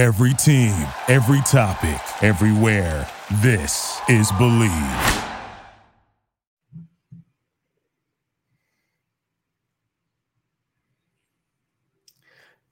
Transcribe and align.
Every 0.00 0.32
team, 0.32 0.86
every 1.08 1.42
topic, 1.42 2.00
everywhere. 2.22 3.06
This 3.42 4.00
is 4.08 4.32
Bleav. 4.32 5.28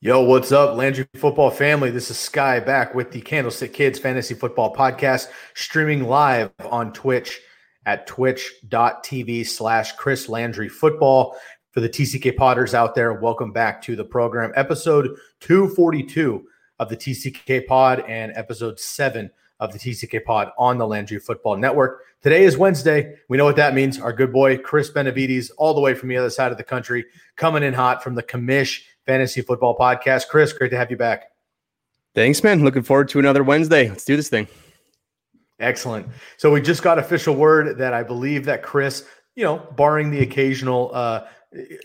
Yo, 0.01 0.23
what's 0.23 0.53
up, 0.53 0.75
Landry 0.75 1.07
football 1.17 1.51
family? 1.51 1.91
This 1.91 2.11
is 2.11 2.19
Sky 2.19 2.61
back 2.61 2.95
with 2.95 3.11
the 3.11 3.21
Candlestick 3.21 3.75
Kids 3.75 3.99
Fantasy 3.99 4.33
Football 4.33 4.75
Podcast, 4.75 5.29
streaming 5.53 6.05
live 6.05 6.51
on 6.65 6.95
Twitch 6.95 7.43
at 7.85 8.07
twitch.tv 8.07 9.47
slash 9.47 9.93
Chris 9.97 10.31
Landry 10.31 10.71
Football. 10.71 11.37
For 11.73 11.81
the 11.81 11.91
TCK 11.91 12.39
Potters 12.39 12.73
out 12.73 12.95
there, 12.95 13.13
welcome 13.13 13.53
back 13.53 13.83
to 13.83 13.97
the 13.97 14.05
program. 14.05 14.51
Episode 14.57 15.15
242 15.41 16.47
of 16.79 16.89
the 16.89 16.97
TCK 16.97 17.67
Pod 17.67 18.01
and 18.09 18.33
episode 18.35 18.79
7 18.79 19.31
of 19.61 19.73
the 19.73 19.79
TCK 19.79 20.25
Pod 20.25 20.53
on 20.57 20.79
the 20.79 20.87
Landry 20.87 21.19
Football 21.19 21.57
Network. 21.57 22.05
Today 22.23 22.45
is 22.45 22.57
Wednesday. 22.57 23.17
We 23.29 23.37
know 23.37 23.45
what 23.45 23.57
that 23.57 23.75
means. 23.75 23.99
Our 24.01 24.13
good 24.13 24.33
boy, 24.33 24.59
Chris 24.59 24.91
Benevides, 24.91 25.51
all 25.51 25.75
the 25.75 25.81
way 25.81 25.95
from 25.95 26.09
the 26.09 26.17
other 26.17 26.31
side 26.31 26.53
of 26.53 26.59
the 26.59 26.65
country, 26.65 27.05
coming 27.37 27.63
in 27.63 27.75
hot 27.75 28.03
from 28.03 28.15
the 28.15 28.23
Commish 28.23 28.83
Fantasy 29.07 29.41
Football 29.41 29.77
Podcast. 29.77 30.29
Chris, 30.29 30.53
great 30.53 30.71
to 30.71 30.77
have 30.77 30.91
you 30.91 30.97
back. 30.97 31.33
Thanks, 32.15 32.43
man. 32.43 32.65
Looking 32.65 32.83
forward 32.83 33.09
to 33.11 33.19
another 33.19 33.45
Wednesday. 33.45 33.89
Let's 33.89 34.05
do 34.05 34.17
this 34.17 34.29
thing. 34.29 34.49
Excellent. 35.61 36.07
So 36.37 36.53
we 36.53 36.61
just 36.61 36.83
got 36.83 36.99
official 36.99 37.35
word 37.35 37.79
that 37.79 37.93
I 37.93 38.03
believe 38.03 38.45
that 38.45 38.63
Chris, 38.63 39.05
you 39.35 39.45
know, 39.45 39.59
barring 39.77 40.11
the 40.11 40.21
occasional 40.21 40.91
uh, 40.95 41.27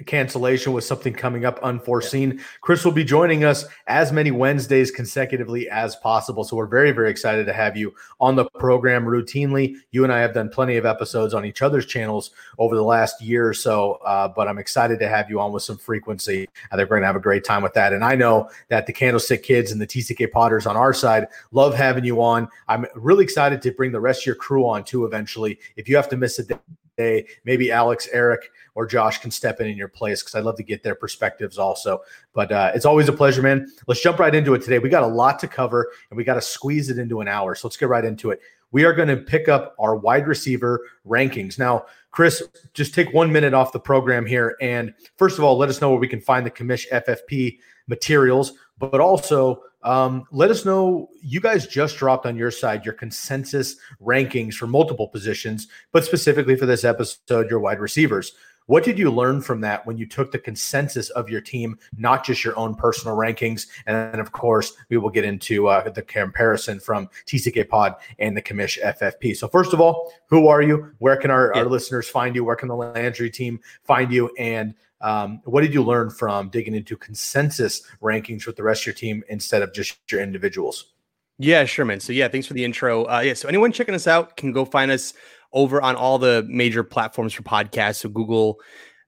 cancellation 0.06 0.74
with 0.74 0.84
something 0.84 1.14
coming 1.14 1.46
up 1.46 1.60
unforeseen. 1.64 2.42
Chris 2.62 2.84
will 2.84 2.92
be 2.92 3.04
joining 3.04 3.46
us 3.46 3.66
as 3.88 4.12
many 4.12 4.30
Wednesdays 4.30 4.92
consecutively 4.92 5.70
as 5.70 5.96
possible. 5.98 6.44
So 6.44 6.58
we're 6.58 6.66
very, 6.66 6.92
very 6.92 7.10
excited 7.10 7.46
to 7.46 7.54
have 7.54 7.78
you 7.78 7.94
on 8.20 8.36
the 8.36 8.46
program 8.56 9.06
routinely. 9.06 9.76
You 9.92 10.04
and 10.04 10.12
I 10.12 10.20
have 10.20 10.34
done 10.34 10.50
plenty 10.50 10.76
of 10.76 10.86
episodes 10.86 11.34
on 11.34 11.46
each 11.46 11.62
other's 11.62 11.86
channels 11.86 12.32
over 12.60 12.76
the 12.76 12.84
last 12.84 13.22
year 13.22 13.48
or 13.48 13.54
so, 13.54 13.94
uh, 14.06 14.28
but 14.28 14.48
I'm 14.48 14.58
excited 14.58 15.00
to 15.00 15.08
have 15.08 15.30
you 15.30 15.40
on 15.40 15.54
with 15.54 15.64
some 15.64 15.78
frequency. 15.78 16.50
I 16.72 16.76
think 16.76 16.90
we're 16.90 16.98
going 16.98 17.04
to 17.04 17.08
have 17.08 17.16
a 17.16 17.22
great 17.22 17.46
time 17.46 17.64
with 17.64 17.74
that. 17.74 17.94
And 17.94 18.04
I 18.04 18.16
know 18.16 18.50
that 18.68 18.86
the 18.86 18.94
Candlestick 18.94 19.44
Kids 19.44 19.72
and 19.72 19.80
the 19.80 19.88
TCK 19.88 20.32
Potters 20.32 20.66
on 20.66 20.76
our 20.76 20.94
side 20.94 21.28
love 21.52 21.74
having 21.74 22.04
you 22.04 22.22
on. 22.22 22.50
I'm 22.68 22.86
really 22.96 23.24
excited 23.24 23.62
to 23.62 23.72
bring 23.72 23.94
the 23.94 24.02
rest 24.02 24.24
of 24.24 24.26
your 24.26 24.36
crew 24.36 24.68
on 24.68 24.84
too 24.84 25.06
eventually. 25.06 25.60
If 25.78 25.88
you 25.88 25.96
have 25.96 26.10
to 26.10 26.18
miss 26.18 26.40
a 26.40 26.44
day, 26.44 26.56
maybe 26.98 27.72
Alex, 27.72 28.08
Eric, 28.12 28.52
or 28.76 28.86
Josh 28.86 29.20
can 29.20 29.32
step 29.32 29.60
in 29.60 29.68
in 29.68 29.78
your 29.78 29.88
place 29.88 30.22
because 30.22 30.36
I'd 30.36 30.44
love 30.44 30.58
to 30.58 30.64
get 30.64 30.84
their 30.84 30.96
perspectives 30.96 31.58
also. 31.58 32.02
But 32.34 32.52
uh, 32.52 32.72
it's 32.76 32.86
always 32.86 33.08
a 33.08 33.14
pleasure, 33.14 33.42
man. 33.42 33.72
Let's 33.88 34.02
jump 34.02 34.20
right 34.20 34.34
into 34.34 34.54
it 34.54 34.62
today. 34.62 34.80
We 34.80 34.90
got 34.90 35.04
a 35.04 35.08
lot 35.08 35.40
to 35.40 35.48
cover 35.48 35.92
and 36.10 36.18
we 36.18 36.24
got 36.24 36.36
to 36.36 36.42
squeeze 36.42 36.90
it 36.90 36.98
into 36.98 37.22
an 37.22 37.28
hour. 37.28 37.56
So 37.56 37.68
let's 37.68 37.78
get 37.78 37.90
right 37.90 38.06
into 38.06 38.32
it. 38.32 38.40
We 38.72 38.86
are 38.86 38.94
going 38.94 39.10
to 39.10 39.18
pick 39.18 39.50
up 39.50 39.76
our 39.80 39.96
wide 39.96 40.28
receiver 40.28 40.82
rankings. 41.08 41.60
Now, 41.60 41.86
Chris, 42.10 42.42
just 42.74 42.94
take 42.96 43.14
one 43.14 43.32
minute 43.32 43.54
off 43.54 43.72
the 43.72 43.80
program 43.80 44.26
here. 44.26 44.56
And 44.62 44.94
first 45.18 45.38
of 45.38 45.44
all, 45.44 45.58
let 45.58 45.70
us 45.70 45.80
know 45.80 45.92
where 45.92 46.00
we 46.00 46.08
can 46.08 46.22
find 46.22 46.46
the 46.46 46.52
Commish 46.52 46.90
FFP 46.92 47.60
materials, 47.88 48.54
but 48.80 49.00
also 49.00 49.62
um, 49.84 50.26
let 50.32 50.50
us 50.50 50.66
know. 50.66 51.10
You 51.22 51.40
guys 51.40 51.68
just 51.68 51.98
dropped 51.98 52.26
on 52.26 52.36
your 52.36 52.52
side 52.52 52.86
your 52.86 52.94
consensus 52.94 53.76
rankings 54.02 54.56
for 54.56 54.68
multiple 54.68 55.08
positions, 55.08 55.68
but 55.92 56.06
specifically 56.06 56.56
for 56.56 56.66
this 56.66 56.84
episode, 56.84 57.50
your 57.50 57.60
wide 57.60 57.80
receivers. 57.80 58.34
What 58.68 58.84
did 58.84 58.98
you 58.98 59.12
learn 59.12 59.42
from 59.42 59.62
that 59.62 59.86
when 59.86 59.98
you 59.98 60.06
took 60.06 60.32
the 60.32 60.40
consensus 60.40 61.10
of 61.12 61.30
your 61.30 61.42
team, 61.42 61.78
not 61.98 62.26
just 62.26 62.44
your 62.44 62.58
own 62.58 62.76
personal 62.76 63.16
rankings? 63.16 63.68
And 63.86 63.96
then, 63.96 64.20
of 64.20 64.32
course, 64.32 64.74
we 64.90 64.98
will 64.98 65.10
get 65.10 65.26
into 65.26 65.68
uh, 65.68 65.90
the 65.90 66.02
comparison 66.02 66.80
from 66.80 67.10
TCK 67.26 67.68
Pod 67.68 67.96
and 68.20 68.36
the 68.36 68.42
Commish 68.42 68.82
FFP. 68.82 69.36
So, 69.36 69.48
first 69.48 69.74
of 69.74 69.82
all, 69.82 70.14
who 70.28 70.48
are 70.48 70.62
you? 70.62 70.92
Where 71.00 71.18
can 71.18 71.32
our, 71.32 71.52
yeah. 71.54 71.62
our 71.62 71.70
listeners 71.70 72.08
find 72.08 72.36
you? 72.36 72.44
Where 72.44 72.56
can 72.56 72.68
the 72.68 72.76
Landry 72.76 73.30
team 73.30 73.60
find 73.84 74.12
you? 74.12 74.32
And 74.38 74.76
um, 75.02 75.42
what 75.44 75.62
did 75.62 75.74
you 75.74 75.84
learn 75.84 76.10
from 76.10 76.50
digging 76.50 76.76
into 76.76 76.96
consensus 76.96 77.84
rankings 78.02 78.48
with 78.48 78.56
the 78.56 78.64
rest 78.64 78.84
of 78.84 78.88
your 78.88 78.96
team 78.96 79.24
instead 79.28 79.62
of 79.62 79.74
just 79.74 79.98
your 80.10 80.22
individuals? 80.22 80.94
Yeah, 81.40 81.66
sure, 81.66 81.84
man. 81.84 82.00
So, 82.00 82.14
yeah, 82.14 82.28
thanks 82.30 82.48
for 82.48 82.54
the 82.54 82.64
intro. 82.64 83.06
Uh, 83.06 83.20
yeah, 83.20 83.34
so 83.34 83.50
anyone 83.50 83.72
checking 83.72 83.96
us 83.96 84.08
out 84.08 84.38
can 84.38 84.52
go 84.52 84.64
find 84.64 84.92
us 84.92 85.14
over 85.54 85.82
on 85.82 85.96
all 85.96 86.18
the 86.18 86.46
major 86.50 86.84
platforms 86.84 87.32
for 87.34 87.44
podcasts. 87.44 87.98
So 87.98 88.10
Google, 88.10 88.60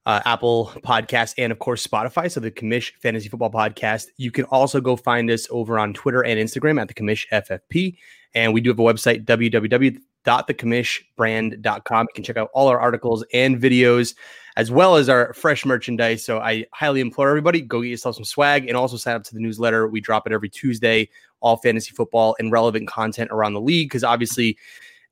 uh, 0.05 0.21
Apple 0.25 0.71
Podcasts, 0.83 1.33
and 1.37 1.51
of 1.51 1.59
course 1.59 1.85
Spotify. 1.85 2.31
So 2.31 2.39
the 2.39 2.51
Commish 2.51 2.93
Fantasy 3.01 3.27
Football 3.27 3.51
Podcast. 3.51 4.05
You 4.17 4.31
can 4.31 4.45
also 4.45 4.79
go 4.79 4.95
find 4.95 5.29
us 5.31 5.47
over 5.49 5.77
on 5.79 5.93
Twitter 5.93 6.23
and 6.23 6.39
Instagram 6.39 6.79
at 6.79 6.87
the 6.87 6.93
Commish 6.93 7.25
FFP. 7.31 7.97
And 8.35 8.53
we 8.53 8.61
do 8.61 8.69
have 8.69 8.79
a 8.79 8.83
website, 8.83 9.25
www.thecommishbrand.com. 9.25 12.07
You 12.09 12.13
can 12.13 12.23
check 12.23 12.37
out 12.37 12.51
all 12.53 12.67
our 12.67 12.79
articles 12.79 13.25
and 13.33 13.59
videos, 13.59 14.13
as 14.57 14.69
well 14.69 14.97
as 14.97 15.09
our 15.09 15.33
fresh 15.33 15.65
merchandise. 15.65 16.23
So 16.23 16.37
I 16.39 16.65
highly 16.73 16.99
implore 16.99 17.29
everybody, 17.29 17.61
go 17.61 17.81
get 17.81 17.87
yourself 17.87 18.15
some 18.15 18.25
swag 18.25 18.67
and 18.67 18.77
also 18.77 18.97
sign 18.97 19.15
up 19.15 19.23
to 19.23 19.33
the 19.33 19.39
newsletter. 19.39 19.87
We 19.87 20.01
drop 20.01 20.27
it 20.27 20.33
every 20.33 20.49
Tuesday, 20.49 21.09
all 21.39 21.57
fantasy 21.57 21.89
football 21.91 22.35
and 22.37 22.51
relevant 22.51 22.87
content 22.89 23.31
around 23.31 23.53
the 23.53 23.61
league. 23.61 23.87
Because 23.87 24.03
obviously, 24.03 24.57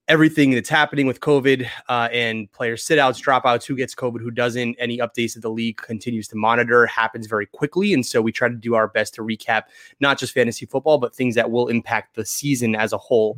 everything 0.08 0.52
that's 0.52 0.70
happening 0.70 1.08
with 1.08 1.22
COVID 1.22 1.68
uh, 1.88 2.10
and 2.12 2.52
player 2.52 2.76
sit 2.76 3.00
outs, 3.00 3.22
dropouts, 3.22 3.66
who 3.66 3.76
gets 3.76 3.96
COVID, 3.96 4.20
who 4.20 4.32
doesn't, 4.32 4.76
any 4.80 4.98
updates 4.98 5.34
that 5.34 5.42
the 5.42 5.50
league 5.50 5.78
continues 5.78 6.28
to 6.28 6.36
monitor 6.36 6.86
happens 6.86 7.28
very 7.28 7.46
quickly. 7.46 7.94
And 7.94 8.06
so 8.06 8.22
we 8.22 8.32
try 8.32 8.50
to 8.50 8.56
do 8.56 8.76
our 8.76 8.88
best 8.88 9.14
to 9.16 9.22
recap 9.22 9.64
not 10.00 10.20
just 10.20 10.34
fantasy 10.34 10.66
football, 10.66 10.98
but 10.98 11.16
things 11.16 11.36
that 11.36 11.50
will 11.50 11.68
impact 11.70 12.16
the 12.16 12.26
season 12.26 12.76
as 12.76 12.94
a 12.94 12.98
whole. 12.98 13.38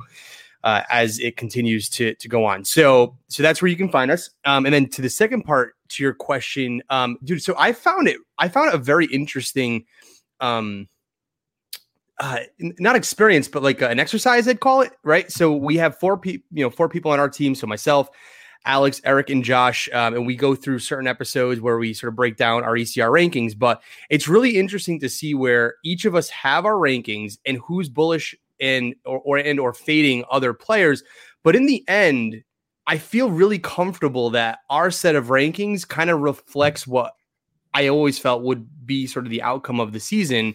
Uh, 0.63 0.81
as 0.89 1.19
it 1.19 1.37
continues 1.37 1.87
to 1.87 2.15
to 2.15 2.27
go 2.27 2.43
on, 2.43 2.65
so 2.65 3.15
so 3.27 3.43
that's 3.43 3.61
where 3.61 3.69
you 3.69 3.77
can 3.77 3.87
find 3.87 4.09
us. 4.09 4.31
Um, 4.45 4.65
and 4.65 4.73
then 4.73 4.89
to 4.89 5.01
the 5.03 5.11
second 5.11 5.43
part 5.43 5.75
to 5.89 6.01
your 6.01 6.15
question, 6.15 6.81
um, 6.89 7.19
dude. 7.23 7.43
So 7.43 7.53
I 7.59 7.71
found 7.71 8.07
it. 8.07 8.17
I 8.39 8.47
found 8.47 8.73
a 8.73 8.79
very 8.79 9.05
interesting 9.05 9.85
um, 10.39 10.87
uh, 12.19 12.39
not 12.59 12.95
experience, 12.95 13.47
but 13.47 13.63
like 13.63 13.81
an 13.81 13.99
exercise, 13.99 14.47
I'd 14.47 14.59
call 14.59 14.81
it. 14.81 14.93
Right. 15.03 15.31
So 15.31 15.53
we 15.53 15.75
have 15.77 15.99
four 15.99 16.17
people, 16.17 16.47
you 16.51 16.63
know, 16.63 16.69
four 16.69 16.87
people 16.87 17.11
on 17.11 17.19
our 17.19 17.29
team. 17.29 17.55
So 17.55 17.67
myself, 17.67 18.09
Alex, 18.65 18.99
Eric, 19.03 19.29
and 19.29 19.43
Josh, 19.43 19.89
um, 19.93 20.15
and 20.15 20.25
we 20.25 20.35
go 20.35 20.55
through 20.55 20.79
certain 20.79 21.07
episodes 21.07 21.61
where 21.61 21.77
we 21.77 21.93
sort 21.93 22.09
of 22.09 22.15
break 22.15 22.37
down 22.37 22.63
our 22.63 22.73
ECR 22.73 23.09
rankings. 23.11 23.57
But 23.57 23.81
it's 24.09 24.27
really 24.27 24.57
interesting 24.57 24.99
to 25.01 25.09
see 25.09 25.35
where 25.35 25.75
each 25.83 26.05
of 26.05 26.15
us 26.15 26.29
have 26.29 26.65
our 26.65 26.73
rankings 26.73 27.37
and 27.45 27.59
who's 27.59 27.89
bullish 27.89 28.33
and 28.59 28.95
or, 29.05 29.19
or 29.19 29.37
and 29.37 29.59
or 29.59 29.73
fading 29.73 30.23
other 30.31 30.53
players. 30.53 31.03
But 31.43 31.55
in 31.55 31.65
the 31.65 31.83
end, 31.87 32.43
I 32.87 32.97
feel 32.97 33.29
really 33.29 33.59
comfortable 33.59 34.29
that 34.31 34.59
our 34.69 34.89
set 34.89 35.15
of 35.15 35.27
rankings 35.27 35.87
kind 35.87 36.09
of 36.09 36.21
reflects 36.21 36.87
what 36.87 37.13
I 37.73 37.89
always 37.89 38.17
felt 38.17 38.43
would 38.43 38.67
be 38.85 39.05
sort 39.05 39.25
of 39.25 39.31
the 39.31 39.41
outcome 39.41 39.79
of 39.79 39.91
the 39.91 39.99
season 39.99 40.53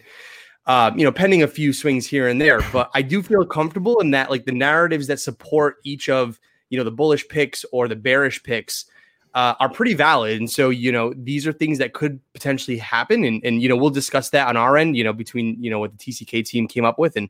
uh, 0.65 0.91
you 0.95 1.03
know, 1.03 1.11
pending 1.11 1.43
a 1.43 1.47
few 1.47 1.73
swings 1.73 2.05
here 2.05 2.27
and 2.27 2.39
there. 2.39 2.61
But 2.71 2.91
I 2.93 3.01
do 3.01 3.21
feel 3.21 3.45
comfortable 3.45 3.99
in 3.99 4.11
that, 4.11 4.29
like 4.29 4.45
the 4.45 4.51
narratives 4.51 5.07
that 5.07 5.19
support 5.19 5.77
each 5.83 6.09
of 6.09 6.39
you 6.69 6.77
know 6.77 6.83
the 6.83 6.91
bullish 6.91 7.27
picks 7.27 7.65
or 7.71 7.87
the 7.87 7.95
bearish 7.95 8.41
picks 8.43 8.85
uh, 9.33 9.55
are 9.59 9.69
pretty 9.69 9.93
valid. 9.93 10.39
And 10.39 10.49
so, 10.49 10.69
you 10.69 10.91
know, 10.91 11.13
these 11.15 11.47
are 11.47 11.53
things 11.53 11.77
that 11.77 11.93
could 11.93 12.19
potentially 12.33 12.77
happen. 12.77 13.23
And, 13.23 13.43
and, 13.45 13.61
you 13.61 13.69
know, 13.69 13.77
we'll 13.77 13.89
discuss 13.89 14.29
that 14.31 14.47
on 14.47 14.57
our 14.57 14.77
end, 14.77 14.97
you 14.97 15.03
know, 15.03 15.13
between, 15.13 15.61
you 15.61 15.69
know, 15.69 15.79
what 15.79 15.97
the 15.97 15.97
TCK 15.97 16.45
team 16.45 16.67
came 16.67 16.83
up 16.83 16.99
with 16.99 17.15
and 17.15 17.29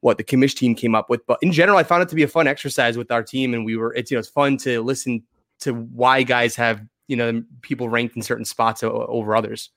what 0.00 0.18
the 0.18 0.24
commish 0.24 0.54
team 0.54 0.74
came 0.74 0.94
up 0.94 1.08
with. 1.08 1.26
But 1.26 1.38
in 1.42 1.52
general, 1.52 1.78
I 1.78 1.82
found 1.82 2.02
it 2.02 2.08
to 2.10 2.14
be 2.14 2.22
a 2.22 2.28
fun 2.28 2.46
exercise 2.46 2.96
with 2.96 3.10
our 3.10 3.22
team. 3.22 3.54
And 3.54 3.64
we 3.64 3.76
were, 3.76 3.94
it's, 3.94 4.10
you 4.10 4.16
know, 4.16 4.20
it's 4.20 4.28
fun 4.28 4.56
to 4.58 4.82
listen 4.82 5.22
to 5.60 5.72
why 5.74 6.22
guys 6.22 6.54
have, 6.56 6.82
you 7.08 7.16
know, 7.16 7.42
people 7.62 7.88
ranked 7.88 8.16
in 8.16 8.22
certain 8.22 8.44
spots 8.44 8.82
over 8.82 9.34
others. 9.34 9.70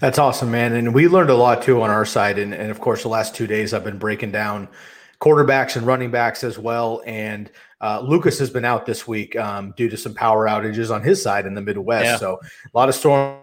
That's 0.00 0.18
awesome, 0.18 0.50
man. 0.50 0.74
And 0.74 0.94
we 0.94 1.08
learned 1.08 1.30
a 1.30 1.34
lot 1.34 1.62
too 1.62 1.82
on 1.82 1.90
our 1.90 2.04
side. 2.04 2.38
And, 2.38 2.54
and 2.54 2.70
of 2.70 2.80
course, 2.80 3.02
the 3.02 3.08
last 3.08 3.34
two 3.34 3.46
days 3.46 3.74
I've 3.74 3.84
been 3.84 3.98
breaking 3.98 4.32
down 4.32 4.68
quarterbacks 5.20 5.76
and 5.76 5.86
running 5.86 6.10
backs 6.10 6.44
as 6.44 6.58
well. 6.58 7.02
And 7.06 7.50
uh, 7.80 8.00
Lukas 8.00 8.38
has 8.38 8.50
been 8.50 8.64
out 8.64 8.86
this 8.86 9.06
week 9.06 9.36
um, 9.36 9.72
due 9.76 9.88
to 9.88 9.96
some 9.96 10.14
power 10.14 10.46
outages 10.46 10.94
on 10.94 11.02
his 11.02 11.22
side 11.22 11.46
in 11.46 11.54
the 11.54 11.60
Midwest. 11.60 12.04
Yeah. 12.04 12.16
So 12.16 12.40
a 12.42 12.76
lot 12.76 12.88
of 12.88 12.94
storms 12.94 13.40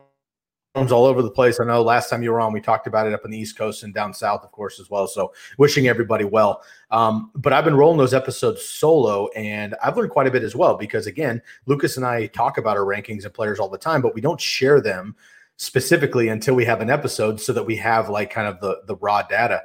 all 0.75 1.05
over 1.05 1.21
the 1.21 1.29
place. 1.29 1.59
I 1.59 1.65
know 1.65 1.81
last 1.81 2.09
time 2.09 2.23
you 2.23 2.31
were 2.31 2.39
on, 2.39 2.53
we 2.53 2.61
talked 2.61 2.87
about 2.87 3.07
it 3.07 3.13
up 3.13 3.25
in 3.25 3.31
the 3.31 3.37
East 3.37 3.57
Coast 3.57 3.83
and 3.83 3.93
down 3.93 4.13
south, 4.13 4.43
of 4.43 4.51
course, 4.51 4.79
as 4.79 4.89
well. 4.89 5.05
So 5.07 5.33
wishing 5.57 5.87
everybody 5.87 6.23
well. 6.23 6.63
Um, 6.91 7.31
but 7.35 7.51
I've 7.51 7.65
been 7.65 7.75
rolling 7.75 7.97
those 7.97 8.13
episodes 8.13 8.63
solo, 8.63 9.27
and 9.29 9.75
I've 9.83 9.97
learned 9.97 10.11
quite 10.11 10.27
a 10.27 10.31
bit 10.31 10.43
as 10.43 10.55
well 10.55 10.77
because 10.77 11.07
again, 11.07 11.41
Lukas 11.65 11.97
and 11.97 12.05
I 12.05 12.27
talk 12.27 12.57
about 12.57 12.77
our 12.77 12.85
rankings 12.85 13.25
and 13.25 13.33
players 13.33 13.59
all 13.59 13.69
the 13.69 13.77
time, 13.77 14.01
but 14.01 14.15
we 14.15 14.21
don't 14.21 14.39
share 14.39 14.81
them 14.81 15.15
specifically 15.61 16.27
until 16.27 16.55
we 16.55 16.65
have 16.65 16.81
an 16.81 16.89
episode 16.89 17.39
so 17.39 17.53
that 17.53 17.63
we 17.63 17.75
have 17.75 18.09
like 18.09 18.31
kind 18.31 18.47
of 18.47 18.59
the 18.61 18.81
the 18.87 18.95
raw 18.95 19.21
data. 19.21 19.61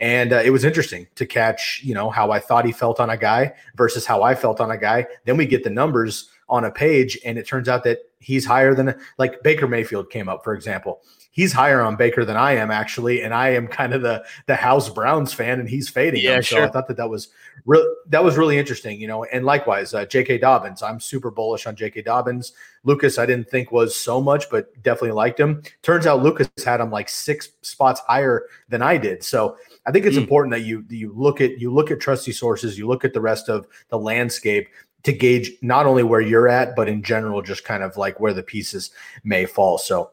And 0.00 0.32
uh, 0.32 0.42
it 0.44 0.50
was 0.50 0.64
interesting 0.64 1.06
to 1.14 1.24
catch 1.24 1.80
you 1.84 1.94
know 1.94 2.10
how 2.10 2.32
i 2.32 2.40
thought 2.40 2.66
he 2.66 2.72
felt 2.72 2.98
on 2.98 3.10
a 3.10 3.16
guy 3.16 3.54
versus 3.76 4.04
how 4.04 4.24
i 4.24 4.34
felt 4.34 4.60
on 4.60 4.72
a 4.72 4.76
guy. 4.76 5.06
Then 5.24 5.36
we 5.36 5.46
get 5.46 5.62
the 5.62 5.70
numbers 5.70 6.30
on 6.48 6.64
a 6.64 6.70
page 6.70 7.16
and 7.24 7.38
it 7.38 7.46
turns 7.46 7.68
out 7.68 7.84
that 7.84 8.00
he's 8.18 8.44
higher 8.44 8.74
than 8.74 8.98
like 9.18 9.40
baker 9.44 9.68
mayfield 9.68 10.10
came 10.10 10.28
up 10.28 10.42
for 10.42 10.54
example 10.54 11.02
he's 11.36 11.52
higher 11.52 11.82
on 11.82 11.94
Baker 11.96 12.24
than 12.24 12.36
I 12.36 12.52
am 12.52 12.70
actually, 12.70 13.20
and 13.22 13.32
I 13.34 13.50
am 13.50 13.68
kind 13.68 13.92
of 13.92 14.00
the 14.02 14.24
the 14.46 14.56
House 14.56 14.88
Browns 14.88 15.32
fan, 15.32 15.60
and 15.60 15.68
he's 15.68 15.88
fading. 15.88 16.22
Yeah, 16.24 16.36
him. 16.36 16.42
sure. 16.42 16.58
So 16.60 16.64
I 16.64 16.68
thought 16.68 16.88
that 16.88 16.96
that 16.96 17.08
was 17.10 17.28
real. 17.66 17.84
That 18.08 18.24
was 18.24 18.36
really 18.36 18.58
interesting, 18.58 18.98
you 19.00 19.06
know. 19.06 19.24
And 19.24 19.44
likewise, 19.44 19.94
uh, 19.94 20.06
J.K. 20.06 20.38
Dobbins. 20.38 20.82
I'm 20.82 20.98
super 20.98 21.30
bullish 21.30 21.66
on 21.66 21.76
J.K. 21.76 22.02
Dobbins. 22.02 22.52
Lukas, 22.84 23.18
I 23.18 23.26
didn't 23.26 23.48
think 23.50 23.70
was 23.70 23.94
so 23.94 24.20
much, 24.20 24.48
but 24.50 24.72
definitely 24.82 25.12
liked 25.12 25.38
him. 25.38 25.62
Turns 25.82 26.06
out 26.06 26.22
Lukas 26.22 26.48
had 26.64 26.80
him 26.80 26.90
like 26.90 27.08
six 27.08 27.50
spots 27.62 28.00
higher 28.08 28.46
than 28.68 28.80
I 28.82 28.96
did. 28.96 29.22
So 29.22 29.56
I 29.86 29.92
think 29.92 30.06
it's 30.06 30.16
Mm. 30.16 30.22
important 30.22 30.52
that 30.52 30.62
you 30.62 30.84
you 30.88 31.12
look 31.14 31.40
at 31.40 31.60
you 31.60 31.72
look 31.72 31.90
at 31.90 32.00
trusty 32.00 32.32
sources, 32.32 32.78
you 32.78 32.88
look 32.88 33.04
at 33.04 33.12
the 33.12 33.20
rest 33.20 33.48
of 33.48 33.66
the 33.90 33.98
landscape 33.98 34.68
to 35.02 35.12
gauge 35.12 35.52
not 35.62 35.86
only 35.86 36.02
where 36.02 36.20
you're 36.20 36.48
at, 36.48 36.74
but 36.74 36.88
in 36.88 37.00
general, 37.02 37.40
just 37.40 37.64
kind 37.64 37.84
of 37.84 37.96
like 37.96 38.18
where 38.18 38.32
the 38.32 38.42
pieces 38.42 38.90
may 39.22 39.44
fall. 39.46 39.78
So 39.78 40.10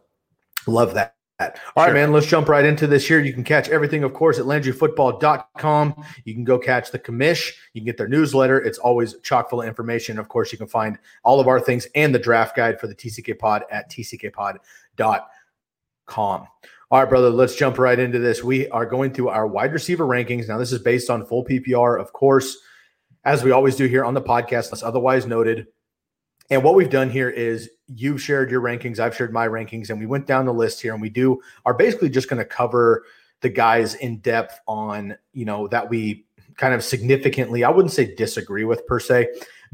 love 0.68 0.94
that. 0.96 1.16
All 1.40 1.48
right, 1.78 1.86
Sure. 1.88 1.94
man, 1.94 2.12
let's 2.14 2.28
jump 2.28 2.48
right 2.48 2.64
into 2.64 2.86
this 2.88 3.08
here. 3.08 3.20
You 3.20 3.34
can 3.34 3.44
catch 3.44 3.68
everything, 3.68 4.04
of 4.04 4.14
course, 4.14 4.38
at 4.40 4.46
LandryFootball.com. 4.46 6.06
You 6.24 6.34
can 6.34 6.44
go 6.44 6.58
catch 6.60 6.92
the 6.92 7.00
commish. 7.00 7.52
You 7.74 7.82
can 7.82 7.86
get 7.86 7.98
their 7.98 8.08
newsletter. 8.08 8.60
It's 8.62 8.78
always 8.78 9.20
chock 9.22 9.50
full 9.50 9.62
of 9.62 9.68
information. 9.68 10.20
Of 10.20 10.30
course, 10.30 10.52
you 10.52 10.58
can 10.58 10.68
find 10.68 10.98
all 11.24 11.40
of 11.40 11.48
our 11.48 11.60
things 11.60 11.88
and 11.96 12.14
the 12.14 12.20
draft 12.20 12.56
guide 12.56 12.80
for 12.80 12.88
the 12.88 12.96
TCK 12.96 13.38
pod 13.40 13.64
at 13.72 13.90
tckpod.com. 13.92 14.60
All 16.92 17.00
right, 17.00 17.10
brother, 17.10 17.30
let's 17.32 17.56
jump 17.56 17.80
right 17.80 17.98
into 17.98 18.20
this. 18.20 18.44
We 18.44 18.70
are 18.70 18.86
going 18.86 19.12
through 19.14 19.30
our 19.30 19.48
wide 19.48 19.74
receiver 19.74 20.06
rankings. 20.06 20.48
Now, 20.48 20.60
this 20.60 20.72
is 20.72 20.80
based 20.80 21.10
on 21.10 21.26
full 21.26 21.44
PPR, 21.44 22.00
of 22.00 22.14
course, 22.14 22.58
as 23.26 23.44
we 23.44 23.50
always 23.52 23.76
do 23.76 23.88
here 23.88 24.06
on 24.06 24.14
the 24.14 24.22
podcast, 24.22 24.68
unless 24.68 24.84
otherwise 24.84 25.26
noted. 25.26 25.68
And 26.52 26.64
what 26.64 26.76
we've 26.76 26.90
done 26.90 27.10
here 27.10 27.30
is 27.30 27.70
you've 27.88 28.22
shared 28.22 28.50
your 28.50 28.62
rankings, 28.62 29.00
I've 29.00 29.16
shared 29.16 29.34
my 29.34 29.48
rankings, 29.48 29.90
and 29.90 30.00
we 30.00 30.06
went 30.06 30.28
down 30.28 30.46
the 30.46 30.54
list 30.54 30.82
here 30.82 30.94
and 30.94 31.02
we 31.02 31.10
do 31.10 31.42
are 31.66 31.74
basically 31.74 32.10
just 32.10 32.30
going 32.30 32.40
to 32.40 32.46
cover 32.46 33.04
the 33.42 33.50
guys 33.50 33.96
in 33.96 34.18
depth 34.20 34.60
on, 34.68 35.16
you 35.34 35.46
know, 35.46 35.68
that 35.68 35.90
we 35.90 36.26
kind 36.56 36.74
of 36.74 36.84
significantly, 36.84 37.64
I 37.64 37.70
wouldn't 37.70 37.94
say 37.94 38.16
disagree 38.16 38.64
with 38.64 38.86
per 38.88 39.00
se, 39.00 39.28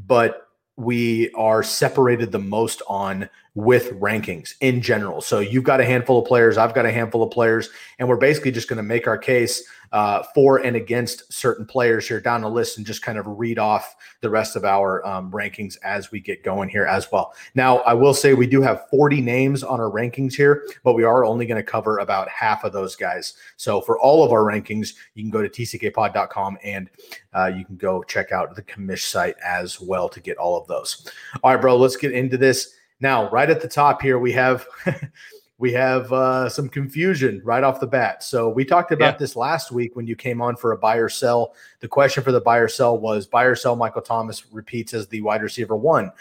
but 0.08 0.48
we 0.76 1.30
are 1.32 1.62
separated 1.62 2.32
the 2.32 2.40
most 2.40 2.82
on 2.88 3.30
with 3.56 3.92
rankings 4.00 4.54
in 4.62 4.82
general. 4.82 5.22
So 5.22 5.40
you've 5.40 5.64
got 5.64 5.82
a 5.82 5.86
handful 5.86 6.20
of 6.20 6.26
players, 6.26 6.58
I've 6.58 6.74
got 6.74 6.86
a 6.86 6.92
handful 6.92 7.24
of 7.24 7.32
players, 7.32 7.70
and 7.98 8.08
we're 8.08 8.18
basically 8.18 8.52
just 8.52 8.68
going 8.68 8.78
to 8.78 8.84
make 8.84 9.08
our 9.08 9.18
case 9.18 9.64
uh, 9.92 10.24
for 10.36 10.58
and 10.58 10.76
against 10.76 11.32
certain 11.34 11.66
players 11.66 12.08
here 12.08 12.20
down 12.20 12.42
the 12.42 12.50
list 12.50 12.78
and 12.78 12.86
just 12.86 13.02
kind 13.02 13.18
of 13.18 13.26
read 13.26 13.58
off 13.58 13.96
the 14.22 14.30
rest 14.30 14.56
of 14.56 14.64
our 14.64 15.06
um, 15.06 15.32
rankings 15.32 15.78
as 15.84 16.12
we 16.12 16.20
get 16.20 16.44
going 16.44 16.70
here 16.70 16.86
as 16.86 17.12
well. 17.12 17.34
Now, 17.56 17.78
I 17.80 17.94
will 17.94 18.14
say 18.14 18.34
we 18.34 18.48
do 18.48 18.62
have 18.62 18.88
40 18.90 19.22
names 19.22 19.64
on 19.64 19.80
our 19.80 19.90
rankings 19.90 20.34
here, 20.34 20.68
but 20.84 20.94
we 20.94 21.04
are 21.04 21.26
only 21.26 21.46
going 21.46 21.58
to 21.58 21.64
cover 21.64 22.00
about 22.00 22.30
half 22.30 22.64
of 22.64 22.74
those 22.74 22.96
guys. 22.96 23.34
So 23.58 23.82
for 23.82 24.00
all 24.00 24.24
of 24.24 24.32
our 24.32 24.44
rankings, 24.44 24.94
you 25.16 25.24
can 25.24 25.32
go 25.32 25.42
to 25.42 25.50
tckpod.com 25.50 26.58
and 26.64 26.90
uh, 27.34 27.52
you 27.56 27.66
can 27.66 27.76
go 27.76 28.04
check 28.04 28.32
out 28.32 28.56
the 28.56 28.64
commish 28.64 29.04
site 29.04 29.36
as 29.44 29.82
well 29.82 30.08
to 30.10 30.20
get 30.20 30.38
all 30.38 30.58
of 30.58 30.68
those. 30.68 31.08
All 31.44 31.52
right, 31.52 31.62
bro, 31.62 31.76
let's 31.78 31.96
get 31.96 32.12
into 32.12 32.38
this. 32.38 32.76
Now, 33.02 33.30
right 33.30 33.50
at 33.50 33.62
the 33.62 33.68
top 33.68 34.02
here, 34.02 34.20
we 34.20 34.32
have 34.34 34.68
we 35.58 35.74
have 35.74 36.12
uh, 36.14 36.48
some 36.50 36.70
confusion 36.70 37.42
right 37.44 37.64
off 37.64 37.80
the 37.80 37.88
bat. 37.88 38.24
So 38.24 38.50
we 38.50 38.64
talked 38.64 38.92
about 38.92 39.16
Yeah. 39.16 39.18
this 39.18 39.36
last 39.36 39.72
week 39.72 39.96
when 39.96 40.08
you 40.08 40.16
came 40.16 40.42
on 40.42 40.56
for 40.56 40.72
a 40.72 40.78
buy 40.78 40.96
or 40.98 41.10
sell. 41.10 41.54
The 41.82 41.88
question 41.88 42.24
for 42.24 42.32
the 42.32 42.42
buy 42.42 42.58
or 42.58 42.68
sell 42.68 42.98
was 42.98 43.28
buy 43.28 43.44
or 43.44 43.56
sell 43.56 43.76
Michael 43.76 44.02
Thomas 44.02 44.52
repeats 44.52 44.94
as 44.94 45.08
the 45.08 45.22
wide 45.22 45.42
receiver 45.42 45.76
one. 45.76 46.12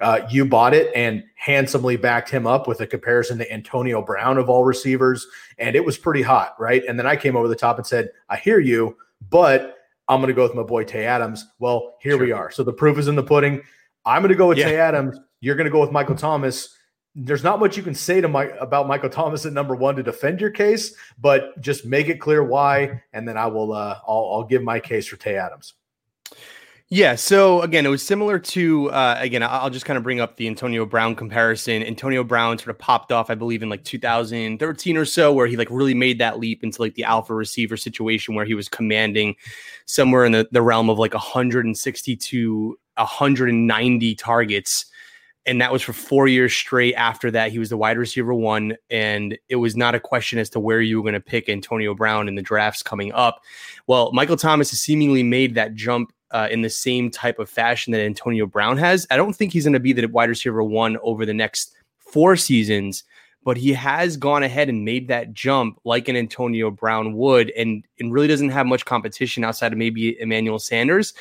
Uh, 0.00 0.26
you 0.28 0.44
bought 0.44 0.74
it 0.74 0.90
and 0.96 1.22
handsomely 1.36 1.96
backed 1.96 2.28
him 2.28 2.46
up 2.46 2.66
with 2.66 2.80
a 2.80 2.86
comparison 2.86 3.38
to 3.38 3.52
Antonio 3.52 4.02
Brown 4.02 4.36
of 4.36 4.50
all 4.50 4.64
receivers, 4.64 5.26
and 5.58 5.76
it 5.76 5.84
was 5.84 5.96
pretty 5.96 6.22
hot, 6.22 6.56
right? 6.58 6.82
And 6.88 6.98
then 6.98 7.06
I 7.06 7.14
came 7.14 7.36
over 7.36 7.46
the 7.46 7.54
top 7.54 7.78
and 7.78 7.86
said, 7.86 8.10
"I 8.28 8.36
hear 8.36 8.58
you, 8.58 8.96
but 9.30 9.78
I'm 10.08 10.18
going 10.20 10.28
to 10.28 10.34
go 10.34 10.42
with 10.42 10.54
my 10.54 10.64
boy 10.64 10.84
Tay 10.84 11.04
Adams." 11.06 11.46
Well, 11.60 11.94
here 12.00 12.18
we 12.18 12.32
are. 12.32 12.50
So 12.50 12.64
the 12.64 12.72
proof 12.72 12.98
is 12.98 13.06
in 13.06 13.14
the 13.14 13.22
pudding. 13.22 13.62
I'm 14.04 14.22
going 14.22 14.30
to 14.30 14.34
go 14.36 14.48
with 14.48 14.58
Yeah. 14.58 14.66
Tay 14.66 14.76
Adams. 14.78 15.18
You're 15.40 15.56
going 15.56 15.66
to 15.66 15.70
go 15.70 15.80
with 15.80 15.92
Michael 15.92 16.14
Thomas. 16.16 16.76
There's 17.14 17.44
not 17.44 17.60
much 17.60 17.76
you 17.76 17.82
can 17.82 17.94
say 17.94 18.20
to 18.20 18.28
Mike 18.28 18.54
about 18.58 18.88
Michael 18.88 19.10
Thomas 19.10 19.44
at 19.44 19.52
number 19.52 19.74
one 19.74 19.96
to 19.96 20.02
defend 20.02 20.40
your 20.40 20.50
case, 20.50 20.94
but 21.20 21.60
just 21.60 21.84
make 21.84 22.08
it 22.08 22.20
clear 22.20 22.42
why, 22.42 23.02
and 23.12 23.28
then 23.28 23.36
I 23.36 23.46
will. 23.46 23.72
Uh, 23.72 23.98
I'll, 24.08 24.30
I'll 24.32 24.44
give 24.44 24.62
my 24.62 24.80
case 24.80 25.06
for 25.06 25.16
Tay 25.16 25.36
Adams. 25.36 25.74
Yeah. 26.88 27.14
So 27.14 27.62
again, 27.62 27.86
it 27.86 27.88
was 27.88 28.02
similar 28.02 28.38
to 28.38 28.90
uh, 28.90 29.16
again. 29.18 29.42
I'll 29.42 29.70
just 29.70 29.86
kind 29.86 29.96
of 29.96 30.02
bring 30.02 30.20
up 30.20 30.36
the 30.36 30.46
Antonio 30.46 30.84
Brown 30.84 31.14
comparison. 31.14 31.82
Antonio 31.82 32.22
Brown 32.22 32.58
sort 32.58 32.68
of 32.68 32.78
popped 32.78 33.12
off, 33.12 33.30
I 33.30 33.34
believe, 33.34 33.62
in 33.62 33.70
like 33.70 33.82
2013 33.84 34.96
or 34.98 35.04
so, 35.06 35.32
where 35.32 35.46
he 35.46 35.56
like 35.56 35.68
really 35.70 35.94
made 35.94 36.18
that 36.18 36.38
leap 36.38 36.62
into 36.62 36.82
like 36.82 36.94
the 36.94 37.04
alpha 37.04 37.34
receiver 37.34 37.78
situation, 37.78 38.34
where 38.34 38.44
he 38.44 38.52
was 38.52 38.68
commanding 38.68 39.34
somewhere 39.86 40.26
in 40.26 40.32
the, 40.32 40.46
the 40.52 40.60
realm 40.60 40.90
of 40.90 40.98
like 40.98 41.14
160 41.14 42.16
to 42.16 42.78
190 42.96 44.14
targets. 44.16 44.86
And 45.44 45.60
that 45.60 45.72
was 45.72 45.82
for 45.82 45.92
four 45.92 46.28
years 46.28 46.52
straight. 46.52 46.94
After 46.94 47.30
that, 47.32 47.50
he 47.50 47.58
was 47.58 47.68
the 47.68 47.76
wide 47.76 47.98
receiver 47.98 48.32
one, 48.32 48.76
and 48.90 49.36
it 49.48 49.56
was 49.56 49.76
not 49.76 49.94
a 49.96 50.00
question 50.00 50.38
as 50.38 50.48
to 50.50 50.60
where 50.60 50.80
you 50.80 50.98
were 50.98 51.02
going 51.02 51.14
to 51.14 51.20
pick 51.20 51.48
Antonio 51.48 51.94
Brown 51.94 52.28
in 52.28 52.36
the 52.36 52.42
drafts 52.42 52.82
coming 52.82 53.12
up. 53.12 53.42
Well, 53.88 54.12
Michael 54.12 54.36
Thomas 54.36 54.70
has 54.70 54.78
seemingly 54.78 55.24
made 55.24 55.56
that 55.56 55.74
jump 55.74 56.12
uh, 56.32 56.48
in 56.50 56.62
the 56.62 56.70
same 56.70 57.10
type 57.10 57.38
of 57.38 57.48
fashion 57.48 57.92
that 57.92 58.00
Antonio 58.00 58.46
Brown 58.46 58.78
has. 58.78 59.06
I 59.10 59.16
don't 59.16 59.34
think 59.34 59.52
he's 59.52 59.64
going 59.64 59.74
to 59.74 59.80
be 59.80 59.92
the 59.92 60.06
wide 60.06 60.28
receiver 60.28 60.62
one 60.62 60.96
over 61.02 61.26
the 61.26 61.34
next 61.34 61.74
four 61.98 62.36
seasons, 62.36 63.04
but 63.44 63.56
he 63.56 63.72
has 63.72 64.16
gone 64.16 64.42
ahead 64.42 64.68
and 64.68 64.84
made 64.84 65.08
that 65.08 65.32
jump 65.32 65.78
like 65.84 66.08
an 66.08 66.16
Antonio 66.16 66.70
Brown 66.70 67.14
would, 67.14 67.50
and 67.50 67.84
and 67.98 68.12
really 68.12 68.28
doesn't 68.28 68.50
have 68.50 68.66
much 68.66 68.84
competition 68.84 69.44
outside 69.44 69.72
of 69.72 69.78
maybe 69.78 70.18
Emmanuel 70.20 70.58
Sanders. 70.58 71.12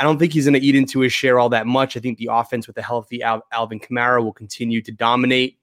I 0.00 0.02
don't 0.02 0.18
think 0.18 0.32
he's 0.32 0.46
going 0.46 0.58
to 0.58 0.66
eat 0.66 0.74
into 0.74 1.00
his 1.00 1.12
share 1.12 1.38
all 1.38 1.50
that 1.50 1.66
much. 1.66 1.94
I 1.94 2.00
think 2.00 2.16
the 2.16 2.30
offense 2.32 2.66
with 2.66 2.78
a 2.78 2.82
healthy 2.82 3.22
Al- 3.22 3.44
Alvin 3.52 3.78
Kamara 3.78 4.24
will 4.24 4.32
continue 4.32 4.80
to 4.80 4.90
dominate. 4.90 5.58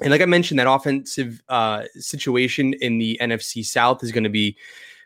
And 0.00 0.12
like 0.12 0.20
I 0.20 0.26
mentioned, 0.26 0.60
that 0.60 0.70
offensive 0.70 1.42
uh, 1.48 1.82
situation 1.96 2.74
in 2.74 2.98
the 2.98 3.18
NFC 3.20 3.64
South 3.64 4.04
is 4.04 4.12
going 4.12 4.22
to 4.22 4.30
be 4.30 4.56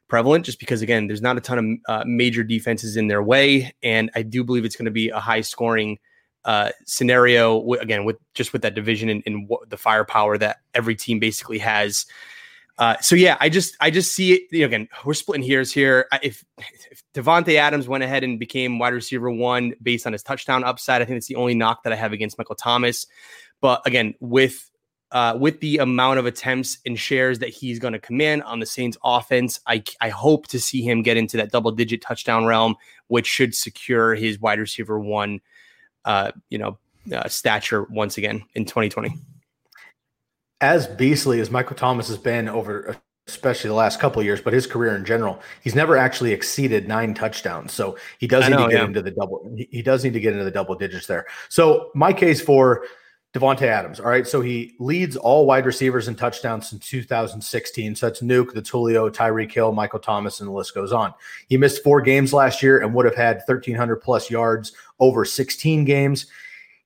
prevalent 0.09 0.45
just 0.45 0.61
because, 0.61 0.83
again, 0.83 1.07
there's 1.07 1.23
not 1.23 1.39
a 1.39 1.41
ton 1.41 1.81
of 1.89 2.01
uh, 2.01 2.05
major 2.07 2.43
defenses 2.43 2.99
in 2.99 3.09
their 3.09 3.23
way. 3.23 3.75
And 3.83 4.11
I 4.15 4.21
do 4.21 4.45
believe 4.45 4.67
it's 4.67 4.77
going 4.77 4.85
to 4.85 4.91
be 4.91 5.09
a 5.09 5.19
high 5.19 5.41
scoring 5.41 5.99
uh, 6.45 6.73
scenario, 6.85 7.61
w- 7.61 7.81
again, 7.81 8.05
with 8.05 8.17
just 8.35 8.53
with 8.53 8.61
that 8.63 8.75
division 8.75 9.09
and, 9.09 9.23
and 9.25 9.49
what 9.49 9.71
the 9.71 9.79
firepower 9.79 10.37
that 10.37 10.59
every 10.75 10.95
team 10.95 11.19
basically 11.19 11.59
has. 11.59 12.05
Uh, 12.79 12.97
so 13.01 13.17
yeah, 13.17 13.37
I 13.41 13.49
just 13.49 13.77
I 13.81 13.91
just 13.91 14.15
see 14.15 14.35
it. 14.35 14.43
You 14.53 14.61
know, 14.61 14.67
again, 14.67 14.89
we're 15.05 15.15
splitting 15.15 15.47
hairs 15.47 15.73
here. 15.73 16.07
If 16.23 16.45
if 16.91 17.03
Davante 17.13 17.57
Adams 17.57 17.89
went 17.89 18.05
ahead 18.05 18.23
and 18.23 18.39
became 18.39 18.79
wide 18.79 18.95
receiver 18.95 19.31
one 19.31 19.75
based 19.83 20.07
on 20.07 20.13
his 20.13 20.23
touchdown 20.23 20.63
upside, 20.63 21.03
I 21.03 21.05
think 21.05 21.17
it's 21.17 21.27
the 21.27 21.35
only 21.37 21.55
knock 21.55 21.83
that 21.83 21.93
I 21.93 21.97
have 21.97 22.13
against 22.13 22.39
Michael 22.39 22.55
Thomas. 22.55 23.07
But 23.61 23.85
again, 23.85 24.15
with 24.21 24.71
uh, 25.11 25.37
with 25.41 25.59
the 25.61 25.79
amount 25.79 26.21
of 26.21 26.27
attempts 26.27 26.79
and 26.87 26.97
shares 26.99 27.41
that 27.41 27.49
he's 27.49 27.81
going 27.81 27.95
to 27.95 27.99
command 27.99 28.45
on 28.45 28.61
the 28.61 28.67
Saints 28.67 28.97
offense, 29.03 29.59
I 29.67 29.83
I 30.01 30.11
hope 30.11 30.47
to 30.49 30.61
see 30.61 30.81
him 30.81 31.03
get 31.03 31.17
into 31.17 31.37
that 31.39 31.51
double 31.51 31.73
digit 31.73 32.01
touchdown 32.01 32.47
realm, 32.47 32.77
which 33.09 33.27
should 33.27 33.57
secure 33.57 34.15
his 34.15 34.39
wide 34.39 34.61
receiver 34.61 35.01
one, 35.01 35.41
uh, 36.05 36.31
you 36.49 36.59
know, 36.59 36.79
uh, 37.13 37.29
stature 37.29 37.85
once 37.91 38.19
again 38.19 38.45
in 38.55 38.65
2020. 38.65 39.17
As 40.61 40.87
beastly 40.87 41.41
as 41.41 41.51
Michael 41.51 41.77
Thomas 41.77 42.09
has 42.09 42.19
been 42.19 42.49
over 42.49 42.97
especially 43.29 43.69
the 43.69 43.75
last 43.75 44.01
couple 44.01 44.21
of 44.21 44.25
years, 44.25 44.41
but 44.41 44.55
his 44.55 44.67
career 44.67 44.97
in 44.97 45.05
general, 45.05 45.41
he's 45.63 45.75
never 45.75 45.99
actually 45.99 46.33
exceeded 46.33 46.89
nine 46.89 47.13
touchdowns. 47.13 47.73
So 47.75 47.99
he 48.19 48.27
does 48.27 48.45
need 48.45 48.57
know, 48.57 48.65
to 48.65 48.73
get 48.73 48.81
yeah. 48.81 48.87
into 48.87 49.03
the 49.03 49.11
double. 49.11 49.53
He 49.55 49.69
he 49.71 49.83
does 49.83 50.03
need 50.03 50.15
to 50.15 50.21
get 50.21 50.33
into 50.33 50.45
the 50.45 50.51
double 50.51 50.75
digits 50.75 51.07
there. 51.07 51.27
So 51.49 51.91
my 51.95 52.13
case 52.13 52.41
for 52.41 52.87
Davante 53.35 53.63
Adams. 53.63 54.01
All 54.01 54.07
right, 54.07 54.27
so 54.27 54.41
he 54.41 54.75
leads 54.79 55.15
all 55.17 55.45
wide 55.45 55.67
receivers 55.67 56.09
in 56.09 56.15
touchdowns 56.15 56.71
since 56.71 56.89
2016. 56.89 57.95
So 57.95 58.07
that's 58.07 58.21
Nuke, 58.21 58.55
the 58.55 58.63
Tulio, 58.63 59.11
Tyreek 59.15 59.53
Hill, 59.53 59.73
Michael 59.73 59.99
Thomas, 59.99 60.41
and 60.41 60.49
the 60.49 60.53
list 60.53 60.75
goes 60.75 60.93
on. 60.93 61.13
He 61.49 61.59
missed 61.59 61.85
four 61.85 62.01
games 62.01 62.33
last 62.33 62.63
year 62.63 62.81
and 62.81 62.95
would 62.95 63.05
have 63.05 63.15
had 63.15 63.37
1,300 63.47 63.97
plus 63.97 64.31
yards 64.31 64.73
over 64.99 65.27
16 65.27 65.85
games. 65.85 66.27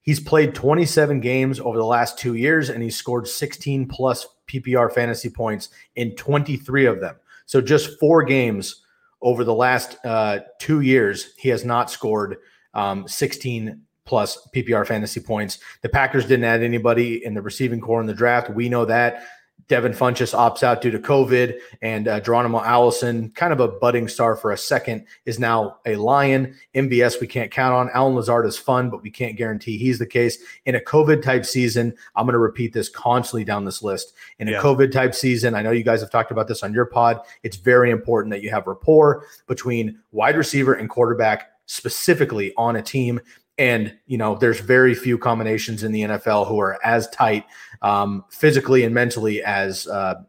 He's 0.03 0.19
played 0.19 0.53
27 0.53 1.21
games 1.21 1.59
over 1.59 1.77
the 1.77 1.85
last 1.85 2.19
two 2.19 2.35
years, 2.35 2.69
and 2.69 2.83
he's 2.83 2.95
scored 2.95 3.27
16 3.27 3.87
plus 3.87 4.27
PPR 4.47 4.91
fantasy 4.91 5.29
points 5.29 5.69
in 5.95 6.15
23 6.15 6.85
of 6.85 6.99
them. 6.99 7.15
So 7.45 7.61
just 7.61 7.99
four 7.99 8.23
games 8.23 8.83
over 9.21 9.43
the 9.43 9.53
last 9.53 9.97
uh, 10.05 10.39
two 10.59 10.81
years, 10.81 11.33
he 11.37 11.49
has 11.49 11.63
not 11.63 11.89
scored 11.89 12.37
um, 12.73 13.07
16 13.07 13.81
plus 14.05 14.47
PPR 14.53 14.85
fantasy 14.85 15.21
points. 15.21 15.59
The 15.81 15.89
Packers 15.89 16.25
didn't 16.25 16.45
add 16.45 16.61
anybody 16.61 17.23
in 17.23 17.33
the 17.33 17.41
receiving 17.41 17.79
corps 17.79 18.01
in 18.01 18.07
the 18.07 18.13
draft. 18.13 18.49
We 18.49 18.67
know 18.67 18.85
that. 18.85 19.23
Devin 19.67 19.93
Funchess 19.93 20.35
opts 20.35 20.61
out 20.61 20.81
due 20.81 20.91
to 20.91 20.99
COVID, 20.99 21.57
and 21.81 22.07
uh, 22.07 22.19
Geronimo 22.19 22.61
Allison, 22.61 23.31
kind 23.31 23.53
of 23.53 23.59
a 23.59 23.67
budding 23.67 24.07
star 24.07 24.35
for 24.35 24.51
a 24.51 24.57
second, 24.57 25.05
is 25.25 25.39
now 25.39 25.77
a 25.85 25.95
Lion. 25.95 26.55
MVS 26.75 27.21
we 27.21 27.27
can't 27.27 27.49
count 27.49 27.73
on. 27.73 27.89
Allen 27.93 28.15
Lazard 28.15 28.45
is 28.45 28.57
fun, 28.57 28.89
but 28.89 29.01
we 29.01 29.09
can't 29.09 29.37
guarantee 29.37 29.77
he's 29.77 29.99
the 29.99 30.05
case. 30.05 30.37
In 30.65 30.75
a 30.75 30.79
COVID 30.79 31.21
type 31.21 31.45
season, 31.45 31.93
I'm 32.15 32.25
going 32.25 32.33
to 32.33 32.39
repeat 32.39 32.73
this 32.73 32.89
constantly 32.89 33.45
down 33.45 33.65
this 33.65 33.81
list. 33.81 34.13
In 34.39 34.49
a. 34.49 34.59
COVID 34.59 34.91
type 34.91 35.15
season, 35.15 35.55
I 35.55 35.61
know 35.61 35.71
you 35.71 35.83
guys 35.83 36.01
have 36.01 36.11
talked 36.11 36.31
about 36.31 36.47
this 36.47 36.63
on 36.63 36.73
your 36.73 36.85
pod. 36.85 37.21
It's 37.43 37.57
very 37.57 37.89
important 37.89 38.31
that 38.31 38.41
you 38.41 38.49
have 38.49 38.67
rapport 38.67 39.25
between 39.47 39.99
wide 40.11 40.35
receiver 40.35 40.73
and 40.73 40.89
quarterback, 40.89 41.51
specifically 41.65 42.53
on 42.57 42.75
a 42.75 42.81
team. 42.81 43.19
And, 43.57 43.95
you 44.07 44.17
know, 44.17 44.35
there's 44.35 44.59
very 44.59 44.95
few 44.95 45.17
combinations 45.17 45.83
in 45.83 45.91
the 45.91 46.01
NFL 46.01 46.47
who 46.47 46.59
are 46.59 46.79
as 46.83 47.07
tight 47.09 47.45
um, 47.81 48.25
physically 48.29 48.83
and 48.83 48.93
mentally 48.93 49.43
as 49.43 49.87
uh, 49.87 50.23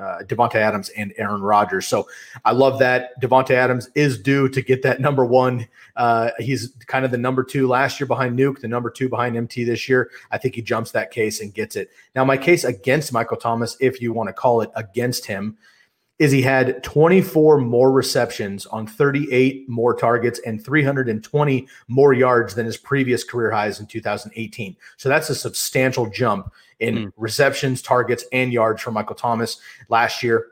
uh, 0.00 0.20
Davante 0.22 0.54
Adams 0.54 0.88
and 0.90 1.12
Aaron 1.18 1.42
Rodgers. 1.42 1.86
So 1.86 2.08
I 2.44 2.52
love 2.52 2.78
that 2.78 3.20
Davante 3.20 3.50
Adams 3.50 3.90
is 3.94 4.18
due 4.18 4.48
to 4.48 4.62
get 4.62 4.82
that 4.82 5.00
number 5.00 5.26
one. 5.26 5.68
Uh, 5.96 6.30
he's 6.38 6.72
kind 6.86 7.04
of 7.04 7.10
the 7.10 7.18
number 7.18 7.44
two 7.44 7.68
last 7.68 8.00
year 8.00 8.06
behind 8.06 8.38
Nuke, 8.38 8.60
the 8.60 8.68
number 8.68 8.88
two 8.90 9.08
behind 9.08 9.36
MT 9.36 9.64
this 9.64 9.88
year. 9.88 10.10
I 10.30 10.38
think 10.38 10.54
he 10.54 10.62
jumps 10.62 10.92
that 10.92 11.10
case 11.10 11.40
and 11.40 11.52
gets 11.52 11.76
it. 11.76 11.90
Now, 12.14 12.24
my 12.24 12.38
case 12.38 12.64
against 12.64 13.12
Michael 13.12 13.36
Thomas, 13.36 13.76
if 13.80 14.00
you 14.00 14.12
want 14.12 14.28
to 14.28 14.32
call 14.32 14.62
it 14.62 14.70
against 14.74 15.26
him, 15.26 15.58
is 16.20 16.30
he 16.30 16.42
had 16.42 16.82
24 16.84 17.58
more 17.62 17.90
receptions 17.90 18.66
on 18.66 18.86
38 18.86 19.66
more 19.70 19.94
targets 19.94 20.38
and 20.44 20.62
320 20.62 21.66
more 21.88 22.12
yards 22.12 22.54
than 22.54 22.66
his 22.66 22.76
previous 22.76 23.24
career 23.24 23.50
highs 23.50 23.80
in 23.80 23.86
2018. 23.86 24.76
So 24.98 25.08
that's 25.08 25.30
a 25.30 25.34
substantial 25.34 26.10
jump 26.10 26.52
in 26.78 26.94
mm. 26.94 27.12
receptions, 27.16 27.80
targets, 27.80 28.26
and 28.32 28.52
yards 28.52 28.82
for 28.82 28.90
Michael 28.90 29.16
Thomas 29.16 29.60
last 29.88 30.22
year. 30.22 30.48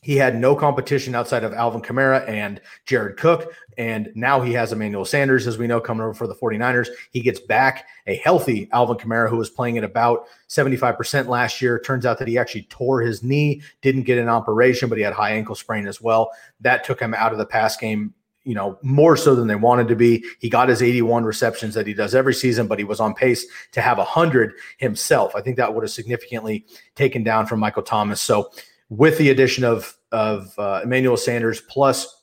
He 0.00 0.16
had 0.16 0.38
no 0.38 0.56
competition 0.56 1.14
outside 1.14 1.44
of 1.44 1.52
Alvin 1.52 1.82
Kamara 1.82 2.26
and 2.26 2.60
Jared 2.86 3.18
Cook. 3.18 3.54
And 3.78 4.10
now 4.14 4.40
he 4.40 4.52
has 4.52 4.72
Emmanuel 4.72 5.04
Sanders, 5.04 5.46
as 5.46 5.58
we 5.58 5.66
know, 5.66 5.80
coming 5.80 6.02
over 6.02 6.14
for 6.14 6.26
the 6.26 6.34
49ers. 6.34 6.88
He 7.10 7.20
gets 7.20 7.40
back 7.40 7.86
a 8.06 8.16
healthy 8.16 8.68
Alvin 8.72 8.96
Kamara, 8.96 9.28
who 9.28 9.36
was 9.36 9.50
playing 9.50 9.78
at 9.78 9.84
about 9.84 10.26
75% 10.48 11.28
last 11.28 11.60
year. 11.60 11.78
Turns 11.78 12.06
out 12.06 12.18
that 12.18 12.28
he 12.28 12.38
actually 12.38 12.62
tore 12.64 13.00
his 13.00 13.22
knee, 13.22 13.62
didn't 13.82 14.02
get 14.02 14.18
an 14.18 14.28
operation, 14.28 14.88
but 14.88 14.98
he 14.98 15.04
had 15.04 15.12
high 15.12 15.32
ankle 15.32 15.54
sprain 15.54 15.86
as 15.86 16.00
well. 16.00 16.30
That 16.60 16.84
took 16.84 17.00
him 17.00 17.14
out 17.14 17.32
of 17.32 17.38
the 17.38 17.46
pass 17.46 17.76
game 17.76 18.14
you 18.44 18.54
know, 18.54 18.78
more 18.82 19.16
so 19.16 19.34
than 19.34 19.46
they 19.48 19.54
wanted 19.54 19.88
to 19.88 19.96
be. 19.96 20.22
He 20.38 20.50
got 20.50 20.68
his 20.68 20.82
81 20.82 21.24
receptions 21.24 21.72
that 21.74 21.86
he 21.86 21.94
does 21.94 22.14
every 22.14 22.34
season, 22.34 22.66
but 22.66 22.78
he 22.78 22.84
was 22.84 23.00
on 23.00 23.14
pace 23.14 23.46
to 23.72 23.80
have 23.80 23.96
100 23.96 24.52
himself. 24.76 25.34
I 25.34 25.40
think 25.40 25.56
that 25.56 25.74
would 25.74 25.82
have 25.82 25.90
significantly 25.90 26.66
taken 26.94 27.24
down 27.24 27.46
from 27.46 27.60
Michael 27.60 27.82
Thomas. 27.82 28.20
So 28.20 28.50
with 28.90 29.18
the 29.18 29.30
addition 29.30 29.64
of 29.64 29.96
of 30.12 30.56
uh, 30.58 30.80
Emmanuel 30.84 31.16
Sanders 31.16 31.60
plus 31.62 32.22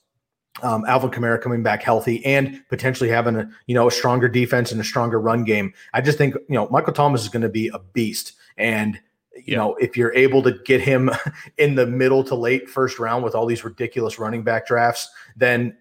um, 0.62 0.86
Alvin 0.88 1.10
Kamara 1.10 1.41
coming 1.41 1.63
back 1.63 1.82
healthy 1.84 2.24
and 2.25 2.62
potentially 2.70 3.10
having 3.10 3.36
a 3.36 3.50
you 3.68 3.75
know 3.75 3.88
a 3.88 3.91
stronger 3.91 4.27
defense 4.27 4.72
and 4.72 4.80
a 4.80 4.84
stronger 4.84 5.20
run 5.20 5.44
game. 5.44 5.74
I 5.94 6.01
just 6.01 6.18
think 6.18 6.36
you 6.36 6.56
know 6.56 6.68
Michael 6.70 6.94
Thomas 6.94 7.22
is 7.22 7.30
going 7.30 7.44
to 7.44 7.50
be 7.50 7.70
a 7.70 7.80
beast, 7.80 8.34
and 8.58 8.96
you 9.36 9.44
yeah. 9.48 9.58
know 9.58 9.75
if 9.75 9.98
you're 9.98 10.13
able 10.13 10.41
to 10.44 10.51
get 10.65 10.82
him 10.82 11.10
in 11.58 11.75
the 11.75 11.88
middle 11.88 12.24
to 12.25 12.36
late 12.36 12.70
first 12.70 13.00
round 13.00 13.24
with 13.24 13.36
all 13.36 13.46
these 13.46 13.63
ridiculous 13.63 14.20
running 14.20 14.44
back 14.44 14.68
drafts, 14.68 15.10
then 15.36 15.75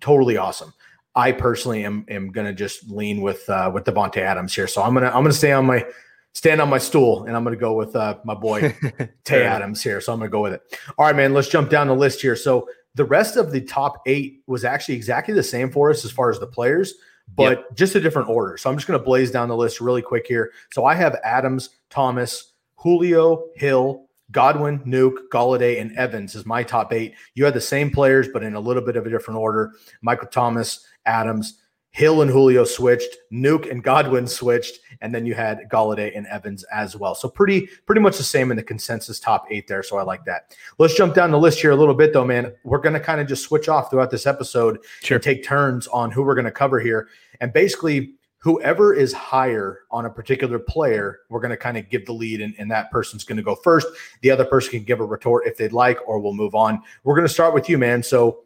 totally 0.00 0.36
awesome. 0.36 0.72
I 1.14 1.32
personally 1.32 1.84
am 1.84 2.04
am 2.08 2.30
going 2.30 2.46
to 2.46 2.54
just 2.54 2.88
lean 2.88 3.20
with 3.20 3.48
uh, 3.48 3.70
with 3.72 3.84
Davante 3.84 4.18
Adams 4.18 4.54
here, 4.54 4.66
so 4.66 4.82
I'm 4.82 4.94
gonna 4.94 5.08
I'm 5.08 5.22
gonna 5.22 5.32
stay 5.32 5.52
on 5.52 5.66
my 5.66 5.84
stand 6.32 6.60
on 6.60 6.68
my 6.68 6.78
stool 6.78 7.24
and 7.24 7.36
I'm 7.36 7.42
going 7.42 7.56
to 7.56 7.60
go 7.60 7.74
with 7.74 7.94
uh, 7.96 8.18
my 8.24 8.34
boy 8.34 8.74
Tay 9.24 9.44
Adams 9.44 9.82
here. 9.82 10.00
So 10.00 10.12
I'm 10.12 10.18
going 10.18 10.30
to 10.30 10.32
go 10.32 10.42
with 10.42 10.52
it. 10.52 10.62
All 10.96 11.06
right, 11.06 11.16
man, 11.16 11.34
let's 11.34 11.48
jump 11.48 11.70
down 11.70 11.88
the 11.88 11.94
list 11.94 12.20
here. 12.20 12.36
So 12.36 12.68
the 13.00 13.04
rest 13.06 13.38
of 13.38 13.50
the 13.50 13.62
top 13.62 14.02
eight 14.04 14.42
was 14.46 14.62
actually 14.62 14.94
exactly 14.94 15.32
the 15.32 15.42
same 15.42 15.70
for 15.70 15.88
us 15.88 16.04
as 16.04 16.10
far 16.10 16.28
as 16.28 16.38
the 16.38 16.46
players, 16.46 16.96
but 17.34 17.56
yep. 17.56 17.74
just 17.74 17.94
a 17.94 18.00
different 18.00 18.28
order. 18.28 18.58
So 18.58 18.68
I'm 18.68 18.76
just 18.76 18.86
going 18.86 19.00
to 19.00 19.02
blaze 19.02 19.30
down 19.30 19.48
the 19.48 19.56
list 19.56 19.80
really 19.80 20.02
quick 20.02 20.26
here. 20.26 20.52
So 20.70 20.84
I 20.84 20.94
have 20.96 21.16
Adams, 21.24 21.70
Thomas, 21.88 22.52
Julio, 22.76 23.46
Hill, 23.56 24.06
Godwin, 24.32 24.80
Nuke, 24.80 25.16
Golladay, 25.32 25.80
and 25.80 25.96
Evans 25.96 26.34
is 26.34 26.44
my 26.44 26.62
top 26.62 26.92
eight. 26.92 27.14
You 27.32 27.46
had 27.46 27.54
the 27.54 27.60
same 27.62 27.90
players, 27.90 28.28
but 28.30 28.42
in 28.42 28.54
a 28.54 28.60
little 28.60 28.84
bit 28.84 28.96
of 28.96 29.06
a 29.06 29.10
different 29.10 29.40
order. 29.40 29.72
Michael 30.02 30.28
Thomas, 30.28 30.84
Adams, 31.06 31.59
Hill 31.92 32.22
and 32.22 32.30
Julio 32.30 32.64
switched, 32.64 33.16
Nuke 33.32 33.70
and 33.70 33.82
Godwin 33.82 34.26
switched, 34.26 34.78
and 35.00 35.14
then 35.14 35.26
you 35.26 35.34
had 35.34 35.68
Golladay 35.68 36.16
and 36.16 36.26
Evans 36.28 36.64
as 36.72 36.96
well. 36.96 37.14
So 37.14 37.28
pretty 37.28 37.68
pretty 37.86 38.00
much 38.00 38.16
the 38.16 38.22
same 38.22 38.50
in 38.50 38.56
the 38.56 38.62
consensus 38.62 39.18
top 39.18 39.46
eight 39.50 39.66
there. 39.66 39.82
So 39.82 39.98
I 39.98 40.02
like 40.02 40.24
that. 40.24 40.56
Let's 40.78 40.94
jump 40.94 41.14
down 41.14 41.32
the 41.32 41.38
list 41.38 41.60
here 41.60 41.72
a 41.72 41.76
little 41.76 41.94
bit 41.94 42.12
though, 42.12 42.24
man. 42.24 42.52
We're 42.62 42.78
gonna 42.78 43.00
kind 43.00 43.20
of 43.20 43.26
just 43.26 43.42
switch 43.42 43.68
off 43.68 43.90
throughout 43.90 44.10
this 44.10 44.26
episode 44.26 44.78
sure. 45.02 45.16
and 45.16 45.22
take 45.22 45.44
turns 45.44 45.88
on 45.88 46.10
who 46.12 46.22
we're 46.22 46.36
gonna 46.36 46.52
cover 46.52 46.78
here. 46.78 47.08
And 47.40 47.52
basically, 47.52 48.14
whoever 48.38 48.94
is 48.94 49.12
higher 49.12 49.80
on 49.90 50.06
a 50.06 50.10
particular 50.10 50.58
player, 50.58 51.20
we're 51.28 51.40
going 51.40 51.50
to 51.50 51.56
kind 51.56 51.76
of 51.76 51.88
give 51.90 52.06
the 52.06 52.12
lead, 52.12 52.40
and, 52.40 52.54
and 52.58 52.70
that 52.70 52.90
person's 52.90 53.22
going 53.22 53.36
to 53.36 53.42
go 53.42 53.54
first. 53.54 53.86
The 54.22 54.30
other 54.30 54.46
person 54.46 54.70
can 54.70 54.84
give 54.84 55.00
a 55.00 55.04
retort 55.04 55.46
if 55.46 55.58
they'd 55.58 55.74
like, 55.74 55.98
or 56.08 56.18
we'll 56.18 56.32
move 56.32 56.54
on. 56.54 56.82
We're 57.04 57.14
going 57.14 57.26
to 57.26 57.32
start 57.32 57.52
with 57.52 57.68
you, 57.68 57.76
man. 57.76 58.02
So 58.02 58.44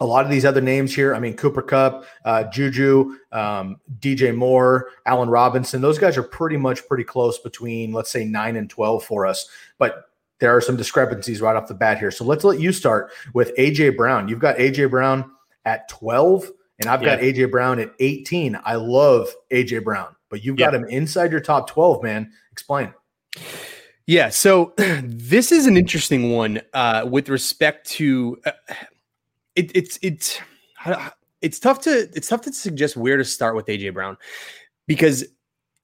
a 0.00 0.06
lot 0.06 0.24
of 0.24 0.30
these 0.30 0.44
other 0.44 0.60
names 0.60 0.94
here. 0.94 1.14
I 1.14 1.18
mean, 1.18 1.34
Cooper 1.34 1.62
Kupp, 1.62 2.04
uh, 2.24 2.44
Juju, 2.44 3.16
um, 3.32 3.80
DJ 3.98 4.34
Moore, 4.34 4.90
Allen 5.06 5.28
Robinson. 5.28 5.80
Those 5.80 5.98
guys 5.98 6.16
are 6.16 6.22
pretty 6.22 6.56
much 6.56 6.86
pretty 6.86 7.04
close 7.04 7.38
between, 7.38 7.92
let's 7.92 8.10
say, 8.10 8.24
nine 8.24 8.56
and 8.56 8.70
twelve 8.70 9.04
for 9.04 9.26
us. 9.26 9.48
But 9.78 10.04
there 10.38 10.54
are 10.56 10.60
some 10.60 10.76
discrepancies 10.76 11.40
right 11.40 11.56
off 11.56 11.66
the 11.66 11.74
bat 11.74 11.98
here. 11.98 12.10
So 12.10 12.24
let's 12.24 12.44
let 12.44 12.60
you 12.60 12.72
start 12.72 13.10
with 13.34 13.54
AJ 13.56 13.96
Brown. 13.96 14.28
You've 14.28 14.38
got 14.38 14.56
AJ 14.56 14.90
Brown 14.90 15.30
at 15.64 15.88
twelve, 15.88 16.48
and 16.78 16.88
I've 16.88 17.02
yeah. 17.02 17.16
got 17.16 17.24
AJ 17.24 17.50
Brown 17.50 17.80
at 17.80 17.92
eighteen. 17.98 18.58
I 18.64 18.76
love 18.76 19.28
AJ 19.50 19.82
Brown, 19.82 20.14
but 20.28 20.44
you've 20.44 20.56
got 20.56 20.74
him 20.74 20.84
inside 20.84 21.32
your 21.32 21.40
top 21.40 21.68
twelve. 21.68 22.02
Man, 22.04 22.30
explain. 22.52 22.94
Yeah, 24.06 24.30
so 24.30 24.74
this 25.02 25.50
is 25.50 25.66
an 25.66 25.76
interesting 25.76 26.32
one 26.32 26.60
uh, 26.72 27.06
with 27.10 27.28
respect 27.28 27.90
to. 27.90 28.40
Uh, 28.46 28.52
it, 29.58 29.72
it's 29.74 29.98
it's 30.02 30.40
it's 31.40 31.58
tough 31.58 31.80
to 31.80 32.08
it's 32.14 32.28
tough 32.28 32.42
to 32.42 32.52
suggest 32.52 32.96
where 32.96 33.16
to 33.16 33.24
start 33.24 33.56
with 33.56 33.66
AJ 33.66 33.92
Brown 33.92 34.16
because 34.86 35.26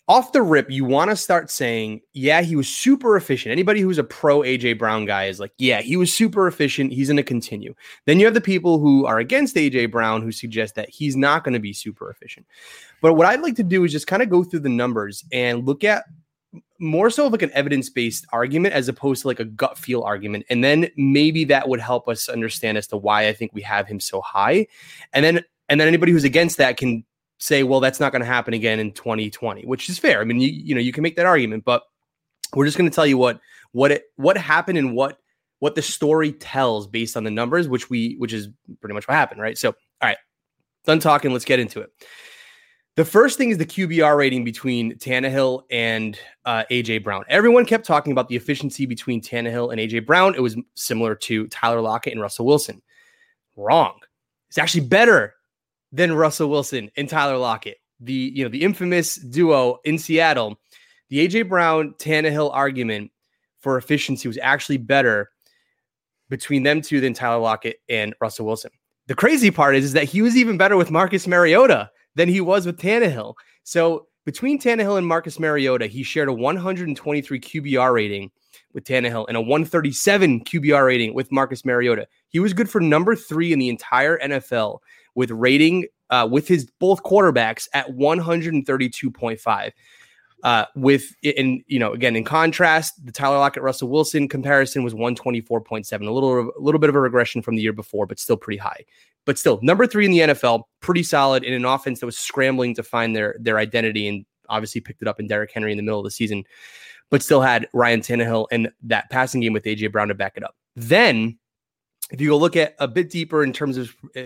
off 0.06 0.32
the 0.32 0.42
rip, 0.42 0.70
you 0.70 0.84
want 0.84 1.10
to 1.10 1.16
start 1.16 1.50
saying, 1.50 2.02
yeah, 2.12 2.42
he 2.42 2.56
was 2.56 2.68
super 2.68 3.16
efficient. 3.16 3.52
Anybody 3.52 3.80
who's 3.80 3.96
a 3.96 4.04
pro 4.04 4.40
AJ 4.40 4.78
Brown 4.78 5.06
guy 5.06 5.24
is 5.24 5.40
like, 5.40 5.52
yeah, 5.56 5.80
he 5.80 5.96
was 5.96 6.12
super 6.12 6.46
efficient. 6.46 6.92
He's 6.92 7.08
going 7.08 7.16
to 7.16 7.22
continue. 7.22 7.74
Then 8.04 8.20
you 8.20 8.26
have 8.26 8.34
the 8.34 8.40
people 8.40 8.78
who 8.78 9.06
are 9.06 9.18
against 9.18 9.56
AJ 9.56 9.90
Brown 9.90 10.20
who 10.20 10.30
suggest 10.30 10.74
that 10.74 10.90
he's 10.90 11.16
not 11.16 11.42
going 11.42 11.54
to 11.54 11.60
be 11.60 11.72
super 11.72 12.10
efficient. 12.10 12.46
But 13.00 13.14
what 13.14 13.26
I'd 13.26 13.40
like 13.40 13.56
to 13.56 13.62
do 13.62 13.82
is 13.84 13.92
just 13.92 14.06
kind 14.06 14.22
of 14.22 14.28
go 14.28 14.44
through 14.44 14.60
the 14.60 14.68
numbers 14.68 15.24
and 15.32 15.64
look 15.64 15.84
at 15.84 16.04
more 16.78 17.10
so 17.10 17.26
of 17.26 17.32
like 17.32 17.42
an 17.42 17.50
evidence 17.54 17.88
based 17.88 18.26
argument 18.32 18.74
as 18.74 18.88
opposed 18.88 19.22
to 19.22 19.28
like 19.28 19.40
a 19.40 19.44
gut 19.44 19.78
feel 19.78 20.02
argument. 20.02 20.44
And 20.50 20.62
then 20.62 20.88
maybe 20.96 21.44
that 21.44 21.68
would 21.68 21.80
help 21.80 22.08
us 22.08 22.28
understand 22.28 22.78
as 22.78 22.86
to 22.88 22.96
why 22.96 23.28
I 23.28 23.32
think 23.32 23.52
we 23.54 23.62
have 23.62 23.86
him 23.86 24.00
so 24.00 24.20
high. 24.20 24.66
And 25.12 25.24
then, 25.24 25.44
and 25.68 25.80
then 25.80 25.88
anybody 25.88 26.12
who's 26.12 26.24
against 26.24 26.58
that 26.58 26.76
can 26.76 27.04
say, 27.38 27.62
well, 27.62 27.80
that's 27.80 28.00
not 28.00 28.12
going 28.12 28.20
to 28.20 28.26
happen 28.26 28.54
again 28.54 28.78
in 28.78 28.92
2020, 28.92 29.62
which 29.64 29.88
is 29.88 29.98
fair. 29.98 30.20
I 30.20 30.24
mean, 30.24 30.40
you, 30.40 30.48
you 30.48 30.74
know, 30.74 30.80
you 30.80 30.92
can 30.92 31.02
make 31.02 31.16
that 31.16 31.26
argument, 31.26 31.64
but 31.64 31.82
we're 32.54 32.66
just 32.66 32.78
going 32.78 32.88
to 32.88 32.94
tell 32.94 33.06
you 33.06 33.18
what, 33.18 33.40
what 33.72 33.90
it, 33.90 34.04
what 34.16 34.36
happened 34.36 34.78
and 34.78 34.94
what, 34.94 35.18
what 35.58 35.74
the 35.74 35.82
story 35.82 36.32
tells 36.32 36.86
based 36.86 37.16
on 37.16 37.24
the 37.24 37.30
numbers, 37.30 37.68
which 37.68 37.88
we, 37.88 38.16
which 38.18 38.32
is 38.32 38.48
pretty 38.80 38.94
much 38.94 39.08
what 39.08 39.14
happened. 39.14 39.40
Right. 39.40 39.56
So, 39.56 39.70
all 39.70 40.08
right, 40.08 40.18
done 40.84 41.00
talking. 41.00 41.32
Let's 41.32 41.44
get 41.44 41.58
into 41.58 41.80
it. 41.80 41.90
The 42.96 43.04
first 43.04 43.38
thing 43.38 43.50
is 43.50 43.58
the 43.58 43.66
QBR 43.66 44.16
rating 44.16 44.44
between 44.44 44.96
Tannehill 44.98 45.62
and 45.68 46.16
uh, 46.44 46.62
AJ 46.70 47.02
Brown. 47.02 47.24
Everyone 47.28 47.66
kept 47.66 47.84
talking 47.84 48.12
about 48.12 48.28
the 48.28 48.36
efficiency 48.36 48.86
between 48.86 49.20
Tannehill 49.20 49.72
and 49.72 49.80
AJ 49.80 50.06
Brown. 50.06 50.36
It 50.36 50.40
was 50.40 50.56
similar 50.74 51.16
to 51.16 51.48
Tyler 51.48 51.80
Lockett 51.80 52.12
and 52.12 52.22
Russell 52.22 52.46
Wilson. 52.46 52.80
Wrong. 53.56 53.98
It's 54.48 54.58
actually 54.58 54.86
better 54.86 55.34
than 55.90 56.14
Russell 56.14 56.48
Wilson 56.48 56.88
and 56.96 57.08
Tyler 57.08 57.36
Lockett. 57.36 57.78
The 57.98 58.12
you 58.12 58.44
know 58.44 58.50
the 58.50 58.62
infamous 58.62 59.16
duo 59.16 59.78
in 59.84 59.98
Seattle. 59.98 60.60
The 61.08 61.26
AJ 61.26 61.48
Brown 61.48 61.94
Tannehill 61.98 62.50
argument 62.52 63.10
for 63.58 63.76
efficiency 63.76 64.28
was 64.28 64.38
actually 64.40 64.76
better 64.76 65.30
between 66.28 66.62
them 66.62 66.80
two 66.80 67.00
than 67.00 67.12
Tyler 67.12 67.40
Lockett 67.40 67.80
and 67.88 68.14
Russell 68.20 68.46
Wilson. 68.46 68.70
The 69.08 69.14
crazy 69.16 69.50
part 69.50 69.74
is, 69.74 69.84
is 69.84 69.92
that 69.94 70.04
he 70.04 70.22
was 70.22 70.36
even 70.36 70.56
better 70.56 70.76
with 70.76 70.92
Marcus 70.92 71.26
Mariota 71.26 71.90
than 72.14 72.28
he 72.28 72.40
was 72.40 72.66
with 72.66 72.78
Tannehill. 72.78 73.34
So 73.62 74.06
between 74.24 74.58
Tannehill 74.58 74.98
and 74.98 75.06
Marcus 75.06 75.38
Mariota, 75.38 75.86
he 75.86 76.02
shared 76.02 76.28
a 76.28 76.32
123 76.32 77.40
QBR 77.40 77.92
rating 77.92 78.30
with 78.72 78.84
Tannehill 78.84 79.26
and 79.28 79.36
a 79.36 79.40
137 79.40 80.44
QBR 80.44 80.86
rating 80.86 81.14
with 81.14 81.30
Marcus 81.30 81.64
Mariota. 81.64 82.06
He 82.28 82.40
was 82.40 82.52
good 82.52 82.70
for 82.70 82.80
number 82.80 83.14
three 83.14 83.52
in 83.52 83.58
the 83.58 83.68
entire 83.68 84.18
NFL 84.18 84.80
with 85.14 85.30
rating 85.30 85.86
uh, 86.10 86.28
with 86.30 86.48
his 86.48 86.70
both 86.78 87.02
quarterbacks 87.02 87.68
at 87.72 87.88
132.5. 87.88 89.72
Uh, 90.42 90.66
with 90.76 91.14
in 91.22 91.64
you 91.68 91.78
know 91.78 91.92
again 91.92 92.14
in 92.14 92.22
contrast, 92.22 93.02
the 93.06 93.12
Tyler 93.12 93.38
Lockett 93.38 93.62
Russell 93.62 93.88
Wilson 93.88 94.28
comparison 94.28 94.84
was 94.84 94.92
124.7, 94.92 96.06
a 96.06 96.10
little 96.10 96.50
a 96.50 96.60
little 96.60 96.78
bit 96.78 96.90
of 96.90 96.96
a 96.96 97.00
regression 97.00 97.40
from 97.40 97.56
the 97.56 97.62
year 97.62 97.72
before, 97.72 98.06
but 98.06 98.18
still 98.18 98.36
pretty 98.36 98.58
high. 98.58 98.84
But 99.26 99.38
still, 99.38 99.58
number 99.62 99.86
three 99.86 100.04
in 100.04 100.12
the 100.12 100.18
NFL, 100.18 100.64
pretty 100.80 101.02
solid 101.02 101.44
in 101.44 101.54
an 101.54 101.64
offense 101.64 102.00
that 102.00 102.06
was 102.06 102.18
scrambling 102.18 102.74
to 102.74 102.82
find 102.82 103.16
their 103.16 103.36
their 103.40 103.58
identity 103.58 104.06
and 104.06 104.24
obviously 104.48 104.80
picked 104.80 105.02
it 105.02 105.08
up 105.08 105.18
in 105.18 105.26
Derrick 105.26 105.50
Henry 105.52 105.72
in 105.72 105.78
the 105.78 105.82
middle 105.82 105.98
of 105.98 106.04
the 106.04 106.10
season, 106.10 106.44
but 107.10 107.22
still 107.22 107.40
had 107.40 107.66
Ryan 107.72 108.00
Tannehill 108.00 108.46
and 108.50 108.70
that 108.82 109.10
passing 109.10 109.40
game 109.40 109.52
with 109.52 109.64
AJ 109.64 109.92
Brown 109.92 110.08
to 110.08 110.14
back 110.14 110.34
it 110.36 110.44
up. 110.44 110.54
Then, 110.76 111.38
if 112.10 112.20
you 112.20 112.28
go 112.28 112.36
look 112.36 112.56
at 112.56 112.74
a 112.78 112.88
bit 112.88 113.10
deeper 113.10 113.42
in 113.42 113.52
terms 113.52 113.78
of 113.78 113.94
uh, 114.16 114.24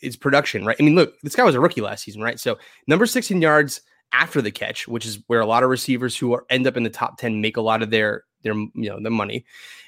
his 0.00 0.16
production, 0.16 0.64
right? 0.64 0.76
I 0.78 0.82
mean, 0.82 0.94
look, 0.94 1.18
this 1.22 1.34
guy 1.34 1.44
was 1.44 1.54
a 1.54 1.60
rookie 1.60 1.80
last 1.80 2.04
season, 2.04 2.22
right? 2.22 2.38
So 2.38 2.58
number 2.86 3.06
16 3.06 3.40
yards 3.40 3.80
after 4.12 4.40
the 4.42 4.50
catch, 4.50 4.86
which 4.86 5.06
is 5.06 5.18
where 5.26 5.40
a 5.40 5.46
lot 5.46 5.62
of 5.62 5.70
receivers 5.70 6.16
who 6.16 6.34
are, 6.34 6.44
end 6.50 6.66
up 6.66 6.76
in 6.76 6.82
the 6.82 6.90
top 6.90 7.18
10 7.18 7.40
make 7.40 7.56
a 7.56 7.62
lot 7.62 7.82
of 7.82 7.90
their 7.90 8.24
their 8.42 8.54
you 8.54 8.70
know 8.74 9.00
the 9.02 9.10
money 9.10 9.44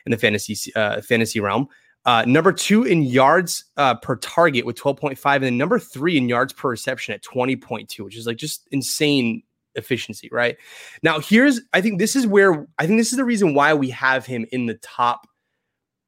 in 0.07 0.11
the 0.11 0.19
fantasy 0.19 0.57
uh, 0.75 1.01
fantasy 1.01 1.41
realm. 1.41 1.69
Uh, 2.07 2.25
number 2.25 2.53
two 2.53 2.85
in 2.85 3.03
yards 3.03 3.65
uh, 3.77 3.97
per 3.97 4.15
target 4.17 4.65
with 4.65 4.77
12.5, 4.77 5.35
and 5.35 5.45
then 5.45 5.59
number 5.59 5.77
three 5.79 6.17
in 6.17 6.29
yards 6.29 6.53
per 6.53 6.71
reception 6.71 7.13
at 7.13 7.23
20.2, 7.25 8.01
which 8.01 8.17
is 8.17 8.27
like 8.27 8.37
just 8.37 8.69
insane 8.71 9.43
efficiency, 9.75 10.29
right? 10.31 10.57
Now, 11.03 11.19
here's 11.19 11.61
I 11.73 11.81
think 11.81 11.99
this 11.99 12.15
is 12.15 12.25
where 12.25 12.67
I 12.79 12.87
think 12.87 13.01
this 13.01 13.11
is 13.11 13.19
the 13.19 13.25
reason 13.25 13.55
why 13.55 13.75
we 13.75 13.91
have 13.91 14.25
him 14.25 14.47
in 14.53 14.67
the 14.67 14.75
top 14.75 15.27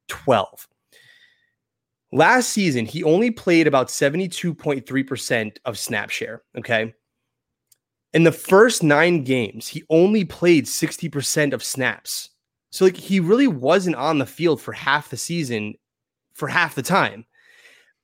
12. 0.06 0.68
Last 2.12 2.50
season, 2.50 2.86
he 2.86 3.02
only 3.02 3.32
played 3.32 3.66
about 3.66 3.88
72.3% 3.88 5.58
of 5.64 5.78
snap 5.78 6.10
share. 6.10 6.42
Okay. 6.56 6.94
In 8.14 8.22
the 8.22 8.32
first 8.32 8.82
nine 8.82 9.24
games, 9.24 9.66
he 9.68 9.82
only 9.90 10.24
played 10.24 10.64
60% 10.64 11.52
of 11.52 11.62
snaps. 11.62 12.30
So, 12.70 12.86
like, 12.86 12.96
he 12.96 13.20
really 13.20 13.48
wasn't 13.48 13.96
on 13.96 14.18
the 14.18 14.26
field 14.26 14.62
for 14.62 14.72
half 14.72 15.10
the 15.10 15.16
season 15.16 15.74
for 16.38 16.48
half 16.48 16.74
the 16.74 16.82
time. 16.82 17.26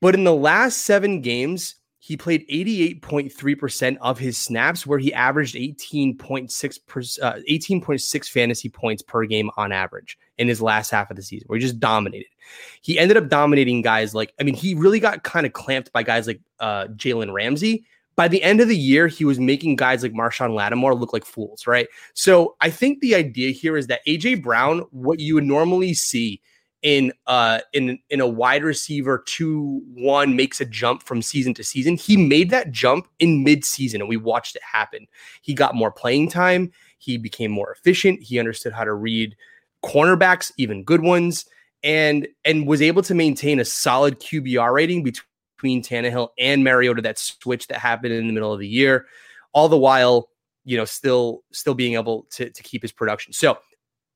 But 0.00 0.14
in 0.14 0.24
the 0.24 0.34
last 0.34 0.78
seven 0.78 1.22
games, 1.22 1.76
he 1.98 2.18
played 2.18 2.46
88.3% 2.50 3.96
of 4.02 4.18
his 4.18 4.36
snaps, 4.36 4.86
where 4.86 4.98
he 4.98 5.14
averaged 5.14 5.54
18.6 5.54 7.18
uh, 7.22 7.32
18.6 7.48 8.28
fantasy 8.28 8.68
points 8.68 9.00
per 9.00 9.24
game 9.24 9.50
on 9.56 9.72
average 9.72 10.18
in 10.36 10.46
his 10.46 10.60
last 10.60 10.90
half 10.90 11.08
of 11.08 11.16
the 11.16 11.22
season, 11.22 11.46
where 11.46 11.58
he 11.58 11.64
just 11.64 11.80
dominated. 11.80 12.26
He 12.82 12.98
ended 12.98 13.16
up 13.16 13.30
dominating 13.30 13.80
guys 13.80 14.14
like, 14.14 14.34
I 14.38 14.42
mean, 14.42 14.54
he 14.54 14.74
really 14.74 15.00
got 15.00 15.22
kind 15.22 15.46
of 15.46 15.54
clamped 15.54 15.90
by 15.94 16.02
guys 16.02 16.26
like 16.26 16.42
uh, 16.60 16.88
Jalen 16.88 17.32
Ramsey. 17.32 17.86
By 18.16 18.28
the 18.28 18.42
end 18.42 18.60
of 18.60 18.68
the 18.68 18.76
year, 18.76 19.08
he 19.08 19.24
was 19.24 19.40
making 19.40 19.76
guys 19.76 20.02
like 20.02 20.12
Marshon 20.12 20.54
Lattimore 20.54 20.94
look 20.94 21.14
like 21.14 21.24
fools, 21.24 21.66
right? 21.66 21.88
So 22.12 22.54
I 22.60 22.68
think 22.68 23.00
the 23.00 23.14
idea 23.14 23.50
here 23.50 23.78
is 23.78 23.86
that 23.86 24.04
AJ 24.06 24.42
Brown, 24.42 24.80
what 24.90 25.20
you 25.20 25.36
would 25.36 25.44
normally 25.44 25.94
see 25.94 26.42
in 26.84 27.12
uh 27.26 27.60
in 27.72 27.98
in 28.10 28.20
a 28.20 28.26
wide 28.26 28.62
receiver 28.62 29.24
two 29.26 29.82
one 29.94 30.36
makes 30.36 30.60
a 30.60 30.66
jump 30.66 31.02
from 31.02 31.22
season 31.22 31.54
to 31.54 31.64
season. 31.64 31.96
He 31.96 32.16
made 32.16 32.50
that 32.50 32.70
jump 32.70 33.08
in 33.18 33.42
mid 33.42 33.64
season, 33.64 34.00
and 34.02 34.08
we 34.08 34.18
watched 34.18 34.54
it 34.54 34.62
happen. 34.62 35.06
He 35.40 35.54
got 35.54 35.74
more 35.74 35.90
playing 35.90 36.28
time. 36.28 36.70
He 36.98 37.16
became 37.16 37.50
more 37.50 37.72
efficient. 37.72 38.22
He 38.22 38.38
understood 38.38 38.74
how 38.74 38.84
to 38.84 38.92
read 38.92 39.34
cornerbacks, 39.82 40.52
even 40.58 40.84
good 40.84 41.00
ones, 41.00 41.46
and 41.82 42.28
and 42.44 42.66
was 42.66 42.82
able 42.82 43.02
to 43.02 43.14
maintain 43.14 43.60
a 43.60 43.64
solid 43.64 44.20
QBR 44.20 44.72
rating 44.72 45.02
between 45.02 45.82
Tannehill 45.82 46.28
and 46.38 46.62
Mariota. 46.62 47.00
That 47.00 47.18
switch 47.18 47.66
that 47.68 47.78
happened 47.78 48.12
in 48.12 48.26
the 48.26 48.32
middle 48.34 48.52
of 48.52 48.60
the 48.60 48.68
year, 48.68 49.06
all 49.54 49.70
the 49.70 49.78
while 49.78 50.28
you 50.66 50.76
know 50.76 50.84
still 50.84 51.44
still 51.50 51.74
being 51.74 51.94
able 51.94 52.26
to 52.32 52.50
to 52.50 52.62
keep 52.62 52.82
his 52.82 52.92
production. 52.92 53.32
So 53.32 53.56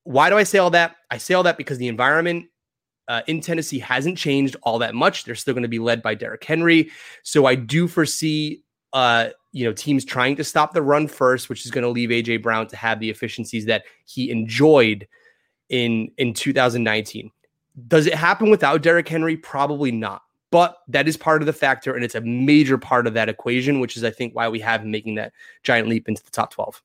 why 0.05 0.29
do 0.29 0.37
I 0.37 0.43
say 0.43 0.59
all 0.59 0.71
that? 0.71 0.97
I 1.11 1.17
say 1.17 1.33
all 1.33 1.43
that 1.45 1.57
because 1.57 1.79
the 1.79 1.89
environment 1.89 2.47
uh, 3.09 3.23
in 3.27 3.41
Tennessee 3.41 3.79
hasn't 3.79 4.19
changed 4.19 4.57
all 4.62 4.79
that 4.79 4.95
much. 4.95 5.25
They're 5.25 5.35
still 5.35 5.55
going 5.55 5.62
to 5.62 5.69
be 5.69 5.79
led 5.79 6.03
by 6.03 6.15
Derrick 6.15 6.45
Henry. 6.45 6.91
So 7.23 7.47
I 7.47 7.55
do 7.55 7.88
foresee 7.88 8.62
uh, 8.93 9.29
you 9.53 9.65
know, 9.65 9.73
teams 9.73 10.05
trying 10.05 10.37
to 10.37 10.45
stop 10.45 10.73
the 10.73 10.83
run 10.83 11.09
first, 11.09 11.49
which 11.49 11.65
is 11.65 11.71
going 11.71 11.83
to 11.83 11.88
leave 11.88 12.11
AJ 12.11 12.43
Brown 12.43 12.67
to 12.69 12.77
have 12.77 13.00
the 13.00 13.11
efficiencies 13.11 13.67
that 13.67 13.85
he 14.05 14.31
enjoyed 14.31 15.07
in 15.69 16.11
in 16.19 16.35
2019. 16.35 17.31
Does 17.87 18.07
it 18.07 18.15
happen 18.15 18.50
without 18.50 18.83
Derrick 18.83 19.09
Henry? 19.09 19.37
Probably 19.37 19.93
not. 19.93 20.23
But 20.50 20.79
that 20.88 21.07
is 21.07 21.17
part 21.17 21.43
of 21.43 21.47
the 21.47 21.52
factor, 21.52 21.95
and 21.95 22.02
it's 22.02 22.15
a 22.15 22.23
major 22.23 22.78
part 22.78 23.06
of 23.06 23.15
that 23.15 23.28
equation, 23.28 23.80
which 23.80 23.97
is 23.97 24.04
I 24.04 24.11
think 24.11 24.35
why 24.35 24.49
we 24.49 24.61
have 24.61 24.85
making 24.85 25.17
that 25.17 25.32
giant 25.63 25.89
leap 25.89 26.09
into 26.09 26.25
the 26.25 26.30
top 26.30 26.52
12. 26.52 26.82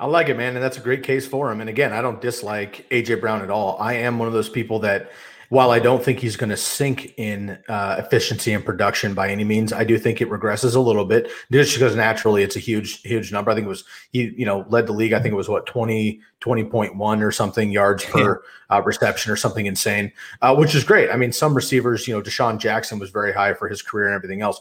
I 0.00 0.06
like 0.06 0.30
it, 0.30 0.36
man, 0.36 0.54
and 0.56 0.64
that's 0.64 0.78
a 0.78 0.80
great 0.80 1.02
case 1.02 1.26
for 1.26 1.52
him. 1.52 1.60
And 1.60 1.68
again, 1.68 1.92
I 1.92 2.00
don't 2.00 2.20
dislike 2.20 2.86
AJ 2.90 3.20
Brown 3.20 3.42
at 3.42 3.50
all. 3.50 3.76
I 3.78 3.94
am 3.94 4.18
one 4.18 4.28
of 4.28 4.34
those 4.34 4.48
people 4.48 4.78
that, 4.80 5.10
while 5.50 5.72
I 5.72 5.78
don't 5.78 6.02
think 6.02 6.20
he's 6.20 6.36
going 6.36 6.48
to 6.48 6.56
sink 6.56 7.12
in 7.18 7.58
uh, 7.68 7.96
efficiency 7.98 8.52
and 8.54 8.64
production 8.64 9.12
by 9.12 9.28
any 9.28 9.44
means, 9.44 9.72
I 9.72 9.84
do 9.84 9.98
think 9.98 10.22
it 10.22 10.30
regresses 10.30 10.74
a 10.74 10.80
little 10.80 11.04
bit 11.04 11.30
just 11.50 11.74
because 11.74 11.94
naturally 11.96 12.42
it's 12.42 12.56
a 12.56 12.60
huge, 12.60 13.02
huge 13.02 13.30
number. 13.30 13.50
I 13.50 13.54
think 13.54 13.66
it 13.66 13.68
was 13.68 13.84
he, 14.10 14.32
you 14.38 14.46
know, 14.46 14.64
led 14.68 14.86
the 14.86 14.92
league. 14.92 15.12
I 15.12 15.20
think 15.20 15.32
it 15.32 15.36
was 15.36 15.48
what 15.48 15.66
20, 15.66 16.20
20.1 16.40 17.22
or 17.22 17.32
something 17.32 17.70
yards 17.70 18.04
per 18.06 18.42
uh, 18.70 18.80
reception 18.82 19.32
or 19.32 19.36
something 19.36 19.66
insane, 19.66 20.12
uh, 20.40 20.54
which 20.54 20.74
is 20.74 20.84
great. 20.84 21.10
I 21.10 21.16
mean, 21.16 21.32
some 21.32 21.52
receivers, 21.52 22.08
you 22.08 22.14
know, 22.14 22.22
DeSean 22.22 22.58
Jackson 22.58 22.98
was 22.98 23.10
very 23.10 23.32
high 23.32 23.52
for 23.52 23.68
his 23.68 23.82
career 23.82 24.06
and 24.06 24.14
everything 24.14 24.40
else. 24.40 24.60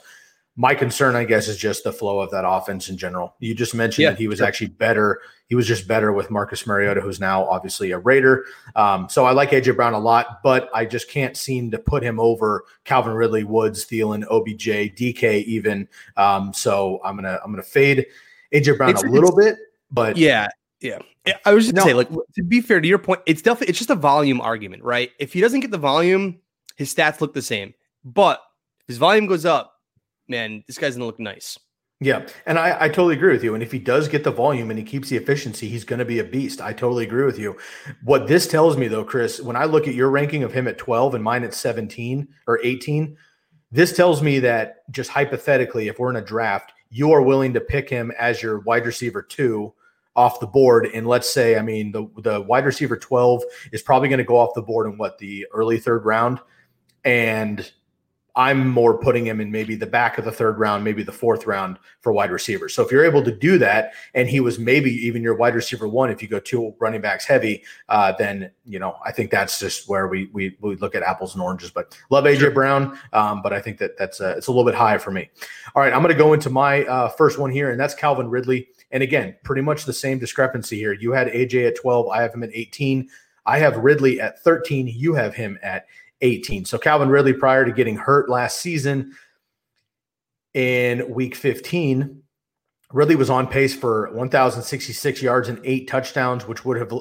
My 0.55 0.75
concern, 0.75 1.15
I 1.15 1.23
guess, 1.23 1.47
is 1.47 1.57
just 1.57 1.85
the 1.85 1.93
flow 1.93 2.19
of 2.19 2.31
that 2.31 2.45
offense 2.45 2.89
in 2.89 2.97
general. 2.97 3.35
You 3.39 3.55
just 3.55 3.73
mentioned 3.73 4.03
yeah, 4.03 4.09
that 4.09 4.19
he 4.19 4.27
was 4.27 4.39
sure. 4.39 4.47
actually 4.47 4.67
better. 4.67 5.21
He 5.47 5.55
was 5.55 5.65
just 5.65 5.87
better 5.87 6.11
with 6.11 6.29
Marcus 6.29 6.67
Mariota, 6.67 6.99
who's 6.99 7.19
now 7.19 7.47
obviously 7.47 7.91
a 7.91 7.97
Raider. 7.97 8.45
Um, 8.75 9.07
so 9.07 9.25
I 9.25 9.31
like 9.31 9.51
AJ 9.51 9.77
Brown 9.77 9.93
a 9.93 9.99
lot, 9.99 10.41
but 10.43 10.69
I 10.73 10.85
just 10.85 11.09
can't 11.09 11.37
seem 11.37 11.71
to 11.71 11.79
put 11.79 12.03
him 12.03 12.19
over 12.19 12.65
Calvin 12.83 13.13
Ridley, 13.13 13.45
Woods, 13.45 13.85
Thielen, 13.85 14.25
OBJ, 14.29 14.95
DK, 14.97 15.43
even. 15.45 15.87
Um, 16.17 16.53
so 16.53 16.99
I'm 17.05 17.15
gonna 17.15 17.39
I'm 17.43 17.51
gonna 17.51 17.63
fade 17.63 18.05
AJ 18.53 18.77
Brown 18.77 18.89
it's, 18.89 19.03
a 19.03 19.07
little 19.07 19.35
bit, 19.35 19.55
but 19.91 20.17
yeah, 20.17 20.47
yeah. 20.81 20.99
I 21.45 21.53
was 21.53 21.65
just 21.65 21.75
no. 21.75 21.83
say, 21.83 21.93
like, 21.93 22.09
to 22.09 22.43
be 22.43 22.61
fair 22.61 22.81
to 22.81 22.87
your 22.87 22.97
point, 22.97 23.21
it's 23.25 23.41
definitely 23.41 23.69
it's 23.69 23.77
just 23.77 23.89
a 23.89 23.95
volume 23.95 24.41
argument, 24.41 24.83
right? 24.83 25.11
If 25.19 25.33
he 25.33 25.41
doesn't 25.41 25.59
get 25.59 25.71
the 25.71 25.77
volume, 25.77 26.39
his 26.75 26.93
stats 26.93 27.21
look 27.21 27.33
the 27.33 27.41
same. 27.41 27.73
But 28.03 28.41
his 28.87 28.97
volume 28.97 29.27
goes 29.27 29.45
up, 29.45 29.78
man, 30.29 30.63
this 30.67 30.77
guy's 30.77 30.95
gonna 30.95 31.05
look 31.05 31.19
nice. 31.19 31.57
Yeah, 32.01 32.25
and 32.45 32.57
I, 32.57 32.85
I 32.85 32.87
totally 32.87 33.15
agree 33.15 33.33
with 33.33 33.43
you. 33.43 33.53
And 33.55 33.61
if 33.61 33.73
he 33.73 33.79
does 33.79 34.07
get 34.07 34.23
the 34.23 34.31
volume 34.31 34.69
and 34.69 34.79
he 34.79 34.85
keeps 34.85 35.09
the 35.09 35.17
efficiency, 35.17 35.67
he's 35.67 35.83
going 35.83 35.99
to 35.99 36.05
be 36.05 36.19
a 36.19 36.23
beast. 36.23 36.61
I 36.61 36.71
totally 36.71 37.03
agree 37.03 37.25
with 37.25 37.37
you. 37.37 37.57
What 38.03 38.25
this 38.25 38.47
tells 38.47 38.77
me, 38.77 38.87
though, 38.87 39.03
Chris, 39.03 39.41
when 39.41 39.57
I 39.57 39.65
look 39.65 39.85
at 39.85 39.95
your 39.95 40.09
ranking 40.09 40.43
of 40.43 40.53
him 40.53 40.65
at 40.69 40.77
12 40.77 41.15
and 41.15 41.23
mine 41.23 41.43
at 41.43 41.53
17 41.53 42.25
or 42.47 42.61
18, 42.63 43.17
this 43.69 43.93
tells 43.93 44.21
me 44.21 44.39
that 44.39 44.89
just 44.91 45.09
hypothetically, 45.09 45.89
if 45.89 45.99
we're 45.99 46.09
in 46.09 46.15
a 46.15 46.21
draft, 46.21 46.71
you 46.89 47.11
are 47.11 47.21
willing 47.21 47.53
to 47.53 47.59
pick 47.59 47.89
him 47.89 48.13
as 48.17 48.41
your 48.41 48.59
wide 48.59 48.85
receiver 48.85 49.21
two 49.21 49.73
off 50.15 50.39
the 50.39 50.47
board. 50.47 50.85
And 50.93 51.05
let's 51.05 51.29
say, 51.29 51.57
I 51.57 51.61
mean, 51.61 51.91
the, 51.91 52.07
the 52.21 52.41
wide 52.41 52.65
receiver 52.65 52.95
12 52.95 53.43
is 53.73 53.81
probably 53.81 54.07
going 54.07 54.19
to 54.19 54.23
go 54.23 54.37
off 54.37 54.53
the 54.55 54.61
board 54.61 54.87
in 54.87 54.97
what 54.97 55.17
the 55.17 55.45
early 55.53 55.77
third 55.77 56.05
round. 56.05 56.39
And 57.03 57.69
I'm 58.35 58.69
more 58.69 58.97
putting 58.97 59.25
him 59.25 59.41
in 59.41 59.51
maybe 59.51 59.75
the 59.75 59.87
back 59.87 60.17
of 60.17 60.25
the 60.25 60.31
third 60.31 60.59
round, 60.59 60.83
maybe 60.83 61.03
the 61.03 61.11
fourth 61.11 61.45
round 61.45 61.77
for 62.01 62.13
wide 62.13 62.31
receivers. 62.31 62.73
So 62.73 62.83
if 62.83 62.91
you're 62.91 63.03
able 63.03 63.23
to 63.23 63.31
do 63.31 63.57
that, 63.57 63.93
and 64.13 64.29
he 64.29 64.39
was 64.39 64.59
maybe 64.59 64.91
even 64.91 65.21
your 65.21 65.35
wide 65.35 65.55
receiver 65.55 65.87
one, 65.87 66.09
if 66.09 66.21
you 66.21 66.27
go 66.27 66.39
two 66.39 66.73
running 66.79 67.01
backs 67.01 67.25
heavy, 67.25 67.63
uh, 67.89 68.13
then 68.17 68.51
you 68.65 68.79
know 68.79 68.95
I 69.05 69.11
think 69.11 69.31
that's 69.31 69.59
just 69.59 69.89
where 69.89 70.07
we 70.07 70.29
we, 70.33 70.57
we 70.61 70.75
look 70.77 70.95
at 70.95 71.03
apples 71.03 71.33
and 71.33 71.43
oranges. 71.43 71.71
But 71.71 71.97
love 72.09 72.25
AJ 72.25 72.39
sure. 72.39 72.51
Brown, 72.51 72.97
um, 73.13 73.41
but 73.41 73.53
I 73.53 73.59
think 73.59 73.77
that 73.79 73.97
that's 73.97 74.19
a, 74.19 74.31
it's 74.31 74.47
a 74.47 74.51
little 74.51 74.65
bit 74.65 74.75
high 74.75 74.97
for 74.97 75.11
me. 75.11 75.29
All 75.75 75.81
right, 75.81 75.93
I'm 75.93 76.01
going 76.01 76.13
to 76.13 76.17
go 76.17 76.33
into 76.33 76.49
my 76.49 76.85
uh, 76.85 77.09
first 77.09 77.39
one 77.39 77.51
here, 77.51 77.71
and 77.71 77.79
that's 77.79 77.93
Calvin 77.93 78.29
Ridley. 78.29 78.67
And 78.91 79.03
again, 79.03 79.35
pretty 79.43 79.61
much 79.61 79.85
the 79.85 79.93
same 79.93 80.19
discrepancy 80.19 80.77
here. 80.77 80.93
You 80.93 81.11
had 81.11 81.27
AJ 81.27 81.67
at 81.67 81.75
12, 81.75 82.07
I 82.09 82.21
have 82.21 82.33
him 82.33 82.43
at 82.43 82.49
18. 82.53 83.07
I 83.45 83.59
have 83.59 83.77
Ridley 83.77 84.19
at 84.19 84.39
13. 84.43 84.87
You 84.87 85.13
have 85.13 85.33
him 85.33 85.59
at 85.61 85.85
18. 86.21 86.65
So 86.65 86.77
Calvin 86.77 87.09
Ridley, 87.09 87.33
prior 87.33 87.65
to 87.65 87.71
getting 87.71 87.95
hurt 87.95 88.29
last 88.29 88.61
season 88.61 89.13
in 90.53 91.09
week 91.13 91.35
15, 91.35 92.21
Ridley 92.91 93.15
was 93.15 93.29
on 93.29 93.47
pace 93.47 93.75
for 93.75 94.11
1,066 94.13 95.21
yards 95.21 95.47
and 95.47 95.59
eight 95.63 95.87
touchdowns, 95.87 96.47
which 96.47 96.65
would 96.65 96.77
have 96.77 96.91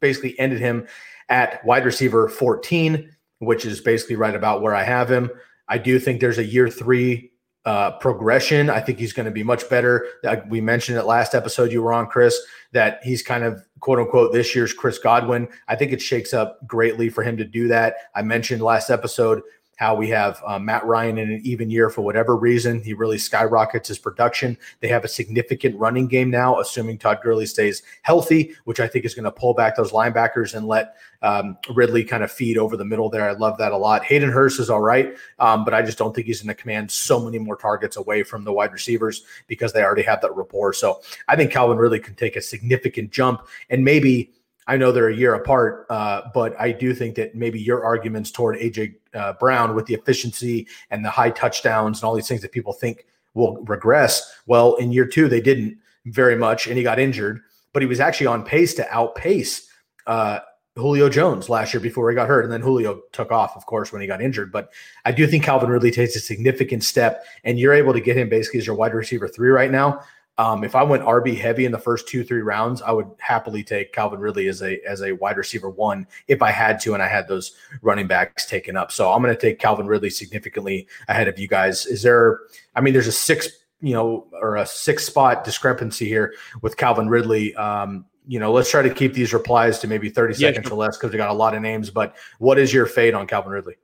basically 0.00 0.38
ended 0.38 0.58
him 0.58 0.86
at 1.28 1.64
wide 1.64 1.84
receiver 1.84 2.28
14, 2.28 3.14
which 3.40 3.66
is 3.66 3.80
basically 3.80 4.16
right 4.16 4.34
about 4.34 4.62
where 4.62 4.74
I 4.74 4.84
have 4.84 5.10
him. 5.10 5.30
I 5.68 5.78
do 5.78 5.98
think 5.98 6.20
there's 6.20 6.38
a 6.38 6.44
year 6.44 6.68
three 6.68 7.30
uh, 7.64 7.92
progression. 7.98 8.70
I 8.70 8.80
think 8.80 8.98
he's 8.98 9.12
going 9.12 9.26
to 9.26 9.32
be 9.32 9.42
much 9.42 9.68
better. 9.68 10.06
we 10.48 10.60
mentioned 10.60 10.98
it 10.98 11.04
last 11.04 11.34
episode 11.34 11.70
you 11.70 11.82
were 11.82 11.92
on, 11.92 12.06
Chris, 12.06 12.38
that 12.72 13.00
he's 13.02 13.22
kind 13.22 13.44
of 13.44 13.62
quote 13.80 13.98
unquote 13.98 14.32
this 14.32 14.54
year's 14.54 14.72
Chris 14.72 14.98
Godwin. 14.98 15.48
I 15.68 15.76
think 15.76 15.92
it 15.92 16.00
shakes 16.00 16.32
up 16.32 16.66
greatly 16.66 17.08
for 17.08 17.22
him 17.22 17.36
to 17.36 17.44
do 17.44 17.68
that. 17.68 17.96
I 18.14 18.22
mentioned 18.22 18.62
last 18.62 18.90
episode 18.90 19.42
how 19.78 19.94
we 19.94 20.08
have 20.08 20.42
uh, 20.44 20.58
Matt 20.58 20.84
Ryan 20.84 21.18
in 21.18 21.30
an 21.30 21.40
even 21.44 21.70
year 21.70 21.88
for 21.88 22.02
whatever 22.02 22.36
reason. 22.36 22.82
He 22.82 22.94
really 22.94 23.16
skyrockets 23.16 23.86
his 23.86 23.98
production. 23.98 24.58
They 24.80 24.88
have 24.88 25.04
a 25.04 25.08
significant 25.08 25.78
running 25.78 26.08
game 26.08 26.30
now, 26.30 26.58
assuming 26.58 26.98
Todd 26.98 27.20
Gurley 27.22 27.46
stays 27.46 27.84
healthy, 28.02 28.56
which 28.64 28.80
I 28.80 28.88
think 28.88 29.04
is 29.04 29.14
going 29.14 29.24
to 29.24 29.30
pull 29.30 29.54
back 29.54 29.76
those 29.76 29.92
linebackers 29.92 30.54
and 30.54 30.66
let 30.66 30.96
um, 31.22 31.56
Ridley 31.72 32.02
kind 32.02 32.24
of 32.24 32.32
feed 32.32 32.58
over 32.58 32.76
the 32.76 32.84
middle 32.84 33.08
there. 33.08 33.28
I 33.28 33.32
love 33.32 33.56
that 33.58 33.70
a 33.70 33.76
lot. 33.76 34.04
Hayden 34.04 34.30
Hurst 34.30 34.58
is 34.58 34.68
all 34.68 34.82
right, 34.82 35.16
um, 35.38 35.64
but 35.64 35.74
I 35.74 35.82
just 35.82 35.96
don't 35.96 36.12
think 36.12 36.26
he's 36.26 36.42
going 36.42 36.54
to 36.54 36.60
command 36.60 36.90
so 36.90 37.20
many 37.20 37.38
more 37.38 37.56
targets 37.56 37.96
away 37.96 38.24
from 38.24 38.42
the 38.42 38.52
wide 38.52 38.72
receivers 38.72 39.22
because 39.46 39.72
they 39.72 39.84
already 39.84 40.02
have 40.02 40.20
that 40.22 40.34
rapport. 40.34 40.72
So 40.72 41.02
I 41.28 41.36
think 41.36 41.52
Calvin 41.52 41.78
Ridley 41.78 42.00
can 42.00 42.16
take 42.16 42.34
a 42.34 42.42
significant 42.42 43.12
jump 43.12 43.46
and 43.70 43.84
maybe 43.84 44.32
I 44.68 44.76
know 44.76 44.92
they're 44.92 45.08
a 45.08 45.16
year 45.16 45.32
apart, 45.32 45.86
uh, 45.88 46.28
but 46.34 46.54
I 46.60 46.72
do 46.72 46.92
think 46.92 47.14
that 47.14 47.34
maybe 47.34 47.58
your 47.58 47.84
arguments 47.84 48.30
toward 48.30 48.56
AJ 48.56 48.96
uh, 49.18 49.34
Brown 49.34 49.74
with 49.74 49.86
the 49.86 49.94
efficiency 49.94 50.66
and 50.90 51.04
the 51.04 51.10
high 51.10 51.30
touchdowns 51.30 51.98
and 51.98 52.04
all 52.04 52.14
these 52.14 52.28
things 52.28 52.42
that 52.42 52.52
people 52.52 52.72
think 52.72 53.06
will 53.34 53.62
regress. 53.64 54.32
Well, 54.46 54.76
in 54.76 54.92
year 54.92 55.06
two, 55.06 55.28
they 55.28 55.40
didn't 55.40 55.78
very 56.06 56.36
much, 56.36 56.66
and 56.66 56.76
he 56.76 56.82
got 56.82 56.98
injured, 56.98 57.40
but 57.72 57.82
he 57.82 57.86
was 57.86 58.00
actually 58.00 58.28
on 58.28 58.44
pace 58.44 58.74
to 58.74 58.90
outpace 58.90 59.68
uh, 60.06 60.40
Julio 60.76 61.08
Jones 61.08 61.48
last 61.48 61.74
year 61.74 61.80
before 61.80 62.08
he 62.08 62.14
got 62.14 62.28
hurt. 62.28 62.44
And 62.44 62.52
then 62.52 62.62
Julio 62.62 63.02
took 63.12 63.30
off, 63.30 63.56
of 63.56 63.66
course, 63.66 63.92
when 63.92 64.00
he 64.00 64.06
got 64.06 64.22
injured. 64.22 64.52
But 64.52 64.72
I 65.04 65.12
do 65.12 65.26
think 65.26 65.44
Calvin 65.44 65.70
Ridley 65.70 65.90
takes 65.90 66.16
a 66.16 66.20
significant 66.20 66.84
step, 66.84 67.24
and 67.44 67.58
you're 67.58 67.74
able 67.74 67.92
to 67.92 68.00
get 68.00 68.16
him 68.16 68.28
basically 68.28 68.60
as 68.60 68.66
your 68.66 68.76
wide 68.76 68.94
receiver 68.94 69.28
three 69.28 69.50
right 69.50 69.70
now. 69.70 70.00
Um, 70.38 70.62
if 70.62 70.76
I 70.76 70.84
went 70.84 71.02
RB 71.02 71.36
heavy 71.36 71.64
in 71.64 71.72
the 71.72 71.78
first 71.78 72.06
two 72.06 72.22
three 72.22 72.42
rounds, 72.42 72.80
I 72.80 72.92
would 72.92 73.10
happily 73.18 73.64
take 73.64 73.92
Calvin 73.92 74.20
Ridley 74.20 74.48
as 74.48 74.62
a 74.62 74.80
as 74.88 75.02
a 75.02 75.12
wide 75.12 75.36
receiver 75.36 75.68
one 75.68 76.06
if 76.28 76.42
I 76.42 76.52
had 76.52 76.80
to, 76.80 76.94
and 76.94 77.02
I 77.02 77.08
had 77.08 77.26
those 77.26 77.56
running 77.82 78.06
backs 78.06 78.46
taken 78.46 78.76
up. 78.76 78.92
So 78.92 79.12
I'm 79.12 79.20
going 79.20 79.34
to 79.34 79.40
take 79.40 79.58
Calvin 79.58 79.86
Ridley 79.86 80.10
significantly 80.10 80.86
ahead 81.08 81.26
of 81.26 81.38
you 81.38 81.48
guys. 81.48 81.86
Is 81.86 82.02
there? 82.02 82.40
I 82.76 82.80
mean, 82.80 82.94
there's 82.94 83.08
a 83.08 83.12
six 83.12 83.48
you 83.80 83.94
know 83.94 84.26
or 84.32 84.56
a 84.56 84.66
six 84.66 85.04
spot 85.04 85.44
discrepancy 85.44 86.08
here 86.08 86.34
with 86.62 86.76
Calvin 86.76 87.08
Ridley. 87.08 87.54
Um, 87.56 88.06
you 88.28 88.38
know, 88.38 88.52
let's 88.52 88.70
try 88.70 88.82
to 88.82 88.92
keep 88.92 89.14
these 89.14 89.32
replies 89.32 89.78
to 89.80 89.88
maybe 89.88 90.10
30 90.10 90.34
yeah, 90.34 90.48
seconds 90.48 90.68
sure. 90.68 90.76
or 90.76 90.78
less 90.78 90.98
because 90.98 91.10
we 91.10 91.16
got 91.16 91.30
a 91.30 91.34
lot 91.34 91.54
of 91.54 91.62
names. 91.62 91.88
But 91.90 92.14
what 92.38 92.58
is 92.58 92.72
your 92.72 92.84
fate 92.84 93.14
on 93.14 93.26
Calvin 93.26 93.52
Ridley? 93.52 93.76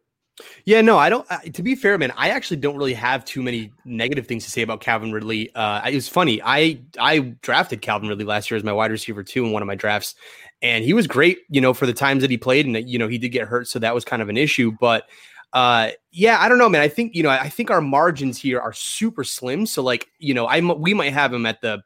Yeah, 0.65 0.81
no, 0.81 0.99
I 0.99 1.09
don't. 1.09 1.25
Uh, 1.31 1.39
to 1.53 1.63
be 1.63 1.77
fair, 1.77 1.97
man, 1.97 2.13
I 2.17 2.31
actually 2.31 2.57
don't 2.57 2.77
really 2.77 2.95
have 2.95 3.25
too 3.25 3.43
many 3.43 3.73
negative 3.85 4.27
things 4.27 4.45
to 4.45 4.51
say 4.51 4.63
about 4.63 4.81
Calvin 4.81 5.13
Ridley. 5.13 5.55
Uh, 5.55 5.89
it 5.89 5.95
was 5.95 6.09
funny. 6.09 6.41
I 6.43 6.81
I 6.99 7.21
drafted 7.43 7.83
Calvin 7.83 8.09
Ridley 8.09 8.25
last 8.25 8.51
year 8.51 8.57
as 8.57 8.65
my 8.65 8.73
wide 8.73 8.91
receiver 8.91 9.23
too 9.23 9.45
in 9.45 9.53
one 9.53 9.63
of 9.63 9.67
my 9.67 9.77
drafts, 9.77 10.17
and 10.61 10.85
he 10.85 10.93
was 10.93 11.07
great. 11.07 11.39
You 11.51 11.61
know, 11.61 11.73
for 11.73 11.87
the 11.87 11.93
times 11.93 12.23
that 12.23 12.31
he 12.31 12.37
played, 12.37 12.67
and 12.67 12.89
you 12.89 12.99
know 12.99 13.07
he 13.07 13.19
did 13.19 13.29
get 13.29 13.47
hurt, 13.47 13.69
so 13.69 13.79
that 13.79 13.95
was 13.95 14.05
kind 14.05 14.23
of 14.23 14.29
an 14.29 14.37
issue. 14.37 14.73
But 14.81 15.05
uh, 15.53 15.91
yeah, 16.11 16.39
I 16.41 16.49
don't 16.49 16.59
know, 16.59 16.69
man. 16.69 16.83
I 16.83 16.89
think 16.89 17.15
you 17.15 17.23
know, 17.23 17.31
I 17.31 17.49
think 17.49 17.71
our 17.71 17.81
margins 17.81 18.37
here 18.37 18.61
are 18.61 18.73
super 18.73 19.23
slim. 19.23 19.67
So 19.67 19.83
like, 19.83 20.09
you 20.19 20.35
know, 20.35 20.47
I 20.47 20.61
we 20.61 20.95
might 20.95 21.13
have 21.13 21.33
him 21.33 21.47
at 21.47 21.61
the 21.61 21.83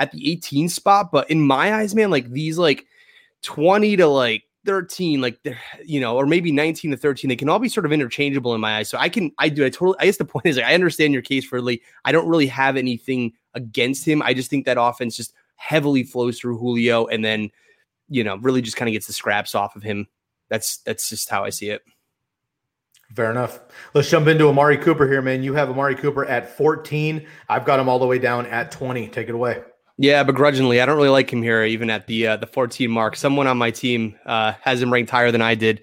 at 0.00 0.10
the 0.10 0.32
18 0.32 0.68
spot, 0.68 1.12
but 1.12 1.30
in 1.30 1.40
my 1.40 1.74
eyes, 1.74 1.94
man, 1.94 2.10
like 2.10 2.28
these 2.30 2.58
like 2.58 2.84
20 3.42 3.96
to 3.98 4.08
like 4.08 4.42
13 4.64 5.20
like 5.20 5.38
you 5.84 6.00
know 6.00 6.16
or 6.16 6.26
maybe 6.26 6.52
19 6.52 6.92
to 6.92 6.96
13 6.96 7.28
they 7.28 7.36
can 7.36 7.48
all 7.48 7.58
be 7.58 7.68
sort 7.68 7.84
of 7.84 7.92
interchangeable 7.92 8.54
in 8.54 8.60
my 8.60 8.78
eyes 8.78 8.88
so 8.88 8.96
i 8.98 9.08
can 9.08 9.32
i 9.38 9.48
do 9.48 9.64
i 9.64 9.70
totally 9.70 9.96
i 9.98 10.04
guess 10.04 10.18
the 10.18 10.24
point 10.24 10.46
is 10.46 10.56
like, 10.56 10.66
i 10.66 10.74
understand 10.74 11.12
your 11.12 11.22
case 11.22 11.44
for 11.44 11.60
lee 11.60 11.82
i 12.04 12.12
don't 12.12 12.28
really 12.28 12.46
have 12.46 12.76
anything 12.76 13.32
against 13.54 14.06
him 14.06 14.22
i 14.22 14.32
just 14.32 14.50
think 14.50 14.64
that 14.64 14.80
offense 14.80 15.16
just 15.16 15.34
heavily 15.56 16.04
flows 16.04 16.38
through 16.38 16.56
julio 16.56 17.06
and 17.06 17.24
then 17.24 17.50
you 18.08 18.22
know 18.22 18.36
really 18.36 18.62
just 18.62 18.76
kind 18.76 18.88
of 18.88 18.92
gets 18.92 19.06
the 19.06 19.12
scraps 19.12 19.54
off 19.54 19.74
of 19.74 19.82
him 19.82 20.06
that's 20.48 20.78
that's 20.78 21.08
just 21.08 21.28
how 21.28 21.44
i 21.44 21.50
see 21.50 21.70
it 21.70 21.82
Fair 23.14 23.30
enough. 23.30 23.60
Let's 23.92 24.08
jump 24.08 24.26
into 24.26 24.48
Amari 24.48 24.78
Cooper 24.78 25.06
here, 25.06 25.20
man. 25.20 25.42
You 25.42 25.52
have 25.52 25.68
Amari 25.68 25.94
Cooper 25.94 26.24
at 26.24 26.56
14. 26.56 27.26
I've 27.50 27.66
got 27.66 27.78
him 27.78 27.86
all 27.86 27.98
the 27.98 28.06
way 28.06 28.18
down 28.18 28.46
at 28.46 28.70
20. 28.70 29.08
Take 29.08 29.28
it 29.28 29.34
away. 29.34 29.62
Yeah, 29.98 30.22
begrudgingly, 30.22 30.80
I 30.80 30.86
don't 30.86 30.96
really 30.96 31.10
like 31.10 31.32
him 31.32 31.42
here, 31.42 31.64
even 31.64 31.90
at 31.90 32.06
the 32.06 32.26
uh, 32.26 32.36
the 32.36 32.46
14 32.46 32.90
mark. 32.90 33.16
Someone 33.16 33.46
on 33.46 33.58
my 33.58 33.70
team 33.70 34.16
uh, 34.26 34.52
has 34.62 34.80
him 34.80 34.92
ranked 34.92 35.10
higher 35.10 35.30
than 35.30 35.42
I 35.42 35.54
did. 35.54 35.82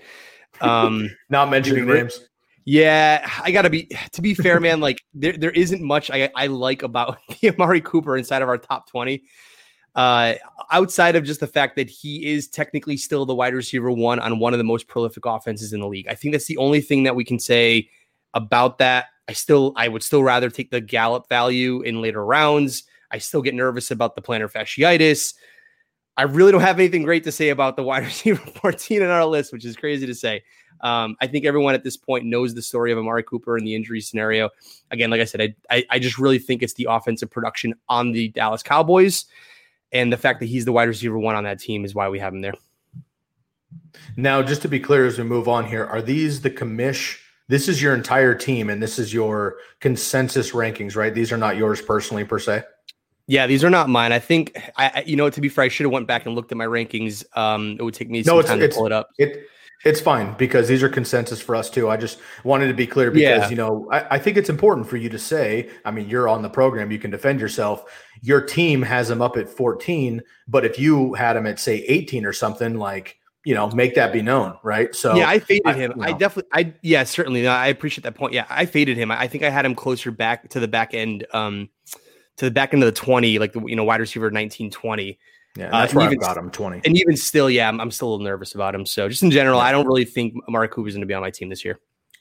Um, 0.61 1.09
Not 1.29 1.49
mentioning 1.49 1.85
names. 1.85 2.19
Yeah, 2.65 3.27
I 3.43 3.51
gotta 3.51 3.69
be 3.69 3.89
to 4.11 4.21
be 4.21 4.33
fair, 4.33 4.59
man. 4.59 4.79
Like 4.79 5.01
there, 5.13 5.33
there 5.33 5.51
isn't 5.51 5.81
much 5.81 6.11
I, 6.11 6.29
I 6.35 6.47
like 6.47 6.83
about 6.83 7.17
the 7.41 7.49
Amari 7.49 7.81
Cooper 7.81 8.17
inside 8.17 8.41
of 8.41 8.49
our 8.49 8.57
top 8.57 8.89
20. 8.89 9.23
Uh, 9.95 10.35
outside 10.71 11.15
of 11.15 11.23
just 11.23 11.39
the 11.39 11.47
fact 11.47 11.75
that 11.75 11.89
he 11.89 12.31
is 12.31 12.47
technically 12.47 12.95
still 12.95 13.25
the 13.25 13.33
wide 13.33 13.53
receiver 13.53 13.91
one 13.91 14.19
on 14.19 14.39
one 14.39 14.53
of 14.53 14.59
the 14.59 14.63
most 14.63 14.87
prolific 14.87 15.25
offenses 15.25 15.73
in 15.73 15.79
the 15.79 15.87
league. 15.87 16.07
I 16.07 16.15
think 16.15 16.31
that's 16.31 16.45
the 16.45 16.57
only 16.57 16.79
thing 16.79 17.03
that 17.03 17.15
we 17.15 17.23
can 17.23 17.39
say 17.39 17.89
about 18.33 18.77
that. 18.77 19.07
I 19.27 19.33
still, 19.33 19.73
I 19.75 19.87
would 19.87 20.03
still 20.03 20.23
rather 20.23 20.49
take 20.49 20.71
the 20.71 20.81
Gallup 20.81 21.27
value 21.27 21.81
in 21.81 22.01
later 22.01 22.23
rounds. 22.23 22.83
I 23.11 23.17
still 23.17 23.41
get 23.41 23.53
nervous 23.53 23.91
about 23.91 24.15
the 24.15 24.21
plantar 24.21 24.51
fasciitis. 24.51 25.33
I 26.17 26.23
really 26.23 26.51
don't 26.51 26.61
have 26.61 26.79
anything 26.79 27.03
great 27.03 27.23
to 27.23 27.31
say 27.31 27.49
about 27.49 27.75
the 27.75 27.83
wide 27.83 28.03
receiver 28.05 28.43
14 28.61 29.01
on 29.01 29.09
our 29.09 29.25
list, 29.25 29.53
which 29.53 29.65
is 29.65 29.75
crazy 29.75 30.05
to 30.05 30.15
say. 30.15 30.43
Um, 30.81 31.17
I 31.21 31.27
think 31.27 31.45
everyone 31.45 31.73
at 31.73 31.83
this 31.83 31.97
point 31.97 32.25
knows 32.25 32.53
the 32.53 32.61
story 32.61 32.91
of 32.91 32.97
Amari 32.97 33.23
Cooper 33.23 33.57
and 33.57 33.65
the 33.65 33.75
injury 33.75 34.01
scenario. 34.01 34.49
Again, 34.91 35.09
like 35.09 35.21
I 35.21 35.25
said, 35.25 35.41
I, 35.41 35.55
I, 35.69 35.85
I 35.91 35.99
just 35.99 36.17
really 36.17 36.39
think 36.39 36.63
it's 36.63 36.73
the 36.75 36.87
offensive 36.89 37.29
production 37.29 37.73
on 37.89 38.11
the 38.11 38.29
Dallas 38.29 38.63
Cowboys. 38.63 39.25
And 39.91 40.13
the 40.13 40.17
fact 40.17 40.39
that 40.39 40.45
he's 40.45 40.65
the 40.65 40.71
wide 40.71 40.87
receiver 40.87 41.17
one 41.17 41.35
on 41.35 41.43
that 41.45 41.59
team 41.59 41.83
is 41.83 41.95
why 41.95 42.07
we 42.09 42.19
have 42.19 42.33
him 42.33 42.41
there. 42.41 42.53
Now, 44.15 44.41
just 44.41 44.61
to 44.61 44.67
be 44.67 44.79
clear 44.79 45.05
as 45.05 45.17
we 45.17 45.23
move 45.23 45.47
on 45.47 45.65
here, 45.65 45.85
are 45.85 46.01
these 46.01 46.41
the 46.41 46.49
commish 46.49 47.17
this 47.49 47.67
is 47.67 47.81
your 47.81 47.95
entire 47.95 48.35
team 48.35 48.69
and 48.69 48.81
this 48.81 48.99
is 48.99 49.11
your 49.11 49.57
consensus 49.79 50.51
rankings, 50.51 50.95
right? 50.95 51.13
These 51.13 51.31
are 51.31 51.37
not 51.37 51.57
yours 51.57 51.81
personally 51.81 52.23
per 52.23 52.37
se. 52.37 52.63
Yeah, 53.29 53.45
these 53.45 53.63
are 53.63 53.69
not 53.69 53.89
mine. 53.89 54.11
I 54.11 54.19
think 54.19 54.57
I, 54.75 55.03
you 55.05 55.15
know, 55.15 55.29
to 55.29 55.39
be 55.39 55.49
fair, 55.49 55.65
I 55.65 55.67
should 55.67 55.85
have 55.85 55.91
went 55.91 56.07
back 56.07 56.25
and 56.25 56.33
looked 56.33 56.51
at 56.51 56.57
my 56.57 56.65
rankings. 56.65 57.23
Um, 57.37 57.77
it 57.79 57.83
would 57.83 57.93
take 57.93 58.09
me 58.09 58.23
some 58.23 58.37
no, 58.37 58.41
time 58.41 58.59
to 58.59 58.69
pull 58.69 58.87
it 58.87 58.91
up. 58.91 59.11
It, 59.19 59.47
it's 59.85 60.01
fine 60.01 60.35
because 60.37 60.67
these 60.67 60.81
are 60.83 60.89
consensus 60.89 61.39
for 61.39 61.55
us 61.55 61.69
too. 61.69 61.89
I 61.89 61.95
just 61.95 62.19
wanted 62.43 62.67
to 62.67 62.73
be 62.73 62.87
clear 62.87 63.11
because 63.11 63.43
yeah. 63.43 63.49
you 63.49 63.55
know 63.55 63.87
I, 63.91 64.15
I, 64.15 64.19
think 64.19 64.35
it's 64.35 64.49
important 64.49 64.87
for 64.89 64.97
you 64.97 65.09
to 65.09 65.19
say. 65.19 65.69
I 65.85 65.91
mean, 65.91 66.09
you're 66.09 66.27
on 66.27 66.41
the 66.41 66.49
program; 66.49 66.91
you 66.91 66.97
can 66.99 67.11
defend 67.11 67.39
yourself. 67.39 67.85
Your 68.21 68.41
team 68.41 68.81
has 68.81 69.07
them 69.07 69.21
up 69.21 69.37
at 69.37 69.47
14, 69.47 70.21
but 70.47 70.65
if 70.65 70.79
you 70.79 71.13
had 71.13 71.33
them 71.33 71.45
at 71.45 71.59
say 71.59 71.77
18 71.87 72.25
or 72.25 72.33
something, 72.33 72.77
like 72.79 73.19
you 73.45 73.55
know, 73.55 73.69
make 73.69 73.95
that 73.95 74.11
be 74.11 74.21
known, 74.21 74.57
right? 74.63 74.93
So 74.93 75.15
yeah, 75.15 75.29
I 75.29 75.39
faded 75.39 75.67
I, 75.67 75.73
him. 75.73 75.91
You 75.91 76.01
know. 76.01 76.07
I 76.07 76.11
definitely, 76.13 76.49
I 76.51 76.73
yeah, 76.81 77.03
certainly. 77.03 77.47
I 77.47 77.67
appreciate 77.67 78.03
that 78.03 78.15
point. 78.15 78.33
Yeah, 78.33 78.45
I 78.49 78.65
faded 78.65 78.97
him. 78.97 79.11
I 79.11 79.27
think 79.27 79.43
I 79.43 79.49
had 79.49 79.65
him 79.65 79.75
closer 79.75 80.11
back 80.11 80.49
to 80.49 80.59
the 80.59 80.67
back 80.67 80.93
end, 80.93 81.25
um, 81.31 81.69
to 82.39 82.45
the 82.45 82.51
back 82.51 82.73
end 82.73 82.81
of 82.81 82.87
the 82.87 82.99
twenty, 82.99 83.37
like 83.37 83.51
the 83.51 83.61
you 83.65 83.75
know 83.75 83.83
wide 83.83 83.99
receiver 83.99 84.31
nineteen 84.31 84.71
twenty. 84.71 85.19
Yeah, 85.57 85.69
that's 85.71 85.93
uh, 85.93 85.97
where 85.97 86.09
I've 86.09 86.19
got 86.19 86.37
him 86.37 86.49
twenty. 86.49 86.81
And 86.85 86.97
even 86.97 87.17
still, 87.17 87.49
yeah, 87.49 87.67
I'm, 87.67 87.81
I'm 87.81 87.91
still 87.91 88.07
a 88.07 88.11
little 88.11 88.25
nervous 88.25 88.55
about 88.55 88.73
him. 88.73 88.85
So 88.85 89.09
just 89.09 89.23
in 89.23 89.29
general. 89.29 89.59
I 89.59 89.71
don't 89.71 89.85
really 89.85 90.05
think 90.05 90.33
Amari 90.47 90.69
Cooper 90.69 90.87
is 90.87 90.93
going 90.93 91.01
to 91.01 91.07
be 91.07 91.13
on 91.13 91.21
my 91.21 91.31
team 91.31 91.49
this 91.49 91.65
year. 91.65 91.79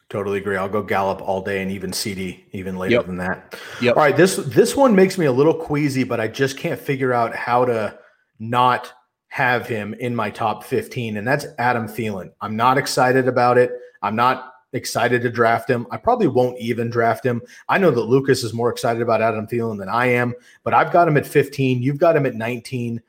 Totally 0.08 0.38
agree. 0.38 0.56
I'll 0.56 0.68
go 0.68 0.82
Gallup 0.82 1.20
all 1.20 1.40
day 1.40 1.62
and 1.62 1.70
even 1.70 1.92
CD 1.92 2.44
even 2.52 2.76
later 2.76 2.96
yep. 2.96 3.06
than 3.06 3.18
that. 3.18 3.56
Yep. 3.80 3.96
All 3.96 4.02
right, 4.02 4.16
this 4.16 4.36
this 4.36 4.74
one 4.74 4.94
makes 4.94 5.18
me 5.18 5.26
a 5.26 5.32
little 5.32 5.54
queasy, 5.54 6.02
but 6.02 6.18
I 6.18 6.26
just 6.26 6.58
can't 6.58 6.80
figure 6.80 7.12
out 7.12 7.36
how 7.36 7.64
to 7.66 7.96
not 8.40 8.92
have 9.28 9.68
him 9.68 9.94
in 9.94 10.16
my 10.16 10.30
top 10.30 10.64
15, 10.64 11.16
and 11.16 11.26
that's 11.26 11.46
Adam 11.58 11.86
Thielen. 11.86 12.30
I'm 12.40 12.56
not 12.56 12.76
excited 12.76 13.28
about 13.28 13.56
it. 13.56 13.70
I'm 14.02 14.16
not 14.16 14.52
excited 14.72 15.22
to 15.22 15.30
draft 15.30 15.68
him. 15.68 15.86
I 15.90 15.96
probably 15.96 16.26
won't 16.26 16.58
even 16.58 16.90
draft 16.90 17.24
him. 17.24 17.42
I 17.68 17.78
know 17.78 17.90
that 17.90 18.02
Lukas 18.02 18.44
is 18.44 18.52
more 18.52 18.70
excited 18.70 19.02
about 19.02 19.22
Adam 19.22 19.46
Thielen 19.46 19.78
than 19.78 19.88
I 19.88 20.06
am, 20.06 20.34
but 20.62 20.74
I've 20.74 20.92
got 20.92 21.08
him 21.08 21.16
at 21.16 21.26
15. 21.26 21.82
You've 21.82 21.98
got 21.98 22.16
him 22.16 22.26
at 22.26 22.34
19. 22.34 23.02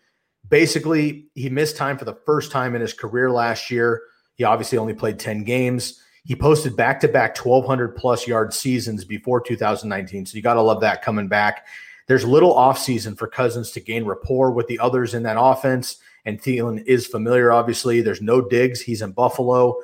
Basically, 0.50 1.28
he 1.36 1.50
missed 1.50 1.78
time 1.78 1.98
for 1.98 2.06
the 2.06 2.18
first 2.26 2.52
time 2.52 2.76
in 2.76 2.82
his 2.82 2.94
career 2.94 3.30
last 3.30 3.70
year. 3.70 4.04
He 4.36 4.44
obviously 4.44 4.78
only 4.78 4.94
played 4.94 5.20
10 5.20 5.44
games. 5.44 6.02
He 6.24 6.36
posted 6.36 6.76
back 6.76 7.00
to 7.02 7.08
back 7.08 7.38
1,200 7.38 7.96
plus 7.96 8.28
yard 8.28 8.54
seasons 8.54 9.06
before 9.06 9.42
2019. 9.42 10.26
So 10.26 10.36
you 10.36 10.42
got 10.42 10.56
to 10.56 10.62
love 10.62 10.82
that 10.82 11.02
coming 11.02 11.28
back. 11.28 11.68
There's 12.08 12.26
little 12.26 12.56
offseason 12.56 13.18
for 13.18 13.28
Cousins 13.28 13.72
to 13.72 13.80
gain 13.80 14.06
rapport 14.06 14.52
with 14.52 14.68
the 14.68 14.80
others 14.80 15.14
in 15.14 15.24
that 15.24 15.38
offense 15.40 15.98
and 16.26 16.42
Thielen 16.42 16.84
is 16.86 17.08
familiar, 17.08 17.52
obviously. 17.52 18.02
There's 18.02 18.22
no 18.22 18.42
Diggs. 18.42 18.82
He's 18.82 19.02
in 19.02 19.12
Buffalo. 19.12 19.76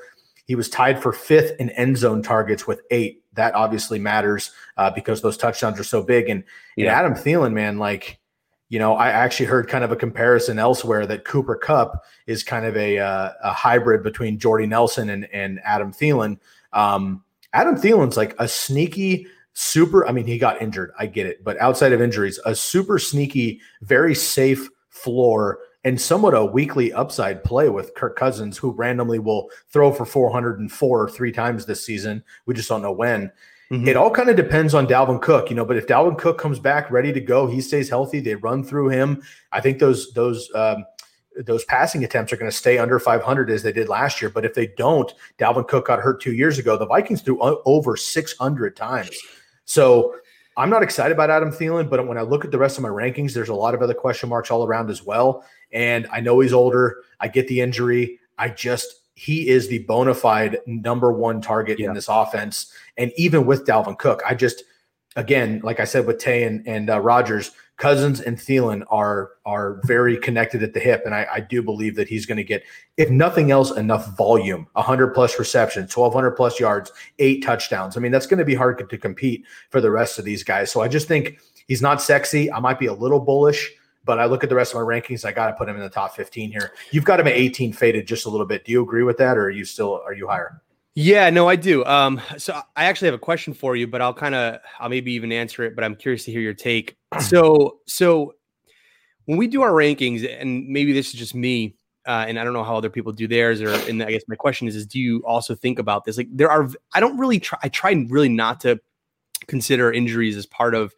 He 0.46 0.56
was 0.56 0.70
tied 0.70 1.02
for 1.02 1.12
fifth 1.12 1.60
in 1.60 1.70
end 1.72 1.98
zone 1.98 2.22
targets 2.22 2.68
with 2.68 2.82
eight. 2.92 3.24
That 3.34 3.54
obviously 3.56 4.00
matters 4.00 4.52
uh, 4.78 4.92
because 4.92 5.22
those 5.22 5.38
touchdowns 5.38 5.80
are 5.80 5.84
so 5.84 6.02
big. 6.02 6.30
And, 6.30 6.44
yeah. 6.78 6.86
and 6.86 6.96
Adam 6.96 7.14
Thielen, 7.14 7.54
man, 7.54 7.78
like, 7.78 8.20
you 8.70 8.80
know, 8.80 8.96
I 8.96 9.10
actually 9.10 9.48
heard 9.48 9.68
kind 9.68 9.84
of 9.84 9.92
a 9.92 9.96
comparison 9.96 10.58
elsewhere 10.58 11.06
that 11.08 11.26
Cooper 11.26 11.56
Kupp 11.56 12.04
is 12.28 12.44
kind 12.44 12.66
of 12.66 12.76
a, 12.78 12.98
uh, 12.98 13.32
a 13.44 13.54
hybrid 13.54 14.04
between 14.04 14.40
Jordy 14.40 14.66
Nelson 14.66 15.10
and, 15.10 15.28
and 15.34 15.60
Adam 15.64 15.92
Thielen. 15.92 16.40
Um, 16.74 17.24
Adam 17.54 17.76
Thielen's 17.76 18.18
like 18.18 18.36
a 18.40 18.48
sneaky, 18.48 19.28
super. 19.54 20.06
I 20.08 20.12
mean, 20.12 20.26
he 20.26 20.38
got 20.38 20.62
injured. 20.62 20.92
I 20.98 21.06
get 21.06 21.26
it. 21.26 21.44
But 21.44 21.60
outside 21.60 21.94
of 21.94 22.02
injuries, 22.02 22.40
a 22.46 22.56
super 22.56 23.00
sneaky, 23.00 23.62
very 23.82 24.16
safe 24.16 24.70
floor 24.90 25.60
and 25.86 26.02
somewhat 26.02 26.34
a 26.34 26.44
weekly 26.44 26.92
upside 26.92 27.44
play 27.44 27.70
with 27.70 27.94
Kirk 27.94 28.18
Cousins, 28.18 28.58
who 28.58 28.72
randomly 28.72 29.20
will 29.20 29.50
throw 29.70 29.94
for 29.94 30.04
404 30.04 31.10
three 31.12 31.32
times 31.32 31.66
this 31.66 31.86
season. 31.86 32.24
We 32.48 32.56
just 32.56 32.68
don't 32.68 32.82
know 32.82 32.92
when. 32.92 33.32
Mm-hmm. 33.72 33.88
It 33.88 33.96
all 33.96 34.10
kind 34.10 34.30
of 34.30 34.36
depends 34.36 34.74
on 34.74 34.88
Dalvin 34.88 35.22
Cook, 35.22 35.50
you 35.50 35.56
know. 35.56 35.64
But 35.64 35.78
if 35.78 35.88
Dalvin 35.88 36.18
Cook 36.18 36.40
comes 36.40 36.60
back 36.60 36.90
ready 36.90 37.14
to 37.14 37.22
go, 37.22 37.48
he 37.48 37.62
stays 37.62 37.88
healthy. 37.88 38.20
They 38.20 38.36
run 38.36 38.64
through 38.64 38.90
him. 38.90 39.22
I 39.52 39.62
think 39.62 39.78
those 39.80 40.12
those 40.14 40.54
um, 40.56 40.86
those 41.38 41.64
passing 41.66 42.04
attempts 42.04 42.34
are 42.34 42.38
going 42.38 42.50
to 42.50 42.56
stay 42.56 42.78
under 42.80 43.00
500 43.00 43.52
as 43.52 43.62
they 43.62 43.72
did 43.72 43.88
last 43.88 44.22
year. 44.22 44.30
But 44.30 44.46
if 44.46 44.56
they 44.56 44.68
don't, 44.68 45.14
Dalvin 45.38 45.68
Cook 45.68 45.88
got 45.88 46.00
hurt 46.00 46.20
two 46.20 46.34
years 46.34 46.58
ago. 46.58 46.78
The 46.78 46.88
Vikings 46.88 47.22
threw 47.22 47.40
over 47.42 47.96
600 47.96 48.76
times. 48.76 49.20
So 49.66 50.16
I'm 50.58 50.70
not 50.70 50.84
excited 50.84 51.14
about 51.14 51.30
Adam 51.30 51.52
Thielen, 51.52 51.90
but 51.90 52.08
when 52.08 52.18
I 52.18 52.22
look 52.22 52.46
at 52.46 52.52
the 52.52 52.58
rest 52.58 52.78
of 52.78 52.84
my 52.84 52.90
rankings, 52.90 53.34
there's 53.34 53.50
a 53.50 53.56
lot 53.56 53.74
of 53.74 53.82
other 53.82 53.94
question 53.94 54.30
marks 54.30 54.52
all 54.52 54.66
around 54.66 54.90
as 54.90 55.04
well. 55.04 55.44
And 55.72 56.08
I 56.12 56.22
know 56.22 56.40
he's 56.40 56.54
older. 56.54 57.04
I 57.20 57.28
get 57.28 57.48
the 57.48 57.62
injury. 57.62 58.20
I 58.38 58.50
just 58.50 59.02
he 59.16 59.48
is 59.48 59.70
the 59.70 59.80
bona 59.80 60.14
fide 60.14 60.58
number 60.66 61.12
one 61.12 61.42
target 61.42 61.80
yeah. 61.80 61.88
in 61.88 61.94
this 61.94 62.10
offense. 62.10 62.72
And 62.98 63.12
even 63.16 63.46
with 63.46 63.66
Dalvin 63.66 63.98
Cook, 63.98 64.22
I 64.28 64.36
just 64.36 64.64
again, 65.16 65.62
like 65.64 65.80
I 65.80 65.86
said 65.86 66.06
with 66.06 66.20
Tay 66.20 66.44
and, 66.44 66.66
and 66.68 66.90
uh, 66.90 67.00
Rodgers, 67.00 67.52
Cousins 67.78 68.22
and 68.22 68.38
Thielen 68.38 68.84
are 68.90 69.32
are 69.46 69.82
very 69.84 70.18
connected 70.18 70.64
at 70.64 70.74
the 70.74 70.80
hip, 70.80 71.04
and 71.06 71.14
I, 71.14 71.28
I 71.34 71.40
do 71.42 71.62
believe 71.62 71.96
that 71.98 72.08
he's 72.08 72.26
going 72.26 72.38
to 72.38 72.44
get, 72.44 72.64
if 72.96 73.10
nothing 73.10 73.52
else, 73.52 73.72
enough 73.72 74.16
volume, 74.16 74.68
100 74.74 75.14
plus 75.14 75.38
receptions, 75.38 75.96
1,200 75.96 76.32
plus 76.32 76.58
yards, 76.58 76.94
eight 77.20 77.44
touchdowns. 77.44 77.98
I 77.98 78.00
mean, 78.00 78.14
that's 78.14 78.28
going 78.28 78.38
to 78.38 78.46
be 78.46 78.56
hard 78.56 78.90
to 78.90 78.98
compete 78.98 79.44
for 79.72 79.82
the 79.82 79.92
rest 79.92 80.18
of 80.18 80.24
these 80.24 80.42
guys. 80.42 80.72
So 80.72 80.82
I 80.82 80.88
just 80.88 81.10
think 81.10 81.38
he's 81.68 81.82
not 81.82 82.02
sexy. 82.02 82.50
I 82.50 82.60
might 82.60 82.80
be 82.80 82.86
a 82.86 82.94
little 82.94 83.20
bullish, 83.20 83.74
but 84.06 84.20
I 84.20 84.26
look 84.26 84.44
at 84.44 84.50
the 84.50 84.56
rest 84.56 84.74
of 84.74 84.76
my 84.76 84.84
rankings. 84.84 85.26
I 85.26 85.32
got 85.32 85.48
to 85.48 85.54
put 85.54 85.68
him 85.68 85.76
in 85.76 85.82
the 85.82 85.90
top 85.90 86.16
15 86.16 86.52
here. 86.52 86.72
You've 86.92 87.04
got 87.04 87.20
him 87.20 87.28
at 87.28 87.34
18 87.34 87.74
faded 87.74 88.08
just 88.08 88.26
a 88.26 88.30
little 88.30 88.46
bit. 88.46 88.64
Do 88.64 88.72
you 88.72 88.82
agree 88.82 89.04
with 89.04 89.18
that, 89.18 89.38
or 89.38 89.46
are 89.46 89.50
you 89.50 89.66
still 89.66 90.02
are 90.06 90.14
you 90.14 90.28
higher? 90.28 90.62
Yeah, 90.98 91.30
no, 91.30 91.50
I 91.50 91.58
do. 91.58 91.84
Um, 91.84 92.22
so 92.38 92.54
I 92.76 92.86
actually 92.86 93.08
have 93.08 93.16
a 93.16 93.20
question 93.20 93.54
for 93.54 93.76
you, 93.76 93.86
but 93.86 94.02
I'll 94.02 94.14
kind 94.14 94.34
of, 94.34 94.60
I'll 94.80 94.88
maybe 94.88 95.12
even 95.12 95.30
answer 95.34 95.64
it, 95.64 95.76
but 95.76 95.84
I'm 95.84 95.94
curious 95.94 96.24
to 96.24 96.32
hear 96.32 96.42
your 96.42 96.54
take. 96.54 96.96
So, 97.22 97.80
so 97.88 98.34
when 99.24 99.38
we 99.38 99.48
do 99.48 99.62
our 99.62 99.72
rankings, 99.72 100.28
and 100.42 100.68
maybe 100.68 100.92
this 100.92 101.08
is 101.08 101.14
just 101.14 101.34
me, 101.34 101.76
uh, 102.06 102.26
and 102.28 102.38
I 102.38 102.44
don't 102.44 102.54
know 102.54 102.64
how 102.64 102.76
other 102.78 102.90
people 102.90 103.14
do 103.14 103.28
theirs, 103.28 103.62
or, 103.62 103.70
and 103.70 104.04
I 104.04 104.12
guess 104.12 104.24
my 104.28 104.36
question 104.36 104.68
is, 104.68 104.76
is 104.76 104.86
do 104.86 105.00
you 105.00 105.24
also 105.26 105.56
think 105.56 105.80
about 105.80 106.04
this? 106.04 106.18
Like, 106.18 106.28
there 106.30 106.52
are, 106.52 106.70
I 106.94 107.00
don't 107.00 107.18
really 107.18 107.40
try, 107.40 107.58
I 107.64 107.70
try 107.70 107.92
really 108.10 108.30
not 108.30 108.60
to 108.62 108.80
consider 109.48 109.92
injuries 109.92 110.38
as 110.38 110.46
part 110.46 110.76
of 110.76 110.94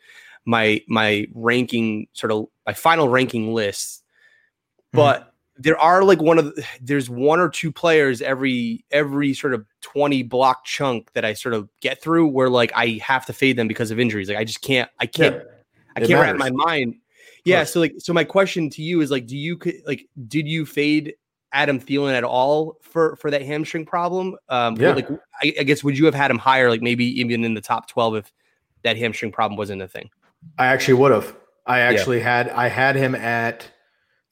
my 0.47 0.81
my 0.87 1.27
ranking, 1.35 2.07
sort 2.13 2.31
of 2.31 2.47
my 2.65 2.73
final 2.73 3.09
ranking 3.09 3.53
list, 3.53 4.03
mm-hmm. 4.93 4.97
but. 4.97 5.19
Mm-hmm 5.19 5.29
there 5.59 5.79
are 5.79 6.03
like 6.03 6.21
one 6.21 6.37
of 6.37 6.55
the, 6.55 6.65
there's 6.81 7.09
one 7.09 7.39
or 7.39 7.49
two 7.49 7.71
players 7.71 8.21
every 8.21 8.85
every 8.91 9.33
sort 9.33 9.53
of 9.53 9.65
20 9.81 10.23
block 10.23 10.63
chunk 10.65 11.11
that 11.13 11.25
I 11.25 11.33
sort 11.33 11.55
of 11.55 11.67
get 11.81 12.01
through 12.01 12.27
where 12.27 12.49
like 12.49 12.71
I 12.75 12.99
have 13.03 13.25
to 13.25 13.33
fade 13.33 13.57
them 13.57 13.67
because 13.67 13.91
of 13.91 13.99
injuries. 13.99 14.29
Like 14.29 14.37
I 14.37 14.43
just 14.43 14.61
can't 14.61 14.89
I 14.99 15.07
can't 15.07 15.35
yeah, 15.35 15.41
I 15.95 15.99
can't 16.01 16.21
wrap 16.21 16.35
my 16.35 16.51
mind. 16.51 16.95
Yeah, 17.43 17.63
so 17.63 17.79
like 17.79 17.95
so 17.97 18.13
my 18.13 18.23
question 18.23 18.69
to 18.71 18.81
you 18.81 19.01
is 19.01 19.09
like 19.09 19.25
do 19.25 19.37
you 19.37 19.57
like 19.85 20.07
did 20.27 20.47
you 20.47 20.65
fade 20.65 21.15
Adam 21.53 21.79
Thielen 21.79 22.13
at 22.13 22.23
all 22.23 22.77
for 22.81 23.15
for 23.15 23.31
that 23.31 23.41
hamstring 23.41 23.85
problem? 23.85 24.35
Um 24.49 24.75
yeah. 24.75 24.93
like 24.93 25.09
I, 25.41 25.53
I 25.59 25.63
guess 25.63 25.83
would 25.83 25.97
you 25.97 26.05
have 26.05 26.15
had 26.15 26.29
him 26.29 26.37
higher 26.37 26.69
like 26.69 26.81
maybe 26.81 27.05
even 27.19 27.43
in 27.43 27.53
the 27.53 27.61
top 27.61 27.87
12 27.87 28.15
if 28.17 28.33
that 28.83 28.97
hamstring 28.97 29.31
problem 29.31 29.57
wasn't 29.57 29.81
a 29.81 29.87
thing? 29.87 30.09
I 30.57 30.67
actually 30.67 30.95
would 30.95 31.11
have. 31.11 31.35
I 31.65 31.79
actually 31.79 32.19
yeah. 32.19 32.37
had 32.37 32.49
I 32.49 32.67
had 32.67 32.95
him 32.95 33.13
at 33.15 33.69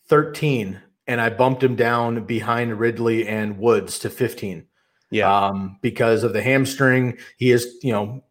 13 0.08 0.82
and 1.08 1.22
I 1.22 1.30
bumped 1.30 1.64
him 1.64 1.76
down 1.76 2.26
behind 2.26 2.80
Ridley 2.80 3.28
and 3.28 3.58
Woods 3.58 4.00
to 4.00 4.10
15. 4.10 4.66
Yeah. 5.12 5.48
Um, 5.48 5.78
because 5.82 6.24
of 6.24 6.34
the 6.34 6.42
hamstring, 6.42 7.18
he 7.38 7.52
is, 7.52 7.78
you 7.84 7.92
know, 7.92 8.24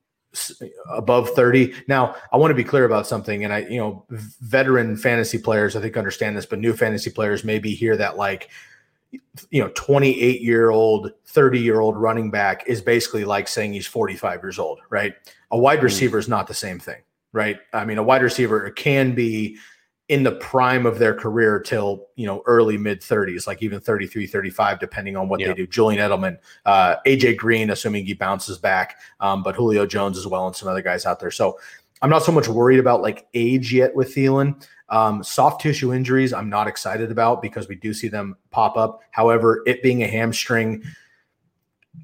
above 0.93 1.31
30. 1.31 1.73
Now, 1.87 2.17
I 2.33 2.37
want 2.37 2.51
to 2.51 2.57
be 2.57 2.65
clear 2.65 2.85
about 2.85 3.07
something. 3.07 3.45
And 3.45 3.53
I, 3.53 3.59
you 3.61 3.79
know, 3.79 4.05
veteran 4.11 4.97
fantasy 4.97 5.39
players, 5.39 5.77
I 5.77 5.81
think 5.81 5.97
understand 5.97 6.37
this, 6.37 6.47
but 6.47 6.59
new 6.59 6.73
fantasy 6.73 7.11
players 7.11 7.45
maybe 7.45 7.75
hear 7.75 7.97
that 7.97 8.17
like, 8.17 8.51
you 9.51 9.63
know, 9.63 9.71
28 9.77 10.41
year 10.41 10.71
old, 10.71 11.13
30 11.27 11.61
year 11.61 11.81
old 11.81 11.97
running 11.97 12.31
back 12.31 12.65
is 12.67 12.81
basically 12.81 13.25
like 13.25 13.47
saying 13.47 13.73
he's 13.73 13.87
45 13.87 14.43
years 14.43 14.59
old, 14.59 14.81
right? 14.91 15.15
A 15.53 15.59
wide 15.59 15.79
hmm. 15.79 15.85
receiver 15.85 16.19
is 16.19 16.29
not 16.29 16.49
the 16.49 16.55
same 16.55 16.81
thing, 16.81 17.03
right? 17.35 17.59
I 17.73 17.85
mean, 17.85 17.99
a 17.99 18.03
wide 18.03 18.23
receiver 18.23 18.71
can 18.71 19.15
be 19.15 19.59
in 20.09 20.23
the 20.23 20.33
prime 20.33 20.87
of 20.87 20.99
their 20.99 21.15
career 21.15 21.59
till 21.59 22.07
you 22.15 22.27
know 22.27 22.43
early 22.47 22.77
mid 22.77 23.01
30s 23.01 23.47
like 23.47 23.63
even 23.63 23.81
33 23.81 24.27
35 24.27 24.79
depending 24.79 25.17
on 25.17 25.31
what 25.31 25.41
yep. 25.41 25.49
they 25.49 25.55
do 25.55 25.67
julian 25.67 25.99
edelman 25.99 26.37
uh, 26.67 26.97
aj 27.07 27.37
green 27.39 27.71
assuming 27.71 28.05
he 28.05 28.13
bounces 28.13 28.59
back 28.59 28.99
um, 29.21 29.43
but 29.43 29.57
julio 29.57 29.87
jones 29.87 30.19
as 30.19 30.27
well 30.27 30.47
and 30.47 30.55
some 30.55 30.69
other 30.69 30.83
guys 30.83 31.07
out 31.07 31.21
there 31.21 31.31
so 31.31 31.59
i'm 32.03 32.11
not 32.11 32.23
so 32.23 32.31
much 32.31 32.49
worried 32.49 32.79
about 32.79 33.01
like 33.01 33.27
age 33.33 33.73
yet 33.73 33.95
with 33.95 34.15
Thielen. 34.15 34.63
Um, 34.91 35.25
soft 35.25 35.63
tissue 35.63 35.95
injuries 35.95 36.35
i'm 36.35 36.51
not 36.51 36.69
excited 36.69 37.11
about 37.11 37.41
because 37.41 37.67
we 37.67 37.75
do 37.75 37.95
see 37.95 38.09
them 38.09 38.37
pop 38.51 38.77
up 38.77 39.01
however 39.11 39.63
it 39.65 39.83
being 39.83 40.03
a 40.03 40.07
hamstring 40.07 40.85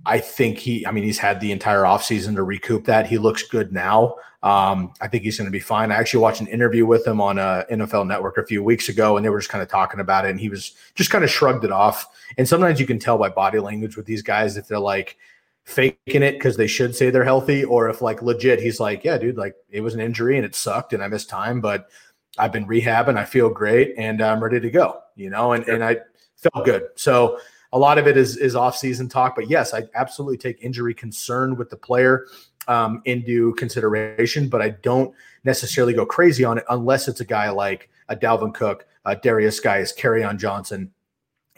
I 0.06 0.18
think 0.18 0.58
he, 0.58 0.86
I 0.86 0.92
mean, 0.92 1.04
he's 1.04 1.18
had 1.18 1.40
the 1.40 1.52
entire 1.52 1.82
offseason 1.82 2.34
to 2.36 2.42
recoup 2.42 2.84
that. 2.86 3.06
He 3.06 3.18
looks 3.18 3.42
good 3.42 3.72
now. 3.72 4.16
Um, 4.42 4.94
I 5.00 5.08
think 5.08 5.24
he's 5.24 5.36
going 5.36 5.46
to 5.46 5.52
be 5.52 5.60
fine. 5.60 5.92
I 5.92 5.96
actually 5.96 6.20
watched 6.20 6.40
an 6.40 6.46
interview 6.46 6.86
with 6.86 7.06
him 7.06 7.20
on 7.20 7.38
a 7.38 7.42
uh, 7.42 7.64
NFL 7.66 8.06
Network 8.06 8.38
a 8.38 8.46
few 8.46 8.62
weeks 8.62 8.88
ago, 8.88 9.16
and 9.16 9.24
they 9.24 9.28
were 9.28 9.38
just 9.38 9.50
kind 9.50 9.62
of 9.62 9.68
talking 9.68 10.00
about 10.00 10.24
it, 10.24 10.30
and 10.30 10.40
he 10.40 10.48
was 10.48 10.72
just 10.94 11.10
kind 11.10 11.22
of 11.22 11.30
shrugged 11.30 11.64
it 11.64 11.72
off. 11.72 12.06
And 12.38 12.48
sometimes 12.48 12.80
you 12.80 12.86
can 12.86 12.98
tell 12.98 13.18
by 13.18 13.28
body 13.28 13.58
language 13.58 13.96
with 13.96 14.06
these 14.06 14.22
guys 14.22 14.56
if 14.56 14.66
they're 14.66 14.78
like 14.78 15.18
faking 15.64 16.22
it 16.22 16.32
because 16.32 16.56
they 16.56 16.66
should 16.66 16.96
say 16.96 17.10
they're 17.10 17.22
healthy, 17.24 17.64
or 17.64 17.90
if 17.90 18.00
like 18.00 18.22
legit, 18.22 18.60
he's 18.60 18.80
like, 18.80 19.04
yeah, 19.04 19.18
dude, 19.18 19.36
like 19.36 19.54
it 19.68 19.82
was 19.82 19.94
an 19.94 20.00
injury 20.00 20.36
and 20.36 20.46
it 20.46 20.54
sucked 20.54 20.94
and 20.94 21.02
I 21.02 21.08
missed 21.08 21.28
time, 21.28 21.60
but 21.60 21.90
I've 22.38 22.52
been 22.52 22.66
rehabbing, 22.66 23.18
I 23.18 23.26
feel 23.26 23.50
great, 23.50 23.94
and 23.98 24.22
I'm 24.22 24.42
ready 24.42 24.60
to 24.60 24.70
go. 24.70 25.00
You 25.16 25.28
know, 25.28 25.52
and 25.52 25.68
and 25.68 25.84
I 25.84 25.98
felt 26.36 26.64
good. 26.64 26.84
So 26.94 27.38
a 27.72 27.78
lot 27.78 27.98
of 27.98 28.06
it 28.06 28.16
is 28.16 28.36
is 28.36 28.56
off 28.56 28.76
season 28.76 29.08
talk, 29.08 29.36
but 29.36 29.48
yes, 29.48 29.74
I 29.74 29.84
absolutely 29.94 30.38
take 30.38 30.62
injury 30.62 30.94
concern 30.94 31.56
with 31.56 31.70
the 31.70 31.76
player 31.76 32.26
um, 32.68 33.02
into 33.04 33.54
consideration, 33.54 34.48
but 34.48 34.60
I 34.60 34.70
don't 34.70 35.14
necessarily 35.44 35.92
go 35.92 36.04
crazy 36.04 36.44
on 36.44 36.58
it 36.58 36.64
unless 36.68 37.08
it's 37.08 37.20
a 37.20 37.24
guy 37.24 37.50
like 37.50 37.88
a 38.08 38.16
Dalvin 38.16 38.52
Cook, 38.52 38.86
uh, 39.04 39.14
Derrius 39.22 39.62
Guice, 39.62 39.92
Kerryon 39.92 40.36
Johnson, 40.36 40.90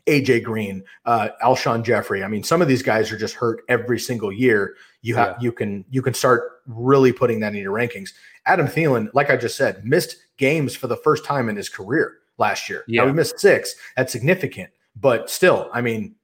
AJ 0.07 0.45
Green, 0.45 0.85
uh, 1.07 1.29
Alshon 1.43 1.83
Jeffery. 1.83 2.23
I 2.23 2.29
mean, 2.29 2.43
some 2.43 2.61
of 2.61 2.69
these 2.69 2.83
guys 2.83 3.11
are 3.13 3.19
just 3.19 3.35
hurt 3.35 3.63
every 3.69 3.99
single 3.99 4.33
year. 4.33 4.75
You 5.01 5.15
have 5.17 5.37
yeah. 5.39 5.45
you 5.45 5.53
can 5.53 5.85
you 5.91 6.03
can 6.03 6.15
start 6.15 6.63
really 6.67 7.13
putting 7.13 7.41
that 7.41 7.55
in 7.55 7.61
your 7.61 7.75
rankings. 7.75 8.11
Adam 8.47 8.67
Thielen, 8.67 9.09
like 9.15 9.31
I 9.31 9.37
just 9.37 9.57
said, 9.57 9.85
missed 9.85 10.17
games 10.37 10.75
for 10.75 10.89
the 10.89 10.97
first 10.97 11.25
time 11.25 11.49
in 11.49 11.57
his 11.57 11.69
career 11.69 12.19
last 12.39 12.69
year. 12.69 12.85
Yeah, 12.87 13.03
now, 13.03 13.07
we 13.07 13.13
missed 13.13 13.39
six. 13.39 13.75
That's 13.97 14.13
significant. 14.13 14.71
But 14.97 15.31
still, 15.31 15.71
I 15.73 15.81
mean, 15.81 16.17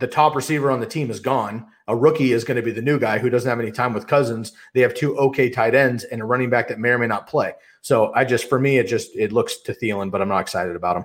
the 0.00 0.06
top 0.06 0.34
receiver 0.36 0.70
on 0.70 0.80
the 0.80 0.86
team 0.86 1.10
is 1.10 1.20
gone. 1.20 1.66
A 1.88 1.96
rookie 1.96 2.32
is 2.32 2.44
going 2.44 2.56
to 2.56 2.62
be 2.62 2.70
the 2.70 2.82
new 2.82 2.98
guy 2.98 3.18
who 3.18 3.30
doesn't 3.30 3.48
have 3.48 3.60
any 3.60 3.72
time 3.72 3.94
with 3.94 4.06
Cousins. 4.06 4.52
They 4.74 4.80
have 4.80 4.94
two 4.94 5.16
okay 5.18 5.50
tight 5.50 5.74
ends 5.74 6.04
and 6.04 6.20
a 6.20 6.24
running 6.24 6.50
back 6.50 6.68
that 6.68 6.78
may 6.78 6.90
or 6.90 6.98
may 6.98 7.06
not 7.06 7.26
play. 7.26 7.54
So 7.80 8.12
I 8.14 8.24
just, 8.24 8.48
for 8.48 8.58
me, 8.58 8.78
it 8.78 8.86
just 8.86 9.14
it 9.16 9.32
looks 9.32 9.60
to 9.62 9.72
Thielen, 9.72 10.10
but 10.10 10.20
I'm 10.20 10.28
not 10.28 10.40
excited 10.40 10.76
about 10.76 10.98
him. 10.98 11.04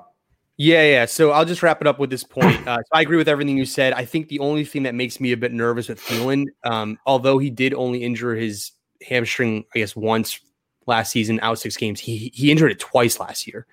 Yeah, 0.57 0.83
yeah. 0.83 1.05
So 1.05 1.31
I'll 1.31 1.45
just 1.45 1.63
wrap 1.63 1.81
it 1.81 1.87
up 1.87 1.99
with 1.99 2.09
this 2.09 2.23
point. 2.23 2.67
Uh, 2.67 2.77
so 2.77 2.89
I 2.93 3.01
agree 3.01 3.17
with 3.17 3.27
everything 3.27 3.57
you 3.57 3.65
said. 3.65 3.93
I 3.93 4.05
think 4.05 4.27
the 4.27 4.39
only 4.39 4.63
thing 4.65 4.83
that 4.83 4.93
makes 4.93 5.19
me 5.19 5.31
a 5.31 5.37
bit 5.37 5.51
nervous 5.51 5.89
with 5.89 5.99
Thielen, 5.99 6.45
um, 6.63 6.99
although 7.05 7.39
he 7.39 7.49
did 7.49 7.73
only 7.73 8.03
injure 8.03 8.35
his 8.35 8.71
hamstring, 9.07 9.65
I 9.75 9.79
guess 9.79 9.95
once 9.95 10.39
last 10.85 11.11
season, 11.11 11.39
out 11.41 11.57
six 11.57 11.75
games, 11.75 11.99
he 11.99 12.31
he 12.33 12.51
injured 12.51 12.71
it 12.71 12.79
twice 12.79 13.19
last 13.19 13.47
year. 13.47 13.65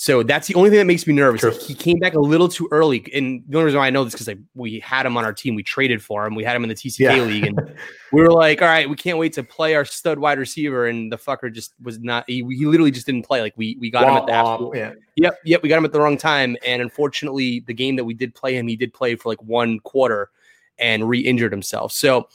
So 0.00 0.22
that's 0.22 0.46
the 0.46 0.54
only 0.54 0.70
thing 0.70 0.78
that 0.78 0.84
makes 0.84 1.08
me 1.08 1.12
nervous. 1.12 1.66
He 1.66 1.74
came 1.74 1.98
back 1.98 2.14
a 2.14 2.20
little 2.20 2.48
too 2.48 2.68
early, 2.70 3.04
and 3.12 3.42
the 3.48 3.58
only 3.58 3.64
reason 3.64 3.80
why 3.80 3.88
I 3.88 3.90
know 3.90 4.04
this 4.04 4.14
because 4.14 4.28
like 4.28 4.38
we 4.54 4.78
had 4.78 5.04
him 5.04 5.16
on 5.16 5.24
our 5.24 5.32
team, 5.32 5.56
we 5.56 5.64
traded 5.64 6.00
for 6.00 6.24
him, 6.24 6.36
we 6.36 6.44
had 6.44 6.54
him 6.54 6.62
in 6.62 6.68
the 6.68 6.76
TCK 6.76 7.00
yeah. 7.00 7.20
league, 7.20 7.44
and 7.44 7.76
we 8.12 8.22
were 8.22 8.30
like, 8.30 8.62
all 8.62 8.68
right, 8.68 8.88
we 8.88 8.94
can't 8.94 9.18
wait 9.18 9.32
to 9.32 9.42
play 9.42 9.74
our 9.74 9.84
stud 9.84 10.20
wide 10.20 10.38
receiver, 10.38 10.86
and 10.86 11.10
the 11.10 11.18
fucker 11.18 11.52
just 11.52 11.74
was 11.82 11.98
not. 11.98 12.22
He, 12.28 12.44
he 12.48 12.64
literally 12.64 12.92
just 12.92 13.06
didn't 13.06 13.26
play. 13.26 13.40
Like 13.40 13.54
we 13.56 13.76
we 13.80 13.90
got 13.90 14.04
him 14.04 14.10
at 14.10 14.26
the 14.26 14.34
absolute, 14.34 14.76
yeah. 14.76 14.92
Yep, 15.16 15.38
yep, 15.44 15.62
we 15.64 15.68
got 15.68 15.78
him 15.78 15.84
at 15.84 15.90
the 15.90 16.00
wrong 16.00 16.16
time, 16.16 16.56
and 16.64 16.80
unfortunately, 16.80 17.64
the 17.66 17.74
game 17.74 17.96
that 17.96 18.04
we 18.04 18.14
did 18.14 18.36
play 18.36 18.56
him, 18.56 18.68
he 18.68 18.76
did 18.76 18.94
play 18.94 19.16
for 19.16 19.28
like 19.28 19.42
one 19.42 19.80
quarter 19.80 20.30
and 20.78 21.08
re-injured 21.08 21.50
himself. 21.50 21.90
So 21.90 22.28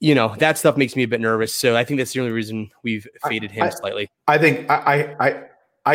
you 0.00 0.14
know 0.14 0.34
that 0.36 0.58
stuff 0.58 0.76
makes 0.76 0.96
me 0.96 1.02
a 1.04 1.08
bit 1.08 1.22
nervous. 1.22 1.54
So 1.54 1.78
I 1.78 1.84
think 1.84 1.96
that's 1.96 2.12
the 2.12 2.20
only 2.20 2.32
reason 2.32 2.70
we've 2.82 3.08
faded 3.26 3.50
him 3.50 3.62
I, 3.62 3.70
slightly. 3.70 4.10
I 4.28 4.36
think 4.36 4.68
I, 4.68 4.76
I 4.76 5.28
I 5.28 5.42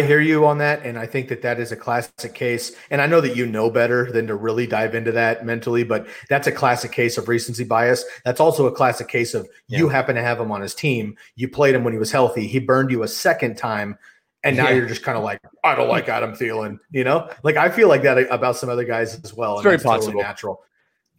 hear 0.04 0.20
you 0.20 0.46
on 0.46 0.60
that, 0.60 0.86
and 0.86 1.00
I 1.00 1.08
think 1.08 1.30
that 1.30 1.42
that 1.42 1.60
is 1.60 1.72
a 1.72 1.76
classic 1.76 2.36
case. 2.36 2.74
And 2.92 3.02
I 3.02 3.08
know 3.08 3.22
that 3.22 3.36
you 3.36 3.48
know 3.48 3.72
better 3.72 4.12
than 4.12 4.28
to 4.28 4.36
really 4.36 4.68
dive 4.68 4.94
into 4.94 5.12
that 5.14 5.46
mentally, 5.46 5.84
but 5.84 6.08
that's 6.30 6.46
a 6.46 6.52
classic 6.52 6.92
case 6.92 7.18
of 7.18 7.28
recency 7.28 7.64
bias. 7.64 8.06
That's 8.24 8.40
also 8.40 8.68
a 8.68 8.72
classic 8.72 9.08
case 9.08 9.34
of 9.34 9.48
yeah. 9.68 9.80
you 9.80 9.90
happen 9.90 10.16
to 10.16 10.22
have 10.22 10.40
him 10.40 10.52
on 10.52 10.62
his 10.62 10.76
team. 10.76 11.18
You 11.36 11.50
played 11.50 11.74
him 11.74 11.84
when 11.84 11.94
he 11.94 11.98
was 12.00 12.12
healthy. 12.12 12.46
He 12.48 12.60
burned 12.60 12.92
you 12.92 13.02
a 13.02 13.08
second 13.08 13.58
time, 13.58 13.98
And 14.44 14.56
now 14.56 14.70
Yeah. 14.70 14.76
you're 14.76 14.86
just 14.88 15.04
kind 15.04 15.18
of 15.18 15.24
like, 15.24 15.42
I 15.64 15.76
don't 15.76 15.90
like 15.90 16.08
Adam 16.08 16.34
Thielen, 16.34 16.78
you 16.92 17.04
know? 17.04 17.30
Like 17.44 17.58
I 17.58 17.70
feel 17.70 17.90
like 17.90 18.04
that 18.04 18.18
about 18.32 18.56
some 18.56 18.70
other 18.70 18.86
guys 18.86 19.20
as 19.24 19.34
well. 19.34 19.54
It's 19.56 19.60
and 19.60 19.64
very 19.64 19.76
that's 19.76 19.84
totally 19.84 20.00
possible. 20.00 20.22
natural. 20.22 20.64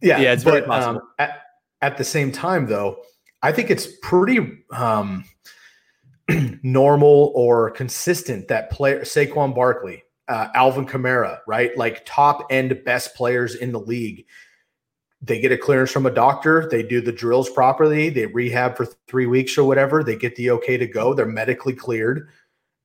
Yeah, 0.01 0.19
Yeah, 0.19 0.33
it's 0.33 0.43
very 0.43 0.61
possible. 0.63 1.01
Um, 1.01 1.07
at, 1.19 1.41
at 1.81 1.97
the 1.97 2.03
same 2.03 2.31
time, 2.31 2.65
though, 2.67 2.97
I 3.43 3.51
think 3.51 3.69
it's 3.69 3.87
pretty 4.01 4.63
um, 4.71 5.25
normal 6.63 7.31
or 7.35 7.71
consistent 7.71 8.47
that 8.47 8.69
player 8.69 9.01
Saquon 9.01 9.55
Barkley, 9.55 10.03
uh, 10.27 10.47
Alvin 10.53 10.85
Kamara, 10.85 11.39
right, 11.47 11.75
like 11.77 12.03
top 12.05 12.47
end 12.49 12.81
best 12.85 13.15
players 13.15 13.55
in 13.55 13.71
the 13.71 13.79
league. 13.79 14.25
They 15.21 15.39
get 15.39 15.51
a 15.51 15.57
clearance 15.57 15.91
from 15.91 16.07
a 16.07 16.11
doctor. 16.11 16.67
They 16.69 16.81
do 16.81 16.99
the 16.99 17.11
drills 17.11 17.49
properly. 17.49 18.09
They 18.09 18.25
rehab 18.25 18.75
for 18.75 18.87
three 19.07 19.27
weeks 19.27 19.57
or 19.57 19.65
whatever. 19.65 20.03
They 20.03 20.15
get 20.15 20.35
the 20.35 20.49
okay 20.51 20.77
to 20.77 20.87
go. 20.87 21.13
They're 21.13 21.27
medically 21.27 21.73
cleared, 21.73 22.29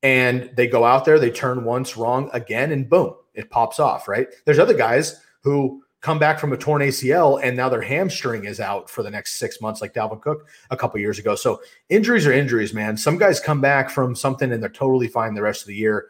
and 0.02 0.50
they 0.54 0.66
go 0.66 0.84
out 0.84 1.04
there. 1.04 1.18
They 1.18 1.30
turn 1.30 1.64
once 1.64 1.96
wrong 1.96 2.28
again, 2.34 2.72
and 2.72 2.88
boom, 2.88 3.14
it 3.34 3.50
pops 3.50 3.80
off. 3.80 4.06
Right? 4.06 4.28
There's 4.44 4.58
other 4.58 4.74
guys 4.74 5.20
who 5.42 5.82
come 6.06 6.20
back 6.20 6.38
from 6.38 6.52
a 6.52 6.56
torn 6.56 6.82
ACL 6.82 7.40
and 7.42 7.56
now 7.56 7.68
their 7.68 7.82
hamstring 7.82 8.44
is 8.44 8.60
out 8.60 8.88
for 8.88 9.02
the 9.02 9.10
next 9.10 9.40
six 9.40 9.60
months, 9.60 9.80
like 9.80 9.92
Dalvin 9.92 10.22
Cook 10.22 10.46
a 10.70 10.76
couple 10.76 11.00
years 11.00 11.18
ago. 11.18 11.34
So 11.34 11.60
injuries 11.88 12.28
are 12.28 12.32
injuries, 12.32 12.72
man. 12.72 12.96
Some 12.96 13.18
guys 13.18 13.40
come 13.40 13.60
back 13.60 13.90
from 13.90 14.14
something 14.14 14.52
and 14.52 14.62
they're 14.62 14.70
totally 14.70 15.08
fine 15.08 15.34
the 15.34 15.42
rest 15.42 15.62
of 15.62 15.66
the 15.66 15.74
year. 15.74 16.06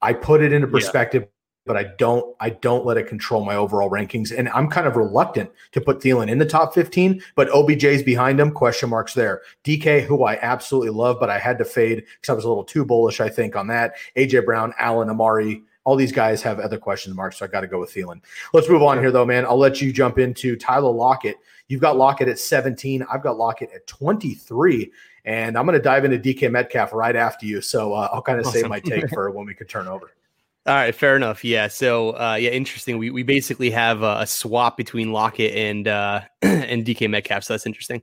I 0.00 0.12
put 0.12 0.40
it 0.40 0.52
into 0.52 0.68
Yeah. 0.68 0.72
perspective, 0.72 1.26
but 1.66 1.76
I 1.76 1.86
don't 1.98 2.36
I 2.38 2.50
don't 2.50 2.86
let 2.86 2.96
it 2.96 3.08
control 3.08 3.44
my 3.44 3.56
overall 3.56 3.90
rankings. 3.90 4.32
And 4.32 4.48
I'm 4.50 4.70
kind 4.70 4.86
of 4.86 4.94
reluctant 4.94 5.50
to 5.72 5.80
put 5.80 5.98
Thielen 5.98 6.30
in 6.30 6.38
the 6.38 6.46
top 6.46 6.72
15, 6.72 7.20
but 7.34 7.48
OBJ's 7.48 8.04
behind 8.04 8.38
him, 8.38 8.52
question 8.52 8.88
marks 8.88 9.14
there. 9.14 9.42
DK, 9.64 10.04
who 10.04 10.22
I 10.22 10.38
absolutely 10.42 10.90
love, 10.90 11.16
but 11.18 11.28
I 11.28 11.40
had 11.40 11.58
to 11.58 11.64
fade 11.64 12.04
because 12.20 12.28
I 12.32 12.34
was 12.34 12.44
a 12.44 12.48
little 12.48 12.62
too 12.62 12.84
bullish, 12.84 13.20
I 13.20 13.30
think, 13.30 13.56
on 13.56 13.66
that. 13.66 13.94
AJ 14.16 14.44
Brown, 14.44 14.72
Allen, 14.78 15.10
Amari, 15.10 15.64
all 15.84 15.96
these 15.96 16.12
guys 16.12 16.42
have 16.42 16.58
other 16.58 16.78
question 16.78 17.14
marks, 17.14 17.38
so 17.38 17.44
I 17.44 17.48
got 17.48 17.60
to 17.60 17.66
go 17.66 17.78
with 17.80 17.92
Thielen. 17.92 18.20
Let's 18.52 18.68
move 18.68 18.82
on 18.82 18.98
here, 18.98 19.10
though, 19.10 19.26
man. 19.26 19.44
I'll 19.44 19.58
let 19.58 19.80
you 19.80 19.92
jump 19.92 20.18
into 20.18 20.56
Tyler 20.56 20.90
Lockett. 20.90 21.36
You've 21.68 21.80
got 21.80 21.96
Lockett 21.96 22.28
at 22.28 22.38
17. 22.38 23.04
I've 23.12 23.22
got 23.22 23.36
Lockett 23.36 23.70
at 23.74 23.86
23. 23.86 24.90
And 25.26 25.56
I'm 25.56 25.64
going 25.64 25.78
to 25.78 25.82
dive 25.82 26.04
into 26.04 26.18
DK 26.18 26.50
Metcalf 26.50 26.92
right 26.92 27.16
after 27.16 27.46
you. 27.46 27.60
So 27.60 27.94
uh, 27.94 28.08
I'll 28.12 28.22
kind 28.22 28.38
of 28.38 28.46
save 28.46 28.68
my 28.68 28.80
take 28.80 29.08
for 29.10 29.30
when 29.30 29.46
we 29.46 29.54
could 29.54 29.68
turn 29.68 29.86
over. 29.86 30.10
All 30.66 30.74
right, 30.74 30.94
fair 30.94 31.14
enough. 31.14 31.44
Yeah. 31.44 31.68
So, 31.68 32.10
uh, 32.12 32.38
yeah, 32.40 32.48
interesting. 32.48 32.96
We, 32.96 33.10
we 33.10 33.22
basically 33.22 33.70
have 33.70 34.02
a, 34.02 34.20
a 34.20 34.26
swap 34.26 34.78
between 34.78 35.12
Lockett 35.12 35.54
and 35.54 35.86
uh, 35.86 36.22
and 36.42 36.86
DK 36.86 37.10
Metcalf. 37.10 37.44
So 37.44 37.52
that's 37.52 37.66
interesting. 37.66 38.02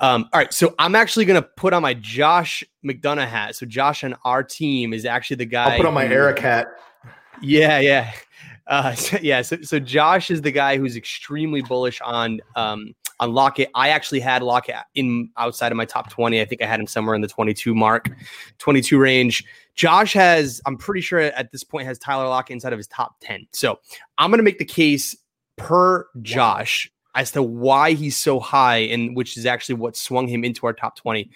Um, 0.00 0.28
all 0.34 0.40
right. 0.40 0.52
So 0.52 0.74
I'm 0.78 0.94
actually 0.94 1.24
going 1.24 1.40
to 1.42 1.48
put 1.56 1.72
on 1.72 1.80
my 1.80 1.94
Josh 1.94 2.62
McDonough 2.84 3.26
hat. 3.26 3.56
So 3.56 3.64
Josh 3.64 4.04
on 4.04 4.14
our 4.24 4.42
team 4.42 4.92
is 4.92 5.06
actually 5.06 5.36
the 5.36 5.46
guy. 5.46 5.72
I'll 5.72 5.76
put 5.78 5.86
on 5.86 5.94
my 5.94 6.06
who- 6.06 6.12
Eric 6.12 6.40
hat. 6.40 6.66
Yeah, 7.40 7.78
yeah. 7.78 8.12
Uh, 8.66 8.94
so, 8.94 9.18
yeah, 9.22 9.42
so, 9.42 9.60
so 9.62 9.78
Josh 9.78 10.30
is 10.30 10.42
the 10.42 10.52
guy 10.52 10.76
who's 10.76 10.96
extremely 10.96 11.62
bullish 11.62 12.00
on 12.00 12.40
um, 12.56 12.94
on 13.20 13.32
Lockett. 13.32 13.70
I 13.74 13.90
actually 13.90 14.20
had 14.20 14.42
Lockett 14.42 14.76
in 14.94 15.30
outside 15.36 15.72
of 15.72 15.76
my 15.76 15.84
top 15.84 16.10
20. 16.10 16.40
I 16.40 16.44
think 16.44 16.62
I 16.62 16.66
had 16.66 16.80
him 16.80 16.86
somewhere 16.86 17.14
in 17.14 17.20
the 17.20 17.28
22 17.28 17.74
mark, 17.74 18.10
22 18.58 18.98
range. 18.98 19.44
Josh 19.74 20.12
has, 20.14 20.60
I'm 20.66 20.76
pretty 20.76 21.00
sure 21.00 21.20
at 21.20 21.52
this 21.52 21.64
point, 21.64 21.86
has 21.86 21.98
Tyler 21.98 22.28
Lockett 22.28 22.54
inside 22.54 22.72
of 22.72 22.78
his 22.78 22.86
top 22.86 23.16
10. 23.20 23.46
So 23.52 23.78
I'm 24.18 24.30
going 24.30 24.38
to 24.38 24.44
make 24.44 24.58
the 24.58 24.64
case 24.64 25.16
per 25.56 26.06
Josh 26.22 26.90
as 27.14 27.30
to 27.32 27.42
why 27.42 27.92
he's 27.92 28.16
so 28.16 28.40
high, 28.40 28.78
and 28.78 29.16
which 29.16 29.36
is 29.36 29.46
actually 29.46 29.76
what 29.76 29.96
swung 29.96 30.26
him 30.26 30.44
into 30.44 30.66
our 30.66 30.72
top 30.72 30.96
20 30.96 31.30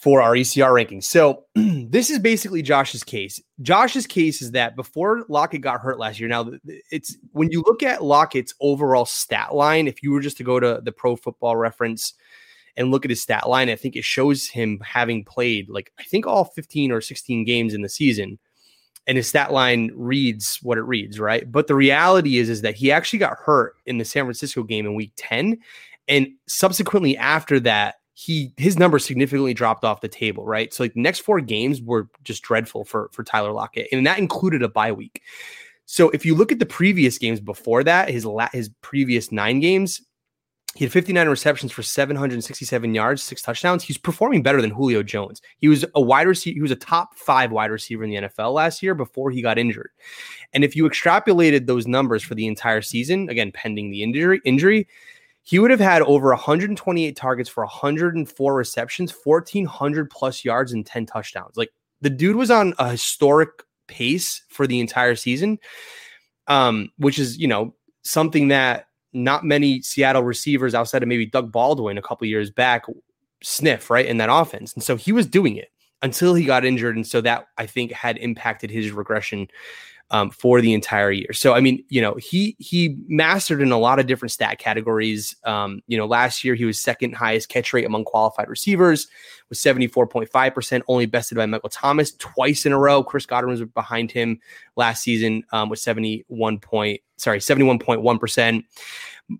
for 0.00 0.22
our 0.22 0.34
ECR 0.34 0.70
rankings. 0.70 1.04
So 1.04 1.44
this 1.54 2.08
is 2.08 2.20
basically 2.20 2.62
Josh's 2.62 3.02
case. 3.02 3.40
Josh's 3.62 4.06
case 4.06 4.40
is 4.40 4.52
that 4.52 4.76
before 4.76 5.24
Lockett 5.28 5.60
got 5.60 5.80
hurt 5.80 5.98
last 5.98 6.20
year, 6.20 6.28
now 6.28 6.52
it's 6.90 7.16
when 7.32 7.50
you 7.50 7.64
look 7.66 7.82
at 7.82 8.04
Lockett's 8.04 8.54
overall 8.60 9.04
stat 9.04 9.54
line, 9.54 9.88
if 9.88 10.02
you 10.02 10.12
were 10.12 10.20
just 10.20 10.36
to 10.36 10.44
go 10.44 10.60
to 10.60 10.80
the 10.84 10.92
pro 10.92 11.16
football 11.16 11.56
reference 11.56 12.14
and 12.76 12.92
look 12.92 13.04
at 13.04 13.10
his 13.10 13.22
stat 13.22 13.48
line, 13.48 13.68
I 13.68 13.74
think 13.74 13.96
it 13.96 14.04
shows 14.04 14.46
him 14.46 14.78
having 14.84 15.24
played 15.24 15.68
like 15.68 15.92
I 15.98 16.04
think 16.04 16.26
all 16.26 16.44
15 16.44 16.92
or 16.92 17.00
16 17.00 17.44
games 17.44 17.74
in 17.74 17.82
the 17.82 17.88
season. 17.88 18.38
And 19.08 19.16
his 19.16 19.26
stat 19.26 19.52
line 19.52 19.90
reads 19.94 20.58
what 20.62 20.78
it 20.78 20.82
reads, 20.82 21.18
right? 21.18 21.50
But 21.50 21.66
the 21.66 21.74
reality 21.74 22.36
is, 22.36 22.50
is 22.50 22.60
that 22.60 22.76
he 22.76 22.92
actually 22.92 23.18
got 23.18 23.38
hurt 23.38 23.74
in 23.86 23.96
the 23.96 24.04
San 24.04 24.26
Francisco 24.26 24.62
game 24.62 24.84
in 24.84 24.94
week 24.94 25.12
10. 25.16 25.58
And 26.08 26.28
subsequently 26.46 27.16
after 27.16 27.58
that, 27.60 27.96
he 28.18 28.52
his 28.56 28.76
numbers 28.76 29.04
significantly 29.04 29.54
dropped 29.54 29.84
off 29.84 30.00
the 30.00 30.08
table, 30.08 30.44
right? 30.44 30.74
So 30.74 30.82
like 30.82 30.94
the 30.94 31.00
next 31.00 31.20
four 31.20 31.40
games 31.40 31.80
were 31.80 32.08
just 32.24 32.42
dreadful 32.42 32.84
for 32.84 33.10
for 33.12 33.22
Tyler 33.22 33.52
Lockett, 33.52 33.86
and 33.92 34.04
that 34.08 34.18
included 34.18 34.60
a 34.60 34.68
bye 34.68 34.90
week. 34.90 35.22
So 35.86 36.10
if 36.10 36.26
you 36.26 36.34
look 36.34 36.50
at 36.50 36.58
the 36.58 36.66
previous 36.66 37.16
games 37.16 37.38
before 37.38 37.84
that, 37.84 38.08
his 38.08 38.26
la- 38.26 38.48
his 38.52 38.70
previous 38.82 39.30
nine 39.30 39.60
games, 39.60 40.02
he 40.74 40.84
had 40.84 40.90
59 40.90 41.28
receptions 41.28 41.70
for 41.70 41.84
767 41.84 42.92
yards, 42.92 43.22
six 43.22 43.40
touchdowns. 43.40 43.84
He's 43.84 43.96
performing 43.96 44.42
better 44.42 44.60
than 44.60 44.70
Julio 44.70 45.04
Jones. 45.04 45.40
He 45.58 45.68
was 45.68 45.84
a 45.94 46.00
wide 46.00 46.26
receiver. 46.26 46.54
He 46.54 46.60
was 46.60 46.72
a 46.72 46.76
top 46.76 47.14
five 47.14 47.52
wide 47.52 47.70
receiver 47.70 48.02
in 48.02 48.10
the 48.10 48.16
NFL 48.16 48.52
last 48.52 48.82
year 48.82 48.96
before 48.96 49.30
he 49.30 49.42
got 49.42 49.58
injured. 49.58 49.90
And 50.52 50.64
if 50.64 50.74
you 50.74 50.90
extrapolated 50.90 51.66
those 51.66 51.86
numbers 51.86 52.24
for 52.24 52.34
the 52.34 52.48
entire 52.48 52.82
season, 52.82 53.28
again 53.28 53.52
pending 53.52 53.92
the 53.92 54.02
injury, 54.02 54.40
injury, 54.44 54.88
he 55.48 55.58
would 55.58 55.70
have 55.70 55.80
had 55.80 56.02
over 56.02 56.28
128 56.28 57.16
targets 57.16 57.48
for 57.48 57.64
104 57.64 58.54
receptions, 58.54 59.14
1400 59.24 60.10
plus 60.10 60.44
yards, 60.44 60.74
and 60.74 60.84
10 60.84 61.06
touchdowns. 61.06 61.56
Like 61.56 61.70
the 62.02 62.10
dude 62.10 62.36
was 62.36 62.50
on 62.50 62.74
a 62.78 62.90
historic 62.90 63.48
pace 63.86 64.42
for 64.50 64.66
the 64.66 64.78
entire 64.78 65.14
season, 65.14 65.58
um, 66.48 66.90
which 66.98 67.18
is 67.18 67.38
you 67.38 67.48
know 67.48 67.74
something 68.02 68.48
that 68.48 68.88
not 69.14 69.42
many 69.42 69.80
Seattle 69.80 70.22
receivers 70.22 70.74
outside 70.74 71.02
of 71.02 71.08
maybe 71.08 71.24
Doug 71.24 71.50
Baldwin 71.50 71.96
a 71.96 72.02
couple 72.02 72.26
years 72.26 72.50
back 72.50 72.84
sniff 73.42 73.88
right 73.88 74.04
in 74.04 74.18
that 74.18 74.28
offense, 74.30 74.74
and 74.74 74.82
so 74.82 74.96
he 74.96 75.12
was 75.12 75.26
doing 75.26 75.56
it 75.56 75.70
until 76.02 76.34
he 76.34 76.44
got 76.44 76.66
injured, 76.66 76.94
and 76.94 77.06
so 77.06 77.22
that 77.22 77.46
I 77.56 77.64
think 77.64 77.92
had 77.92 78.18
impacted 78.18 78.70
his 78.70 78.90
regression 78.90 79.48
um, 80.10 80.30
for 80.30 80.60
the 80.60 80.72
entire 80.72 81.10
year. 81.10 81.32
So 81.32 81.54
I 81.54 81.60
mean, 81.60 81.84
you 81.88 82.00
know, 82.00 82.14
he 82.14 82.56
he 82.58 82.96
mastered 83.08 83.60
in 83.60 83.72
a 83.72 83.78
lot 83.78 83.98
of 83.98 84.06
different 84.06 84.32
stat 84.32 84.58
categories. 84.58 85.36
Um, 85.44 85.82
you 85.86 85.98
know, 85.98 86.06
last 86.06 86.44
year 86.44 86.54
he 86.54 86.64
was 86.64 86.80
second 86.80 87.14
highest 87.14 87.48
catch 87.48 87.72
rate 87.72 87.84
among 87.84 88.04
qualified 88.04 88.48
receivers 88.48 89.08
with 89.48 89.58
74.5%, 89.58 90.82
only 90.88 91.06
bested 91.06 91.36
by 91.36 91.46
Michael 91.46 91.68
Thomas 91.68 92.12
twice 92.12 92.66
in 92.66 92.72
a 92.72 92.78
row. 92.78 93.02
Chris 93.02 93.26
Godwin 93.26 93.50
was 93.50 93.62
behind 93.62 94.10
him 94.10 94.40
last 94.76 95.02
season 95.02 95.42
um, 95.52 95.68
with 95.68 95.78
71 95.78 96.58
point, 96.58 97.00
sorry, 97.16 97.38
71.1%. 97.38 98.64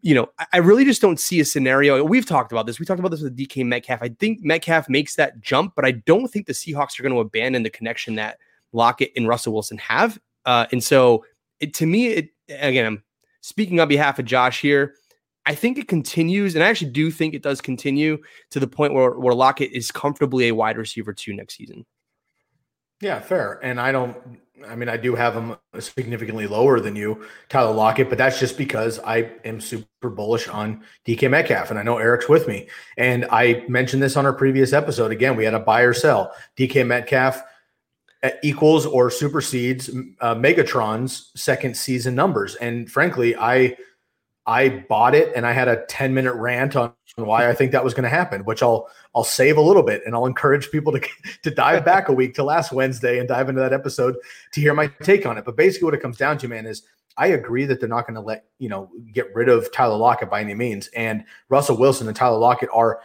You 0.02 0.14
know, 0.14 0.28
I, 0.38 0.46
I 0.54 0.56
really 0.58 0.84
just 0.84 1.00
don't 1.00 1.18
see 1.18 1.40
a 1.40 1.44
scenario. 1.44 2.02
We've 2.04 2.26
talked 2.26 2.52
about 2.52 2.66
this. 2.66 2.78
We 2.78 2.84
talked 2.84 3.00
about 3.00 3.10
this 3.10 3.22
with 3.22 3.36
DK 3.36 3.64
Metcalf. 3.64 4.00
I 4.02 4.08
think 4.08 4.42
Metcalf 4.42 4.88
makes 4.88 5.16
that 5.16 5.40
jump, 5.40 5.74
but 5.74 5.84
I 5.84 5.92
don't 5.92 6.28
think 6.28 6.46
the 6.46 6.52
Seahawks 6.52 6.98
are 6.98 7.02
going 7.02 7.14
to 7.14 7.20
abandon 7.20 7.62
the 7.62 7.70
connection 7.70 8.14
that 8.16 8.38
Lockett 8.72 9.12
and 9.16 9.26
Russell 9.26 9.54
Wilson 9.54 9.78
have. 9.78 10.18
Uh, 10.48 10.66
and 10.72 10.82
so 10.82 11.26
it, 11.60 11.74
to 11.74 11.84
me, 11.84 12.06
it 12.06 12.30
again, 12.48 12.86
I'm 12.86 13.02
speaking 13.42 13.80
on 13.80 13.86
behalf 13.86 14.18
of 14.18 14.24
Josh 14.24 14.62
here. 14.62 14.94
I 15.44 15.54
think 15.54 15.76
it 15.76 15.88
continues, 15.88 16.54
and 16.54 16.64
I 16.64 16.68
actually 16.68 16.90
do 16.90 17.10
think 17.10 17.34
it 17.34 17.42
does 17.42 17.60
continue 17.60 18.16
to 18.50 18.58
the 18.58 18.66
point 18.66 18.94
where, 18.94 19.10
where 19.10 19.34
Lockett 19.34 19.72
is 19.72 19.90
comfortably 19.90 20.48
a 20.48 20.54
wide 20.54 20.78
receiver 20.78 21.12
two 21.12 21.34
next 21.34 21.58
season. 21.58 21.84
Yeah, 23.02 23.20
fair. 23.20 23.60
And 23.62 23.78
I 23.78 23.92
don't, 23.92 24.16
I 24.66 24.74
mean, 24.74 24.88
I 24.88 24.96
do 24.96 25.14
have 25.14 25.34
him 25.34 25.56
significantly 25.78 26.46
lower 26.46 26.80
than 26.80 26.96
you, 26.96 27.26
Tyler 27.50 27.74
Lockett, 27.74 28.08
but 28.08 28.16
that's 28.16 28.40
just 28.40 28.56
because 28.56 28.98
I 29.00 29.32
am 29.44 29.60
super 29.60 30.08
bullish 30.08 30.48
on 30.48 30.82
DK 31.06 31.30
Metcalf. 31.30 31.70
And 31.70 31.78
I 31.78 31.82
know 31.82 31.98
Eric's 31.98 32.28
with 32.28 32.48
me. 32.48 32.68
And 32.96 33.26
I 33.30 33.64
mentioned 33.68 34.02
this 34.02 34.16
on 34.16 34.24
our 34.24 34.32
previous 34.32 34.72
episode. 34.72 35.12
Again, 35.12 35.36
we 35.36 35.44
had 35.44 35.54
a 35.54 35.60
buy 35.60 35.82
or 35.82 35.92
sell. 35.92 36.32
DK 36.56 36.86
Metcalf 36.86 37.42
equals 38.42 38.86
or 38.86 39.10
supersedes 39.10 39.88
uh, 40.20 40.34
Megatron's 40.34 41.30
second 41.36 41.76
season 41.76 42.14
numbers. 42.14 42.56
And 42.56 42.90
frankly, 42.90 43.36
I, 43.36 43.76
I 44.46 44.84
bought 44.88 45.14
it 45.14 45.32
and 45.36 45.46
I 45.46 45.52
had 45.52 45.68
a 45.68 45.84
10 45.86 46.14
minute 46.14 46.34
rant 46.34 46.74
on 46.74 46.92
why 47.16 47.48
I 47.48 47.54
think 47.54 47.72
that 47.72 47.84
was 47.84 47.94
going 47.94 48.04
to 48.04 48.08
happen, 48.08 48.44
which 48.44 48.62
I'll 48.62 48.88
I'll 49.14 49.24
save 49.24 49.56
a 49.56 49.60
little 49.60 49.82
bit 49.82 50.02
and 50.06 50.14
I'll 50.14 50.26
encourage 50.26 50.70
people 50.70 50.92
to 50.92 51.00
to 51.42 51.50
dive 51.50 51.84
back 51.84 52.08
a 52.08 52.12
week 52.12 52.34
to 52.34 52.44
last 52.44 52.72
Wednesday 52.72 53.18
and 53.18 53.28
dive 53.28 53.48
into 53.48 53.60
that 53.60 53.72
episode 53.72 54.16
to 54.52 54.60
hear 54.60 54.74
my 54.74 54.88
take 55.02 55.26
on 55.26 55.38
it. 55.38 55.44
But 55.44 55.56
basically 55.56 55.86
what 55.86 55.94
it 55.94 56.02
comes 56.02 56.16
down 56.16 56.38
to, 56.38 56.48
man, 56.48 56.66
is 56.66 56.82
I 57.18 57.28
agree 57.28 57.64
that 57.66 57.80
they're 57.80 57.88
not 57.88 58.06
going 58.06 58.14
to 58.14 58.20
let, 58.20 58.44
you 58.58 58.68
know, 58.68 58.90
get 59.12 59.34
rid 59.34 59.48
of 59.48 59.72
Tyler 59.72 59.96
Lockett 59.96 60.30
by 60.30 60.40
any 60.40 60.54
means. 60.54 60.86
And 60.88 61.24
Russell 61.48 61.76
Wilson 61.76 62.06
and 62.06 62.16
Tyler 62.16 62.38
Lockett 62.38 62.68
are 62.72 63.00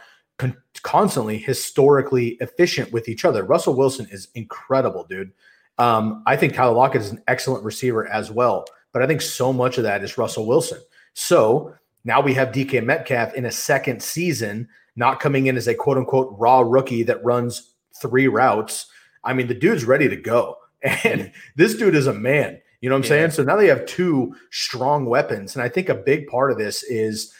constantly 0.84 1.38
historically 1.38 2.36
efficient 2.40 2.92
with 2.92 3.08
each 3.08 3.24
other. 3.24 3.42
Russell 3.42 3.74
Wilson 3.74 4.06
is 4.12 4.28
incredible, 4.36 5.04
dude. 5.04 5.32
Um, 5.78 6.22
I 6.26 6.36
think 6.36 6.54
Tyler 6.54 6.74
Lockett 6.74 7.00
is 7.00 7.10
an 7.10 7.22
excellent 7.26 7.64
receiver 7.64 8.06
as 8.06 8.30
well, 8.30 8.64
but 8.92 9.02
I 9.02 9.06
think 9.08 9.20
so 9.22 9.52
much 9.52 9.76
of 9.78 9.82
that 9.82 10.04
is 10.04 10.16
Russell 10.16 10.46
Wilson. 10.46 10.78
So 11.14 11.74
now 12.04 12.20
we 12.20 12.34
have 12.34 12.48
DK 12.52 12.84
Metcalf 12.84 13.34
in 13.34 13.46
a 13.46 13.50
second 13.50 14.00
season, 14.02 14.68
not 14.94 15.18
coming 15.18 15.46
in 15.46 15.56
as 15.56 15.66
a 15.66 15.74
quote 15.74 15.96
unquote 15.98 16.36
raw 16.38 16.60
rookie 16.60 17.02
that 17.02 17.24
runs 17.24 17.74
three 18.00 18.28
routes. 18.28 18.86
I 19.24 19.32
mean, 19.32 19.48
the 19.48 19.54
dude's 19.54 19.84
ready 19.84 20.08
to 20.08 20.16
go. 20.16 20.58
And 21.04 21.32
this 21.56 21.74
dude 21.74 21.94
is 21.94 22.06
a 22.06 22.12
man. 22.12 22.60
You 22.82 22.90
know 22.90 22.96
what 22.96 22.98
I'm 22.98 23.04
Yeah. 23.04 23.08
saying? 23.08 23.30
So 23.30 23.42
now 23.42 23.56
they 23.56 23.68
have 23.68 23.86
two 23.86 24.34
strong 24.50 25.06
weapons. 25.06 25.56
And 25.56 25.62
I 25.62 25.68
think 25.70 25.88
a 25.88 25.94
big 25.94 26.26
part 26.26 26.52
of 26.52 26.58
this 26.58 26.82
is 26.82 27.32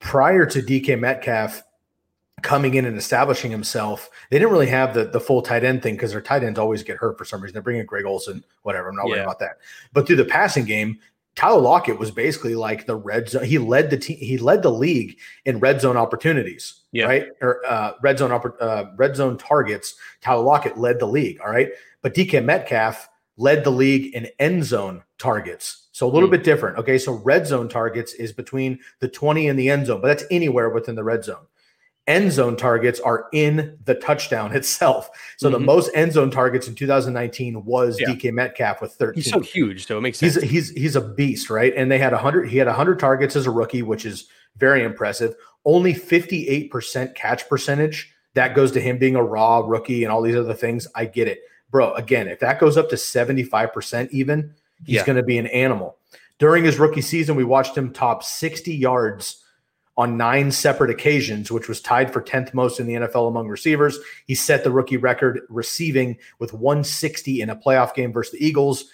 prior 0.00 0.44
to 0.46 0.60
DK 0.60 0.98
Metcalf 0.98 1.62
coming 2.42 2.74
in 2.74 2.84
and 2.84 2.96
establishing 2.96 3.50
himself, 3.50 4.10
they 4.30 4.38
didn't 4.38 4.52
really 4.52 4.66
have 4.66 4.94
the, 4.94 5.04
the 5.04 5.20
full 5.20 5.42
tight 5.42 5.64
end 5.64 5.82
thing 5.82 5.94
because 5.94 6.12
their 6.12 6.20
tight 6.20 6.42
ends 6.42 6.58
always 6.58 6.82
get 6.82 6.96
hurt 6.96 7.16
for 7.18 7.24
some 7.24 7.40
reason. 7.40 7.54
They're 7.54 7.62
bringing 7.62 7.86
Greg 7.86 8.04
Olsen, 8.04 8.44
whatever. 8.62 8.88
I'm 8.88 8.96
not 8.96 9.06
worried 9.06 9.22
about 9.22 9.38
that. 9.40 9.58
But 9.92 10.06
through 10.06 10.16
the 10.16 10.24
passing 10.24 10.64
game, 10.64 10.98
Tyler 11.36 11.60
Lockett 11.60 11.98
was 11.98 12.10
basically 12.10 12.54
like 12.56 12.86
the 12.86 12.96
red 12.96 13.28
zone. 13.28 13.44
He 13.44 13.56
led 13.58 13.88
the 13.90 13.96
team. 13.96 14.18
He 14.18 14.36
led 14.36 14.62
the 14.62 14.70
league 14.72 15.16
in 15.44 15.60
red 15.60 15.80
zone 15.80 15.96
opportunities, 15.96 16.80
Yeah. 16.92 17.06
right? 17.06 17.26
Or 17.40 17.64
uh, 17.66 17.92
red 18.02 18.18
zone 18.18 18.30
oppor- 18.30 18.60
uh, 18.60 18.86
red 18.96 19.14
zone 19.16 19.38
targets. 19.38 19.94
Tyler 20.20 20.42
Lockett 20.42 20.76
led 20.76 20.98
the 20.98 21.06
league. 21.06 21.40
All 21.40 21.50
right, 21.50 21.68
but 22.02 22.14
DK 22.14 22.44
Metcalf 22.44 23.08
led 23.36 23.62
the 23.64 23.70
league 23.70 24.12
in 24.14 24.28
end 24.38 24.64
zone 24.64 25.02
targets. 25.18 25.86
So 25.92 26.06
a 26.06 26.10
little 26.10 26.28
Hmm. 26.28 26.32
bit 26.32 26.44
different. 26.44 26.78
Okay, 26.78 26.98
so 26.98 27.12
red 27.24 27.46
zone 27.46 27.68
targets 27.68 28.12
is 28.14 28.32
between 28.32 28.78
the 28.98 29.08
twenty 29.08 29.48
and 29.48 29.58
the 29.58 29.70
end 29.70 29.86
zone, 29.86 30.00
but 30.00 30.08
that's 30.08 30.24
anywhere 30.30 30.68
within 30.70 30.94
the 30.96 31.04
red 31.04 31.24
zone. 31.24 31.46
End 32.10 32.32
zone 32.32 32.56
targets 32.56 32.98
are 33.00 33.26
in 33.32 33.78
the 33.84 33.94
touchdown 33.94 34.52
itself. 34.56 35.08
So 35.36 35.48
the 35.48 35.58
Mhm. 35.58 35.64
most 35.64 35.90
end 35.94 36.12
zone 36.12 36.30
targets 36.30 36.66
in 36.68 36.74
2019 36.74 37.64
was 37.64 37.98
Yeah. 38.00 38.08
DK 38.08 38.30
Metcalf 38.32 38.82
with 38.82 38.92
13 38.94 39.22
He's 39.22 39.30
so 39.32 39.40
huge, 39.40 39.86
so 39.86 39.98
it 39.98 40.00
makes 40.00 40.18
sense. 40.18 40.34
he's 40.34 40.50
he's 40.50 40.70
he's 40.70 40.96
a 40.96 41.00
beast, 41.00 41.50
right? 41.50 41.72
And 41.76 41.90
they 41.90 41.98
had 41.98 42.12
a 42.12 42.18
hundred. 42.18 42.48
He 42.48 42.58
had 42.58 42.66
a 42.68 42.72
hundred 42.72 42.98
targets 42.98 43.36
as 43.36 43.46
a 43.46 43.50
rookie, 43.50 43.82
which 43.82 44.04
is 44.04 44.26
very 44.56 44.82
impressive. 44.82 45.34
Only 45.64 45.94
fifty 45.94 46.48
eight 46.48 46.70
percent 46.70 47.14
catch 47.14 47.48
percentage. 47.48 48.12
That 48.34 48.54
goes 48.54 48.72
to 48.72 48.80
him 48.80 48.98
being 48.98 49.16
a 49.16 49.22
raw 49.22 49.58
rookie 49.66 50.04
and 50.04 50.12
all 50.12 50.22
these 50.22 50.36
other 50.36 50.54
things. 50.54 50.86
I 50.94 51.04
get 51.04 51.28
it, 51.28 51.40
bro. 51.70 51.92
Again, 51.94 52.28
if 52.28 52.38
that 52.40 52.58
goes 52.60 52.76
up 52.76 52.88
to 52.90 52.96
seventy 52.96 53.42
five 53.44 53.72
percent, 53.72 54.10
even 54.12 54.54
he's 54.84 54.96
Yeah. 54.96 55.06
going 55.06 55.16
to 55.16 55.22
be 55.22 55.38
an 55.38 55.46
animal. 55.48 55.96
During 56.38 56.64
his 56.64 56.78
rookie 56.78 57.02
season, 57.02 57.36
we 57.36 57.44
watched 57.44 57.76
him 57.76 57.92
top 57.92 58.22
sixty 58.24 58.74
yards 58.74 59.44
on 60.00 60.16
nine 60.16 60.50
separate 60.50 60.90
occasions, 60.90 61.52
which 61.52 61.68
was 61.68 61.80
tied 61.80 62.10
for 62.10 62.22
10th 62.22 62.54
most 62.54 62.80
in 62.80 62.86
the 62.86 62.94
NFL 62.94 63.28
among 63.28 63.48
receivers. 63.48 63.98
He 64.26 64.34
set 64.34 64.64
the 64.64 64.70
rookie 64.70 64.96
record 64.96 65.42
receiving 65.50 66.16
with 66.38 66.54
160 66.54 67.42
in 67.42 67.50
a 67.50 67.56
playoff 67.56 67.94
game 67.94 68.10
versus 68.10 68.32
the 68.32 68.44
Eagles 68.44 68.86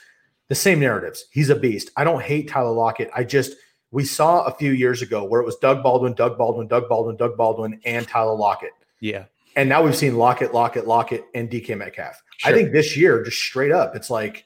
the 0.49 0.55
same 0.57 0.81
narratives. 0.81 1.27
He's 1.31 1.49
a 1.49 1.55
beast. 1.57 1.91
I 1.97 2.03
don't 2.03 2.23
hate 2.23 2.49
Tyler 2.49 2.73
Lockett. 2.73 3.11
I 3.15 3.23
just 3.23 3.53
we 3.93 4.05
saw 4.05 4.45
a 4.45 4.55
few 4.55 4.73
years 4.73 5.01
ago 5.01 5.25
where 5.25 5.41
it 5.41 5.45
was 5.45 5.57
Doug 5.57 5.83
Baldwin, 5.83 6.15
Doug 6.15 6.37
Baldwin, 6.37 6.67
Doug 6.67 6.89
Baldwin, 6.89 7.17
Doug 7.17 7.37
Baldwin, 7.37 7.81
and 7.85 8.07
Tyler 8.09 8.35
Lockett. 8.35 8.73
yeah. 9.01 9.27
And 9.55 9.71
now 9.71 9.83
we've 9.83 9.97
seen 9.97 10.19
Lockett, 10.19 10.53
Lockett, 10.53 10.87
Lockett, 10.87 11.25
and 11.35 11.49
DK 11.49 11.79
Metcalf. 11.79 12.23
I 12.45 12.53
think 12.53 12.73
this 12.73 12.95
year, 12.95 13.23
just 13.23 13.39
straight 13.39 13.73
up, 13.73 13.97
it's 13.97 14.11
like 14.11 14.45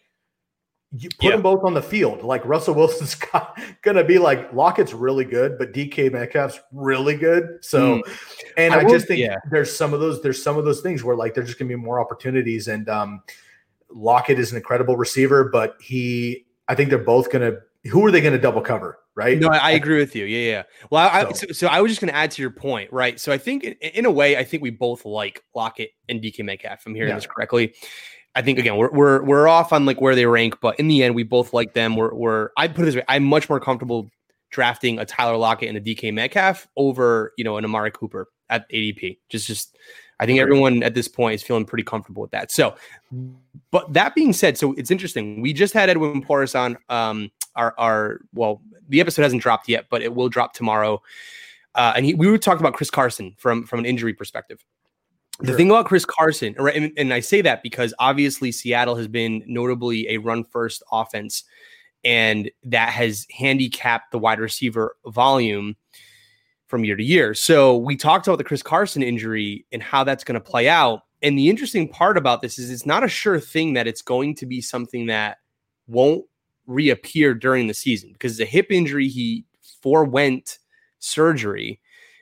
you 0.92 1.08
put 1.10 1.24
Yeah. 1.26 1.30
them 1.32 1.42
both 1.42 1.62
on 1.64 1.72
the 1.74 1.82
field. 1.82 2.22
Like 2.22 2.44
Russell 2.44 2.74
Wilson's 2.74 3.14
got, 3.32 3.60
gonna 3.82 4.02
be 4.04 4.18
like 4.18 4.52
Lockett's 4.52 4.92
really 4.92 5.24
good, 5.24 5.56
but 5.58 5.72
DK 5.72 6.10
Metcalf's 6.12 6.58
really 6.72 7.16
good. 7.16 7.58
So, 7.64 8.02
and 8.56 8.74
I 8.74 8.80
I, 8.80 8.82
will- 8.84 8.90
just 8.90 9.06
think 9.06 9.20
yeah. 9.20 9.36
there's 9.50 9.74
some 9.74 9.94
of 9.94 10.00
those 10.00 10.20
there's 10.22 10.42
some 10.42 10.56
of 10.58 10.64
those 10.64 10.80
things 10.80 11.04
where 11.04 11.14
like 11.16 11.34
there's 11.34 11.46
just 11.46 11.58
gonna 11.58 11.68
be 11.68 11.76
more 11.76 12.00
opportunities. 12.00 12.66
And 12.68 12.88
um, 12.88 13.22
Lockett 13.90 14.38
is 14.38 14.50
an 14.50 14.56
incredible 14.56 14.96
receiver, 14.96 15.44
but 15.44 15.76
he, 15.80 16.46
I 16.68 16.74
think 16.74 16.88
they're 16.90 16.98
both 16.98 17.30
gonna. 17.30 17.58
Who 17.90 18.04
are 18.04 18.10
they 18.10 18.20
gonna 18.20 18.38
double 18.38 18.60
cover? 18.60 18.98
Right? 19.16 19.38
No, 19.38 19.48
I, 19.48 19.72
agree 19.72 19.98
with 19.98 20.16
you. 20.16 20.24
Yeah, 20.24 20.50
yeah. 20.50 20.62
Well, 20.90 21.06
I, 21.06 21.22
I, 21.22 21.32
So- 21.32 21.46
so, 21.48 21.52
so 21.52 21.66
I 21.66 21.80
was 21.82 21.90
just 21.90 22.00
going 22.00 22.10
to 22.10 22.16
add 22.16 22.30
to 22.30 22.40
your 22.40 22.52
point, 22.52 22.90
right? 22.90 23.20
So 23.20 23.32
I 23.32 23.38
think, 23.38 23.64
in, 23.64 23.72
in 23.74 24.06
a 24.06 24.10
way, 24.10 24.38
I 24.38 24.44
think 24.44 24.62
we 24.62 24.70
both 24.70 25.04
like 25.04 25.42
Lockett 25.54 25.90
and 26.08 26.22
DK 26.22 26.42
Metcalf. 26.42 26.78
If 26.80 26.86
I'm 26.86 26.94
hearing 26.94 27.10
Yeah. 27.10 27.16
this 27.16 27.26
correctly. 27.26 27.74
I 28.34 28.42
think 28.42 28.58
again 28.58 28.76
we're, 28.76 28.90
we're 28.90 29.22
we're 29.22 29.48
off 29.48 29.72
on 29.72 29.86
like 29.86 30.00
where 30.00 30.14
they 30.14 30.26
rank, 30.26 30.60
but 30.60 30.78
in 30.78 30.88
the 30.88 31.02
end, 31.02 31.14
we 31.14 31.24
both 31.24 31.52
like 31.52 31.74
them. 31.74 31.96
We're 31.96 32.14
we're 32.14 32.50
I 32.56 32.68
put 32.68 32.82
it 32.82 32.86
this 32.86 32.96
way: 32.96 33.04
I'm 33.08 33.24
much 33.24 33.48
more 33.48 33.60
comfortable 33.60 34.08
drafting 34.50 34.98
a 34.98 35.04
Tyler 35.04 35.36
Lockett 35.36 35.68
and 35.68 35.78
a 35.78 35.80
DK 35.80 36.12
Metcalf 36.12 36.68
over 36.76 37.32
you 37.36 37.44
know 37.44 37.56
an 37.56 37.64
Amari 37.64 37.90
Cooper 37.90 38.28
at 38.48 38.70
ADP. 38.70 39.18
Just 39.28 39.46
just 39.46 39.76
I 40.20 40.26
think 40.26 40.38
everyone 40.38 40.82
at 40.82 40.94
this 40.94 41.08
point 41.08 41.34
is 41.34 41.42
feeling 41.42 41.64
pretty 41.64 41.82
comfortable 41.82 42.22
with 42.22 42.30
that. 42.30 42.52
So, 42.52 42.76
but 43.70 43.92
that 43.94 44.14
being 44.14 44.32
said, 44.32 44.58
so 44.58 44.74
it's 44.74 44.90
interesting. 44.90 45.40
We 45.40 45.52
just 45.52 45.74
had 45.74 45.88
Edwin 45.88 46.22
Porras 46.22 46.54
on 46.54 46.76
um 46.88 47.30
our 47.56 47.74
our 47.78 48.20
well, 48.32 48.62
the 48.88 49.00
episode 49.00 49.22
hasn't 49.22 49.42
dropped 49.42 49.68
yet, 49.68 49.86
but 49.90 50.02
it 50.02 50.14
will 50.14 50.28
drop 50.28 50.52
tomorrow. 50.52 51.02
Uh, 51.74 51.92
and 51.96 52.04
he, 52.04 52.14
we 52.14 52.28
were 52.28 52.38
talking 52.38 52.60
about 52.60 52.74
Chris 52.74 52.90
Carson 52.90 53.34
from 53.38 53.64
from 53.64 53.80
an 53.80 53.86
injury 53.86 54.12
perspective. 54.12 54.64
The 55.40 55.48
Sure. 55.48 55.56
thing 55.56 55.70
about 55.70 55.86
Chris 55.86 56.04
Carson, 56.04 56.54
right, 56.58 56.76
and, 56.76 56.92
and 56.98 57.14
I 57.14 57.20
say 57.20 57.40
that 57.40 57.62
because 57.62 57.94
obviously 57.98 58.52
Seattle 58.52 58.96
has 58.96 59.08
been 59.08 59.42
notably 59.46 60.08
a 60.08 60.18
run 60.18 60.44
first 60.44 60.82
offense, 60.92 61.44
and 62.04 62.50
that 62.64 62.90
has 62.90 63.26
handicapped 63.30 64.12
the 64.12 64.18
wide 64.18 64.38
receiver 64.38 64.96
volume 65.06 65.76
from 66.66 66.84
year 66.84 66.96
to 66.96 67.02
year. 67.02 67.34
So 67.34 67.76
we 67.76 67.96
talked 67.96 68.26
about 68.26 68.36
the 68.36 68.44
Chris 68.44 68.62
Carson 68.62 69.02
injury 69.02 69.66
and 69.72 69.82
how 69.82 70.04
that's 70.04 70.24
going 70.24 70.34
to 70.34 70.40
play 70.40 70.68
out. 70.68 71.00
And 71.22 71.38
the 71.38 71.50
interesting 71.50 71.88
part 71.88 72.16
about 72.16 72.42
this 72.42 72.58
is 72.58 72.70
it's 72.70 72.86
not 72.86 73.02
a 73.02 73.08
sure 73.08 73.40
thing 73.40 73.74
that 73.74 73.86
it's 73.86 74.02
going 74.02 74.34
to 74.36 74.46
be 74.46 74.60
something 74.60 75.06
that 75.06 75.38
won't 75.86 76.24
reappear 76.66 77.34
during 77.34 77.66
the 77.66 77.74
season 77.74 78.12
because 78.12 78.36
the 78.36 78.44
hip 78.44 78.68
injury 78.70 79.08
he 79.08 79.44
forewent 79.82 80.58
surgery, 81.00 81.80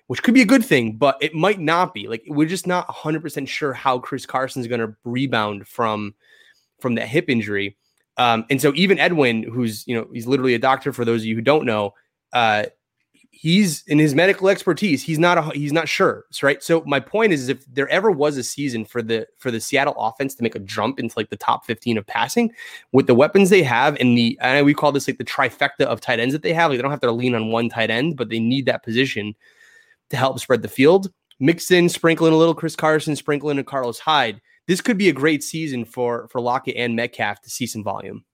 which 0.08 0.22
could 0.22 0.34
be 0.34 0.42
a 0.42 0.46
good 0.46 0.64
thing, 0.64 0.96
but 0.96 1.16
it 1.20 1.34
might 1.34 1.60
not 1.60 1.94
be. 1.94 2.08
Like 2.08 2.24
we're 2.26 2.48
just 2.48 2.66
not 2.66 2.88
100% 2.88 3.46
sure 3.46 3.72
how 3.72 3.98
Chris 3.98 4.26
Carson's 4.26 4.66
going 4.66 4.80
to 4.80 4.94
rebound 5.04 5.68
from 5.68 6.14
from 6.80 6.94
that 6.96 7.08
hip 7.08 7.26
injury. 7.28 7.76
Um, 8.16 8.44
and 8.50 8.60
so 8.60 8.72
even 8.74 8.98
Edwin, 8.98 9.42
who's 9.42 9.86
you 9.86 9.94
know 9.94 10.08
he's 10.12 10.26
literally 10.26 10.54
a 10.54 10.58
doctor 10.58 10.92
for 10.92 11.04
those 11.04 11.22
of 11.22 11.26
you 11.26 11.34
who 11.34 11.42
don't 11.42 11.66
know, 11.66 11.94
uh, 12.32 12.64
he's 13.30 13.84
in 13.86 13.98
his 13.98 14.14
medical 14.14 14.48
expertise. 14.48 15.02
He's 15.02 15.18
not 15.18 15.36
a, 15.36 15.42
he's 15.50 15.74
not 15.74 15.90
sure, 15.90 16.24
right? 16.42 16.62
So 16.62 16.82
my 16.86 17.00
point 17.00 17.34
is, 17.34 17.50
if 17.50 17.66
there 17.66 17.88
ever 17.90 18.10
was 18.10 18.38
a 18.38 18.42
season 18.42 18.86
for 18.86 19.02
the 19.02 19.26
for 19.36 19.50
the 19.50 19.60
Seattle 19.60 19.94
offense 19.98 20.34
to 20.36 20.42
make 20.42 20.54
a 20.54 20.60
jump 20.60 20.98
into 20.98 21.18
like 21.18 21.28
the 21.28 21.36
top 21.36 21.66
fifteen 21.66 21.98
of 21.98 22.06
passing 22.06 22.50
with 22.92 23.06
the 23.06 23.14
weapons 23.14 23.50
they 23.50 23.62
have 23.62 23.94
and 24.00 24.16
the 24.16 24.38
and 24.40 24.64
we 24.64 24.72
call 24.72 24.90
this 24.90 25.06
like 25.06 25.18
the 25.18 25.24
trifecta 25.24 25.82
of 25.82 26.00
tight 26.00 26.18
ends 26.18 26.32
that 26.32 26.42
they 26.42 26.54
have. 26.54 26.70
Like 26.70 26.78
they 26.78 26.82
don't 26.82 26.90
have 26.90 27.00
to 27.00 27.12
lean 27.12 27.34
on 27.34 27.52
one 27.52 27.68
tight 27.68 27.90
end, 27.90 28.16
but 28.16 28.30
they 28.30 28.40
need 28.40 28.64
that 28.64 28.82
position 28.82 29.34
to 30.10 30.16
help 30.16 30.38
spread 30.40 30.62
the 30.62 30.68
field. 30.68 31.10
Mix 31.40 31.70
in, 31.70 31.88
sprinkle 31.88 32.26
in 32.26 32.32
a 32.32 32.36
little 32.36 32.54
Chris 32.54 32.74
Carson, 32.74 33.14
sprinkle 33.14 33.50
in 33.50 33.58
a 33.58 33.64
Carlos 33.64 33.98
Hyde. 33.98 34.40
This 34.66 34.80
could 34.80 34.98
be 34.98 35.08
a 35.08 35.12
great 35.12 35.42
season 35.42 35.84
for 35.84 36.28
for 36.28 36.40
Lockett 36.40 36.76
and 36.76 36.96
Metcalf 36.96 37.40
to 37.42 37.50
see 37.50 37.66
some 37.66 37.84
volume. 37.84 38.24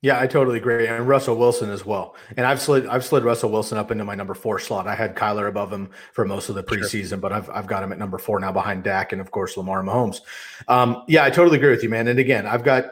Yeah, 0.00 0.20
I 0.20 0.28
totally 0.28 0.58
agree, 0.58 0.86
and 0.86 1.08
Russell 1.08 1.34
Wilson 1.36 1.70
as 1.70 1.84
well. 1.84 2.14
And 2.36 2.46
I've 2.46 2.60
slid 2.60 2.86
I've 2.86 3.04
slid 3.04 3.24
Russell 3.24 3.50
Wilson 3.50 3.78
up 3.78 3.90
into 3.90 4.04
my 4.04 4.14
number 4.14 4.34
four 4.34 4.60
slot. 4.60 4.86
I 4.86 4.94
had 4.94 5.16
Kyler 5.16 5.48
above 5.48 5.72
him 5.72 5.90
for 6.12 6.24
most 6.24 6.48
of 6.48 6.54
the 6.54 6.64
Sure. 6.68 6.78
preseason, 6.78 7.20
but 7.20 7.32
I've 7.32 7.50
I've 7.50 7.66
got 7.66 7.82
him 7.82 7.90
at 7.90 7.98
number 7.98 8.18
four 8.18 8.38
now 8.38 8.52
behind 8.52 8.84
Dak 8.84 9.10
and 9.12 9.20
of 9.20 9.32
course 9.32 9.56
Lamar 9.56 9.82
Mahomes. 9.82 10.20
Um, 10.68 11.02
yeah, 11.08 11.24
I 11.24 11.30
totally 11.30 11.56
agree 11.56 11.70
with 11.70 11.82
you, 11.82 11.88
man. 11.88 12.06
And 12.06 12.20
again, 12.20 12.46
I've 12.46 12.62
got 12.62 12.90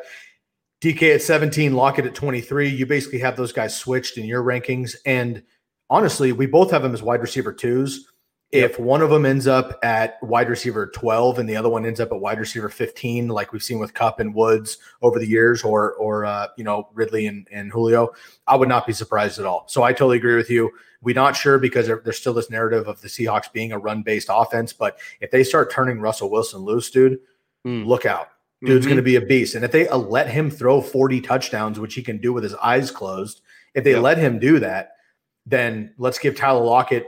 DK 0.81 1.15
at 1.15 1.23
17, 1.23 1.75
Lockett 1.75 2.07
at 2.07 2.15
23. 2.15 2.69
You 2.69 2.87
basically 2.87 3.21
have 3.21 3.37
those 3.37 3.53
guys 3.53 3.77
switched 3.79 4.19
in 4.19 4.25
your 4.25 4.43
rankings. 4.43 4.97
And 5.07 5.43
honestly, 5.91 6.33
we 6.33 6.47
both 6.47 6.71
have 6.71 6.83
them 6.83 6.95
as 6.95 7.03
wide 7.03 7.21
receiver 7.21 7.53
twos. 7.53 8.11
If 8.53 8.79
one 8.79 9.03
of 9.03 9.11
them 9.11 9.27
ends 9.27 9.49
up 9.49 9.77
at 9.83 10.23
wide 10.23 10.49
receiver 10.49 10.87
12 10.87 11.41
and 11.41 11.49
the 11.49 11.57
other 11.57 11.69
one 11.69 11.85
ends 11.85 11.99
up 11.99 12.13
at 12.13 12.21
wide 12.21 12.39
receiver 12.39 12.69
15, 12.69 13.27
like 13.27 13.53
we've 13.53 13.63
seen 13.63 13.81
with 13.81 13.93
Kupp 13.93 14.21
and 14.21 14.33
Woods 14.33 14.79
over 15.03 15.19
the 15.19 15.27
years, 15.27 15.65
or 15.65 15.95
or 15.95 16.25
uh, 16.25 16.47
you 16.57 16.63
know 16.63 16.89
Ridley 16.95 17.27
and, 17.27 17.49
and 17.51 17.73
Julio, 17.73 18.13
I 18.47 18.55
would 18.55 18.69
not 18.69 18.87
be 18.87 18.93
surprised 18.93 19.41
at 19.41 19.47
all. 19.47 19.65
So 19.69 19.83
I 19.83 19.93
totally 19.93 20.19
agree 20.19 20.37
with 20.37 20.49
you. 20.49 20.71
We're 21.03 21.15
not 21.17 21.35
sure 21.37 21.59
because 21.59 21.87
there- 21.89 22.01
there's 22.05 22.19
still 22.19 22.33
this 22.35 22.49
narrative 22.49 22.87
of 22.87 23.01
the 23.01 23.09
Seahawks 23.09 23.53
being 23.53 23.73
a 23.73 23.79
run-based 23.79 24.29
offense. 24.31 24.73
But 24.73 24.99
if 25.21 25.31
they 25.33 25.43
start 25.45 25.71
turning 25.73 26.01
Russell 26.01 26.31
Wilson 26.31 26.61
loose, 26.61 26.89
dude, 26.91 27.19
Mm. 27.67 27.85
look 27.85 28.07
out. 28.07 28.29
Dude's 28.65 28.87
Mhm. 28.87 28.91
going 28.91 28.97
to 28.97 29.03
be 29.03 29.17
a 29.17 29.21
beast. 29.21 29.55
And 29.57 29.65
if 29.65 29.73
they 29.73 29.89
uh, 29.89 29.99
let 29.99 30.29
him 30.31 30.51
throw 30.51 30.81
40 30.81 31.21
touchdowns, 31.21 31.79
which 31.81 31.95
he 31.95 32.03
can 32.03 32.19
do 32.19 32.33
with 32.33 32.45
his 32.45 32.55
eyes 32.55 32.91
closed, 32.93 33.41
if 33.75 33.83
they 33.85 33.91
Yep. 33.93 34.03
let 34.03 34.19
him 34.19 34.39
do 34.39 34.59
that, 34.61 34.93
then 35.47 35.95
let's 35.99 36.19
give 36.19 36.37
Tyler 36.37 36.65
Lockett 36.65 37.07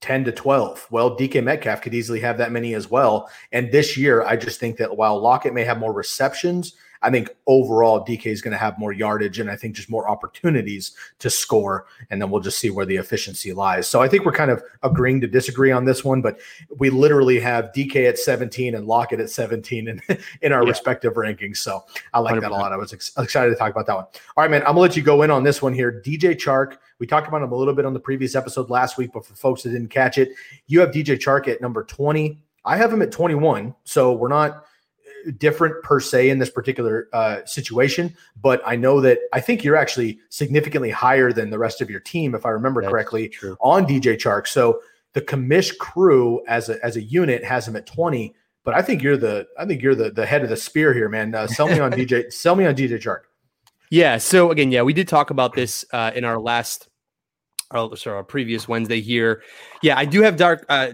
10 0.00 0.24
to 0.24 0.32
12. 0.32 0.86
Well, 0.90 1.16
DK 1.16 1.42
Metcalf 1.42 1.80
could 1.82 1.94
easily 1.94 2.20
have 2.20 2.36
that 2.38 2.52
many 2.52 2.74
as 2.74 2.90
well. 2.90 3.30
And 3.52 3.70
this 3.72 3.96
year, 3.96 4.22
I 4.24 4.36
just 4.36 4.60
think 4.60 4.76
that 4.78 4.96
while 4.96 5.18
Lockett 5.20 5.54
may 5.54 5.64
have 5.64 5.78
more 5.78 5.92
receptions, 5.92 6.74
I 7.00 7.10
think 7.10 7.28
overall 7.46 8.02
DK 8.04 8.26
is 8.26 8.40
going 8.40 8.52
to 8.52 8.58
have 8.58 8.78
more 8.78 8.90
yardage 8.92 9.38
and 9.38 9.50
I 9.50 9.56
think 9.56 9.76
just 9.76 9.90
more 9.90 10.08
opportunities 10.08 10.92
to 11.18 11.28
score. 11.28 11.84
And 12.10 12.20
then 12.20 12.30
we'll 12.30 12.40
just 12.40 12.58
see 12.58 12.70
where 12.70 12.86
the 12.86 12.96
efficiency 12.96 13.52
lies. 13.52 13.86
So 13.86 14.00
I 14.00 14.08
think 14.08 14.24
we're 14.24 14.32
kind 14.32 14.50
of 14.50 14.62
agreeing 14.82 15.20
to 15.20 15.26
disagree 15.26 15.70
on 15.70 15.84
this 15.84 16.02
one, 16.02 16.22
but 16.22 16.38
we 16.78 16.88
literally 16.88 17.38
have 17.40 17.72
DK 17.76 18.08
at 18.08 18.18
17 18.18 18.74
and 18.74 18.86
Lockett 18.86 19.20
at 19.20 19.28
17 19.28 19.88
in, 19.88 20.00
in 20.40 20.52
our 20.52 20.62
Yeah. 20.64 20.68
respective 20.70 21.12
rankings. 21.14 21.58
So 21.58 21.84
I 22.14 22.20
like 22.20 22.40
that 22.40 22.50
a 22.50 22.54
lot. 22.54 22.72
I 22.72 22.76
was 22.78 22.94
ex- 22.94 23.12
excited 23.18 23.50
to 23.50 23.56
talk 23.56 23.70
about 23.70 23.86
that 23.86 23.96
one. 23.96 24.04
All 24.36 24.42
right, 24.42 24.50
man. 24.50 24.62
I'm 24.62 24.68
gonna 24.68 24.80
let 24.80 24.96
you 24.96 25.02
go 25.02 25.22
in 25.22 25.30
on 25.30 25.44
this 25.44 25.60
one 25.60 25.74
here. 25.74 26.02
DJ 26.04 26.34
Chark. 26.34 26.78
We 27.04 27.06
talked 27.06 27.28
about 27.28 27.42
him 27.42 27.52
a 27.52 27.54
little 27.54 27.74
bit 27.74 27.84
on 27.84 27.92
the 27.92 28.00
previous 28.00 28.34
episode 28.34 28.70
last 28.70 28.96
week, 28.96 29.10
but 29.12 29.26
for 29.26 29.34
folks 29.34 29.62
that 29.62 29.72
didn't 29.72 29.90
catch 29.90 30.16
it, 30.16 30.30
you 30.68 30.80
have 30.80 30.88
DJ 30.88 31.18
Chark 31.18 31.48
at 31.48 31.60
number 31.60 31.84
20. 31.84 32.40
I 32.64 32.78
have 32.78 32.90
him 32.90 33.02
at 33.02 33.12
21. 33.12 33.74
So 33.84 34.14
we're 34.14 34.28
not 34.28 34.64
different 35.36 35.82
per 35.82 36.00
se 36.00 36.30
in 36.30 36.38
this 36.38 36.48
particular 36.48 37.10
uh, 37.12 37.44
situation, 37.44 38.16
but 38.40 38.62
I 38.64 38.76
know 38.76 39.02
that 39.02 39.18
I 39.34 39.40
think 39.42 39.64
you're 39.64 39.76
actually 39.76 40.18
significantly 40.30 40.88
higher 40.88 41.30
than 41.30 41.50
the 41.50 41.58
rest 41.58 41.82
of 41.82 41.90
your 41.90 42.00
team, 42.00 42.34
if 42.34 42.46
I 42.46 42.48
remember 42.48 42.80
That's 42.80 42.90
correctly, 42.90 43.28
true. 43.28 43.58
on 43.60 43.84
DJ 43.84 44.16
Chark. 44.16 44.46
So 44.46 44.80
the 45.12 45.20
commish 45.20 45.76
crew 45.76 46.42
as 46.48 46.70
a 46.70 46.82
as 46.82 46.96
a 46.96 47.02
unit 47.02 47.44
has 47.44 47.68
him 47.68 47.76
at 47.76 47.84
20, 47.84 48.34
but 48.64 48.72
I 48.72 48.80
think 48.80 49.02
you're 49.02 49.18
the 49.18 49.46
I 49.58 49.66
think 49.66 49.82
you're 49.82 49.94
the 49.94 50.10
the 50.10 50.24
head 50.24 50.42
of 50.42 50.48
the 50.48 50.56
spear 50.56 50.94
here, 50.94 51.10
man. 51.10 51.34
Uh, 51.34 51.48
sell 51.48 51.68
me 51.68 51.80
on 51.80 51.92
DJ, 51.92 52.32
sell 52.32 52.56
me 52.56 52.64
on 52.64 52.74
DJ 52.74 52.92
Chark. 52.92 53.24
Yeah. 53.94 54.18
So 54.18 54.50
again, 54.50 54.72
yeah, 54.72 54.82
we 54.82 54.92
did 54.92 55.06
talk 55.06 55.30
about 55.30 55.54
this 55.54 55.84
uh, 55.92 56.10
in 56.16 56.24
our 56.24 56.38
last, 56.38 56.88
or 57.70 57.96
sorry, 57.96 58.16
our 58.16 58.24
previous 58.24 58.68
Wednesday 58.68 59.00
here. 59.00 59.42
Yeah, 59.82 59.98
I 59.98 60.04
do 60.04 60.22
have 60.22 60.36
dark. 60.36 60.64
Uh, 60.68 60.92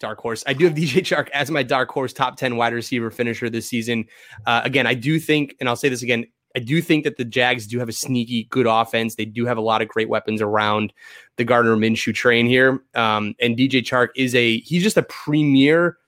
dark 0.00 0.18
horse. 0.18 0.42
I 0.46 0.54
do 0.54 0.64
have 0.64 0.74
DJ 0.76 1.02
Chark 1.02 1.28
as 1.28 1.50
my 1.50 1.62
dark 1.62 1.90
horse 1.90 2.12
top 2.12 2.36
10 2.36 2.56
wide 2.56 2.72
receiver 2.72 3.10
finisher 3.10 3.48
this 3.48 3.68
season. 3.68 4.06
Uh, 4.46 4.62
again, 4.64 4.86
I 4.86 4.94
do 4.94 5.20
think, 5.20 5.54
and 5.60 5.68
I'll 5.68 5.76
say 5.76 5.88
this 5.88 6.02
again, 6.02 6.24
I 6.56 6.58
do 6.58 6.82
think 6.82 7.04
that 7.04 7.16
the 7.16 7.24
Jags 7.24 7.68
do 7.68 7.78
have 7.78 7.88
a 7.88 7.92
sneaky 7.92 8.44
good 8.44 8.66
offense. 8.66 9.14
They 9.14 9.24
do 9.24 9.46
have 9.46 9.56
a 9.56 9.60
lot 9.60 9.82
of 9.82 9.88
great 9.88 10.08
weapons 10.08 10.42
around 10.42 10.92
the 11.36 11.44
Gardner 11.44 11.76
Minshew 11.76 12.12
train 12.12 12.46
here. 12.46 12.82
Um, 12.96 13.36
and 13.40 13.56
DJ 13.56 13.82
Chark 13.82 14.08
is 14.16 14.34
a, 14.34 14.58
he's 14.60 14.82
just 14.82 14.96
a 14.96 15.04
premier 15.04 15.98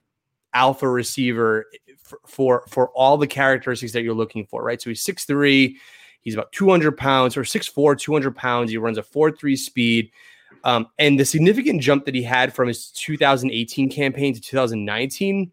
alpha 0.52 0.88
receiver 0.88 1.66
for, 2.04 2.18
for, 2.26 2.64
for 2.68 2.88
all 2.88 3.16
the 3.16 3.28
characteristics 3.28 3.92
that 3.92 4.02
you're 4.02 4.14
looking 4.14 4.44
for, 4.46 4.64
right? 4.64 4.82
So 4.82 4.90
he's 4.90 5.04
six 5.04 5.24
three, 5.24 5.78
he's 6.22 6.34
about 6.34 6.52
200 6.52 6.96
pounds 6.96 7.36
or 7.36 7.42
6'4, 7.42 7.98
200 7.98 8.34
pounds. 8.34 8.70
He 8.70 8.78
runs 8.78 8.98
a 8.98 9.02
4 9.02 9.32
3 9.32 9.56
speed. 9.56 10.10
Um, 10.64 10.88
and 10.98 11.18
the 11.18 11.24
significant 11.24 11.82
jump 11.82 12.04
that 12.04 12.14
he 12.14 12.22
had 12.22 12.54
from 12.54 12.68
his 12.68 12.90
2018 12.92 13.90
campaign 13.90 14.34
to 14.34 14.40
2019 14.40 15.50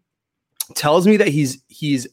tells 0.74 1.06
me 1.06 1.16
that 1.16 1.28
he's 1.28 1.62
he's 1.68 2.06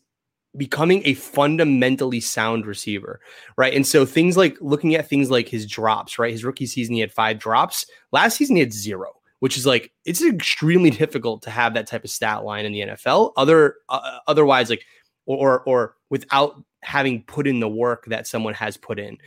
becoming 0.56 1.04
a 1.06 1.14
fundamentally 1.14 2.20
sound 2.20 2.66
receiver, 2.66 3.20
right? 3.58 3.74
And 3.74 3.86
so 3.86 4.06
things 4.06 4.36
like 4.36 4.58
looking 4.60 4.96
at 4.96 5.08
things 5.08 5.30
like 5.30 5.48
his 5.48 5.66
drops, 5.66 6.18
right? 6.18 6.32
His 6.32 6.44
rookie 6.44 6.66
season 6.66 6.96
he 6.96 7.02
had 7.02 7.12
five 7.12 7.38
drops. 7.38 7.86
Last 8.12 8.38
season 8.38 8.56
he 8.56 8.62
had 8.62 8.74
zero, 8.74 9.14
which 9.40 9.58
is 9.58 9.66
like 9.66 9.92
it's 10.06 10.24
extremely 10.24 10.90
difficult 10.90 11.44
to 11.44 11.52
have 11.52 11.74
that 11.76 11.88
type 11.88 12.04
of 12.04 12.10
stat 12.10 12.44
line 12.44 12.66
in 12.66 12.74
the 12.74 12.82
NFL. 12.82 13.34
Other 13.38 13.76
uh, 13.90 14.20
otherwise 14.28 14.70
like 14.70 14.84
or 15.26 15.62
or 15.62 15.96
without 16.10 16.64
having 16.84 17.24
put 17.24 17.48
in 17.48 17.60
the 17.60 17.70
work 17.70 18.06
that 18.06 18.28
someone 18.28 18.54
has 18.54 18.78
put 18.78 19.00
in. 19.00 19.18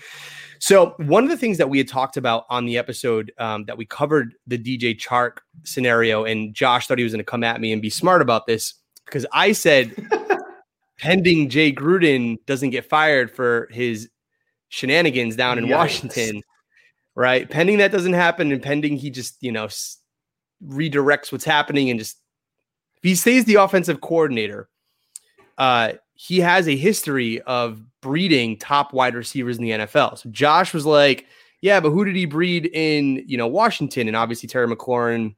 So 0.59 0.95
one 0.99 1.25
of 1.25 1.31
the 1.31 1.37
things 1.37 1.59
that 1.59 1.69
we 1.69 1.79
had 1.79 1.89
talked 1.89 2.17
about 2.17 2.45
on 2.51 2.67
the 2.67 2.79
episode 2.79 3.33
um, 3.39 3.65
that 3.65 3.77
we 3.77 3.87
covered 3.87 4.35
the 4.47 4.59
DJ 4.59 4.99
Chark 4.99 5.39
scenario, 5.65 6.25
and 6.25 6.55
Josh 6.55 6.87
thought 6.87 6.99
he 6.99 7.05
was 7.05 7.13
going 7.13 7.25
to 7.25 7.31
come 7.31 7.45
at 7.45 7.61
me 7.61 7.73
and 7.73 7.83
be 7.83 7.91
smart 7.91 8.23
about 8.23 8.47
this 8.47 8.75
because 9.05 9.27
I 9.33 9.53
said, 9.53 9.95
pending 10.99 11.49
Jay 11.49 11.73
Gruden 11.73 12.37
doesn't 12.47 12.71
get 12.71 12.89
fired 12.89 13.31
for 13.31 13.69
his 13.71 14.09
shenanigans 14.69 15.35
down 15.37 15.59
in 15.59 15.65
Yikes. 15.65 15.77
Washington, 15.77 16.43
right? 17.15 17.49
Pending 17.49 17.79
that 17.79 17.93
doesn't 17.93 18.13
happen, 18.13 18.53
and 18.53 18.63
pending 18.63 18.97
he 18.97 19.11
just 19.11 19.37
you 19.41 19.53
know 19.53 19.69
redirects 20.65 21.33
what's 21.33 21.45
happening 21.45 21.89
and 21.89 21.99
just 21.99 22.19
if 22.97 23.09
he 23.09 23.15
stays 23.15 23.47
the 23.47 23.55
offensive 23.55 24.03
coordinator, 24.03 24.69
uh, 25.57 25.93
he 26.23 26.39
has 26.39 26.69
a 26.69 26.77
history 26.77 27.41
of 27.43 27.83
breeding 28.03 28.55
top 28.59 28.93
wide 28.93 29.15
receivers 29.15 29.57
in 29.57 29.65
the 29.65 29.71
NFL. 29.71 30.19
So 30.19 30.29
Josh 30.29 30.75
was 30.75 30.85
like, 30.85 31.25
yeah, 31.63 31.81
but 31.81 31.93
who 31.93 32.05
did 32.05 32.15
he 32.15 32.27
breed 32.27 32.67
in, 32.75 33.25
you 33.27 33.39
know, 33.39 33.47
Washington? 33.47 34.07
And 34.07 34.15
obviously 34.15 34.47
Terry 34.47 34.69
McLaurin, 34.69 35.35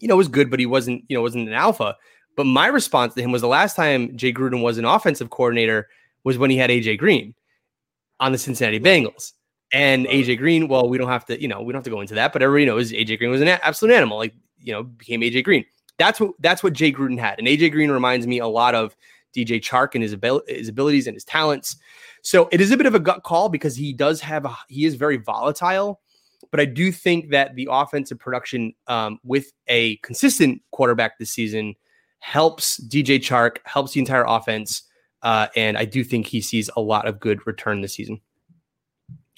you 0.00 0.08
know, 0.08 0.16
was 0.16 0.26
good, 0.26 0.50
but 0.50 0.58
he 0.58 0.66
wasn't, 0.66 1.04
you 1.08 1.16
know, 1.16 1.22
wasn't 1.22 1.46
an 1.46 1.54
alpha. 1.54 1.96
But 2.34 2.46
my 2.46 2.66
response 2.66 3.14
to 3.14 3.22
him 3.22 3.30
was 3.30 3.42
the 3.42 3.46
last 3.48 3.76
time 3.76 4.16
Jay 4.16 4.32
Gruden 4.32 4.60
was 4.60 4.76
an 4.76 4.84
offensive 4.84 5.30
coordinator 5.30 5.86
was 6.24 6.36
when 6.36 6.50
he 6.50 6.56
had 6.56 6.70
AJ 6.70 6.98
Green 6.98 7.32
on 8.18 8.32
the 8.32 8.38
Cincinnati 8.38 8.80
Bengals. 8.80 9.34
And 9.72 10.04
AJ 10.06 10.38
Green, 10.38 10.66
well, 10.66 10.88
we 10.88 10.98
don't 10.98 11.08
have 11.08 11.26
to, 11.26 11.40
you 11.40 11.46
know, 11.46 11.62
we 11.62 11.72
don't 11.72 11.78
have 11.78 11.84
to 11.84 11.90
go 11.90 12.00
into 12.00 12.14
that, 12.14 12.32
but 12.32 12.42
everybody 12.42 12.66
knows 12.66 12.90
AJ 12.90 13.18
Green 13.18 13.30
was 13.30 13.40
an 13.40 13.46
absolute 13.46 13.94
animal, 13.94 14.18
like, 14.18 14.34
you 14.58 14.72
know, 14.72 14.82
became 14.82 15.20
AJ 15.20 15.44
Green. 15.44 15.64
That's 15.96 16.18
what 16.18 16.32
that's 16.40 16.64
what 16.64 16.72
Jay 16.72 16.92
Gruden 16.92 17.20
had. 17.20 17.38
And 17.38 17.46
AJ 17.46 17.70
Green 17.70 17.92
reminds 17.92 18.26
me 18.26 18.40
a 18.40 18.48
lot 18.48 18.74
of 18.74 18.96
DJ 19.36 19.60
Chark 19.60 19.94
and 19.94 20.02
his, 20.02 20.12
abil- 20.12 20.42
his 20.46 20.68
abilities 20.68 21.06
and 21.06 21.14
his 21.14 21.24
talents. 21.24 21.76
So 22.22 22.48
it 22.52 22.60
is 22.60 22.70
a 22.70 22.76
bit 22.76 22.86
of 22.86 22.94
a 22.94 23.00
gut 23.00 23.22
call 23.22 23.48
because 23.48 23.76
he 23.76 23.92
does 23.92 24.20
have 24.20 24.44
a, 24.44 24.56
he 24.68 24.84
is 24.84 24.94
very 24.94 25.16
volatile, 25.16 26.00
but 26.50 26.60
I 26.60 26.64
do 26.64 26.92
think 26.92 27.30
that 27.30 27.54
the 27.54 27.68
offensive 27.70 28.18
production 28.18 28.72
um, 28.86 29.18
with 29.24 29.52
a 29.66 29.96
consistent 29.98 30.62
quarterback 30.70 31.18
this 31.18 31.30
season 31.30 31.74
helps 32.20 32.80
DJ 32.80 33.18
Chark, 33.18 33.58
helps 33.64 33.92
the 33.92 34.00
entire 34.00 34.24
offense, 34.26 34.82
uh, 35.22 35.48
and 35.56 35.76
I 35.76 35.84
do 35.84 36.04
think 36.04 36.26
he 36.26 36.40
sees 36.40 36.70
a 36.76 36.80
lot 36.80 37.06
of 37.06 37.20
good 37.20 37.46
return 37.46 37.80
this 37.80 37.94
season. 37.94 38.20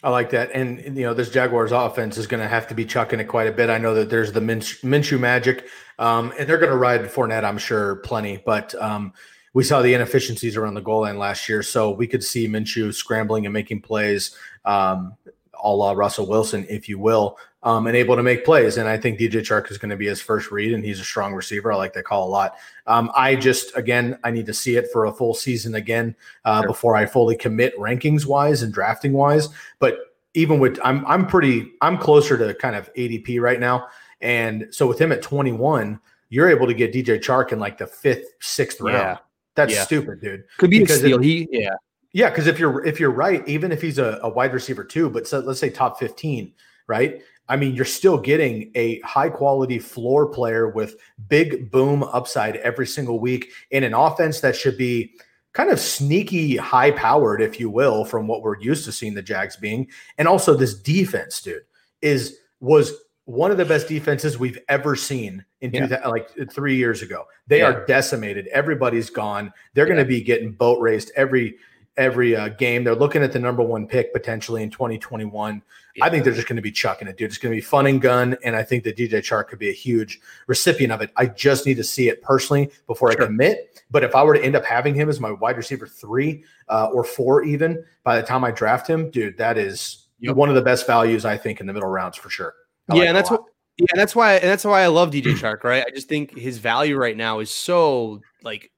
I 0.02 0.08
like 0.08 0.30
that, 0.30 0.50
and 0.54 0.80
you 0.96 1.04
know 1.04 1.12
this 1.12 1.28
Jaguars 1.28 1.72
offense 1.72 2.16
is 2.16 2.26
going 2.26 2.42
to 2.42 2.48
have 2.48 2.66
to 2.68 2.74
be 2.74 2.86
chucking 2.86 3.20
it 3.20 3.24
quite 3.24 3.48
a 3.48 3.52
bit. 3.52 3.68
I 3.68 3.76
know 3.76 3.94
that 3.94 4.08
there's 4.08 4.32
the 4.32 4.40
Minshew 4.40 5.20
magic, 5.20 5.68
um, 5.98 6.32
and 6.38 6.48
they're 6.48 6.58
going 6.58 6.70
to 6.70 6.76
ride 6.76 7.02
Fournette, 7.02 7.44
I'm 7.44 7.58
sure, 7.58 7.96
plenty. 7.96 8.42
But 8.44 8.74
um, 8.80 9.12
we 9.52 9.64
saw 9.64 9.82
the 9.82 9.94
inefficiencies 9.94 10.56
around 10.56 10.74
the 10.74 10.80
goal 10.80 11.02
line 11.02 11.18
last 11.18 11.48
year, 11.48 11.62
so 11.62 11.90
we 11.90 12.06
could 12.06 12.22
see 12.22 12.46
Minshew 12.46 12.94
scrambling 12.94 13.46
and 13.46 13.52
making 13.52 13.82
plays, 13.82 14.36
um, 14.64 15.16
a 15.62 15.70
la 15.70 15.92
Russell 15.92 16.26
Wilson, 16.26 16.66
if 16.68 16.88
you 16.88 16.98
will, 16.98 17.36
um, 17.62 17.86
and 17.86 17.96
able 17.96 18.16
to 18.16 18.22
make 18.22 18.44
plays. 18.44 18.76
And 18.76 18.88
I 18.88 18.96
think 18.96 19.18
DJ 19.18 19.40
Chark 19.40 19.70
is 19.70 19.78
going 19.78 19.90
to 19.90 19.96
be 19.96 20.06
his 20.06 20.20
first 20.20 20.50
read, 20.50 20.72
and 20.72 20.84
he's 20.84 21.00
a 21.00 21.04
strong 21.04 21.34
receiver. 21.34 21.72
I 21.72 21.76
like 21.76 21.92
that 21.94 22.04
call 22.04 22.28
a 22.28 22.30
lot. 22.30 22.56
Um, 22.86 23.10
I 23.14 23.34
just, 23.34 23.76
again, 23.76 24.18
I 24.24 24.30
need 24.30 24.46
to 24.46 24.54
see 24.54 24.76
it 24.76 24.90
for 24.92 25.06
a 25.06 25.12
full 25.12 25.34
season 25.34 25.74
again 25.74 26.14
uh, 26.44 26.60
sure. 26.60 26.68
before 26.68 26.96
I 26.96 27.06
fully 27.06 27.36
commit 27.36 27.76
rankings 27.76 28.24
wise 28.24 28.62
and 28.62 28.72
drafting 28.72 29.12
wise. 29.12 29.48
But 29.78 29.98
even 30.34 30.60
with, 30.60 30.78
I'm, 30.84 31.04
I'm 31.06 31.26
pretty, 31.26 31.72
I'm 31.80 31.98
closer 31.98 32.38
to 32.38 32.54
kind 32.54 32.76
of 32.76 32.92
ADP 32.94 33.40
right 33.40 33.60
now. 33.60 33.88
And 34.20 34.68
so 34.70 34.86
with 34.86 35.00
him 35.00 35.12
at 35.12 35.22
21, 35.22 35.98
you're 36.28 36.48
able 36.48 36.66
to 36.66 36.74
get 36.74 36.92
DJ 36.92 37.18
Chark 37.18 37.52
in 37.52 37.58
like 37.58 37.78
the 37.78 37.86
fifth, 37.86 38.34
sixth 38.40 38.80
round. 38.80 39.18
That's 39.56 39.74
yeah. 39.74 39.84
stupid, 39.84 40.20
dude. 40.20 40.44
Could 40.58 40.70
be 40.70 40.80
because 40.80 40.96
a 40.96 41.00
steal. 41.00 41.18
If, 41.18 41.24
he 41.24 41.48
yeah. 41.50 41.74
Yeah, 42.12 42.30
because 42.30 42.46
if 42.46 42.58
you're 42.58 42.84
if 42.84 42.98
you're 42.98 43.10
right, 43.10 43.46
even 43.48 43.70
if 43.72 43.80
he's 43.80 43.98
a, 43.98 44.18
a 44.22 44.28
wide 44.28 44.52
receiver 44.52 44.84
two, 44.84 45.08
but 45.08 45.28
so, 45.28 45.40
let's 45.40 45.60
say 45.60 45.70
top 45.70 45.98
15, 45.98 46.52
right? 46.88 47.22
I 47.48 47.56
mean, 47.56 47.74
you're 47.74 47.84
still 47.84 48.16
getting 48.16 48.70
a 48.76 49.00
high 49.00 49.28
quality 49.28 49.78
floor 49.78 50.28
player 50.28 50.68
with 50.68 50.96
big 51.28 51.70
boom 51.70 52.04
upside 52.04 52.56
every 52.56 52.86
single 52.86 53.18
week 53.18 53.50
in 53.70 53.82
an 53.82 53.92
offense 53.92 54.40
that 54.40 54.54
should 54.54 54.78
be 54.78 55.14
kind 55.52 55.70
of 55.70 55.80
sneaky 55.80 56.56
high 56.56 56.92
powered, 56.92 57.42
if 57.42 57.58
you 57.58 57.68
will, 57.68 58.04
from 58.04 58.28
what 58.28 58.42
we're 58.42 58.60
used 58.60 58.84
to 58.84 58.92
seeing 58.92 59.14
the 59.14 59.22
Jags 59.22 59.56
being. 59.56 59.88
And 60.16 60.28
also 60.28 60.54
this 60.54 60.74
defense, 60.74 61.42
dude, 61.42 61.62
is 62.02 62.38
was 62.60 62.92
one 63.30 63.52
of 63.52 63.56
the 63.56 63.64
best 63.64 63.86
defenses 63.86 64.38
we've 64.38 64.58
ever 64.68 64.96
seen 64.96 65.44
in 65.60 65.72
yeah. 65.72 65.86
two, 65.86 66.08
like 66.08 66.28
three 66.50 66.76
years 66.76 67.00
ago. 67.02 67.26
They 67.46 67.60
yeah. 67.60 67.66
are 67.66 67.86
decimated. 67.86 68.48
Everybody's 68.48 69.08
gone. 69.08 69.52
They're 69.74 69.86
yeah. 69.86 69.94
going 69.94 70.04
to 70.04 70.08
be 70.08 70.20
getting 70.20 70.52
boat 70.52 70.80
raced 70.80 71.12
every 71.14 71.56
every 71.96 72.34
uh, 72.34 72.48
game. 72.48 72.82
They're 72.82 72.94
looking 72.94 73.22
at 73.22 73.32
the 73.32 73.38
number 73.38 73.62
one 73.62 73.86
pick 73.86 74.12
potentially 74.12 74.62
in 74.62 74.70
2021. 74.70 75.62
I 76.02 76.08
think 76.08 76.24
they're 76.24 76.32
just 76.32 76.48
going 76.48 76.56
to 76.56 76.62
be 76.62 76.72
chucking 76.72 77.08
it, 77.08 77.18
dude. 77.18 77.28
It's 77.28 77.38
going 77.38 77.52
to 77.52 77.56
be 77.56 77.60
fun 77.60 77.86
and 77.86 78.00
gun, 78.00 78.36
and 78.42 78.56
I 78.56 78.62
think 78.62 78.84
that 78.84 78.96
DJ 78.96 79.18
Chark 79.18 79.48
could 79.48 79.58
be 79.58 79.68
a 79.68 79.72
huge 79.72 80.20
recipient 80.46 80.92
of 80.92 81.02
it. 81.02 81.10
I 81.16 81.26
just 81.26 81.66
need 81.66 81.76
to 81.76 81.84
see 81.84 82.08
it 82.08 82.22
personally 82.22 82.70
before 82.86 83.12
sure. 83.12 83.22
I 83.22 83.26
commit. 83.26 83.82
But 83.90 84.04
if 84.04 84.14
I 84.14 84.22
were 84.22 84.34
to 84.34 84.42
end 84.42 84.56
up 84.56 84.64
having 84.64 84.94
him 84.94 85.08
as 85.08 85.20
my 85.20 85.32
wide 85.32 85.56
receiver 85.56 85.86
three 85.86 86.44
uh, 86.68 86.88
or 86.92 87.04
four, 87.04 87.42
even 87.42 87.84
by 88.02 88.20
the 88.20 88.26
time 88.26 88.44
I 88.44 88.50
draft 88.50 88.86
him, 88.88 89.10
dude, 89.10 89.36
that 89.38 89.58
is 89.58 90.06
yep. 90.20 90.36
one 90.36 90.48
of 90.48 90.54
the 90.54 90.62
best 90.62 90.86
values 90.86 91.24
I 91.24 91.36
think 91.36 91.60
in 91.60 91.66
the 91.66 91.72
middle 91.72 91.88
rounds 91.88 92.16
for 92.16 92.30
sure. 92.30 92.54
I 92.90 92.94
yeah, 92.94 93.00
like 93.00 93.08
and 93.08 93.16
that's 93.16 93.30
what 93.30 93.44
yeah, 93.78 93.86
that's 93.94 94.14
why 94.14 94.34
and 94.34 94.44
that's 94.44 94.64
why 94.64 94.82
I 94.82 94.88
love 94.88 95.10
DJ 95.10 95.34
Chark, 95.34 95.64
right? 95.64 95.84
I 95.86 95.90
just 95.90 96.08
think 96.08 96.36
his 96.36 96.58
value 96.58 96.96
right 96.96 97.16
now 97.16 97.38
is 97.38 97.50
so 97.50 98.20
like 98.42 98.70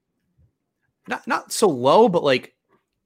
not 1.08 1.26
not 1.26 1.52
so 1.52 1.68
low, 1.68 2.08
but 2.08 2.22
like 2.22 2.54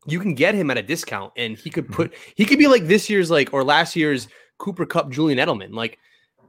you 0.07 0.21
can 0.21 0.35
get 0.35 0.55
him 0.55 0.71
at 0.71 0.79
a 0.79 0.83
discount 0.83 1.33
and 1.37 1.57
he 1.57 1.71
could 1.71 1.85
mm-hmm. 1.85 1.95
put 1.95 2.15
he 2.35 2.45
could 2.45 2.59
be 2.59 2.67
like 2.69 2.87
this 2.87 3.09
year's 3.09 3.31
like 3.31 3.53
or 3.53 3.65
last 3.65 3.97
year's 3.97 4.29
Cooper 4.59 4.87
Kupp, 4.87 5.11
Julian 5.11 5.39
Edelman. 5.39 5.73
Like 5.73 5.99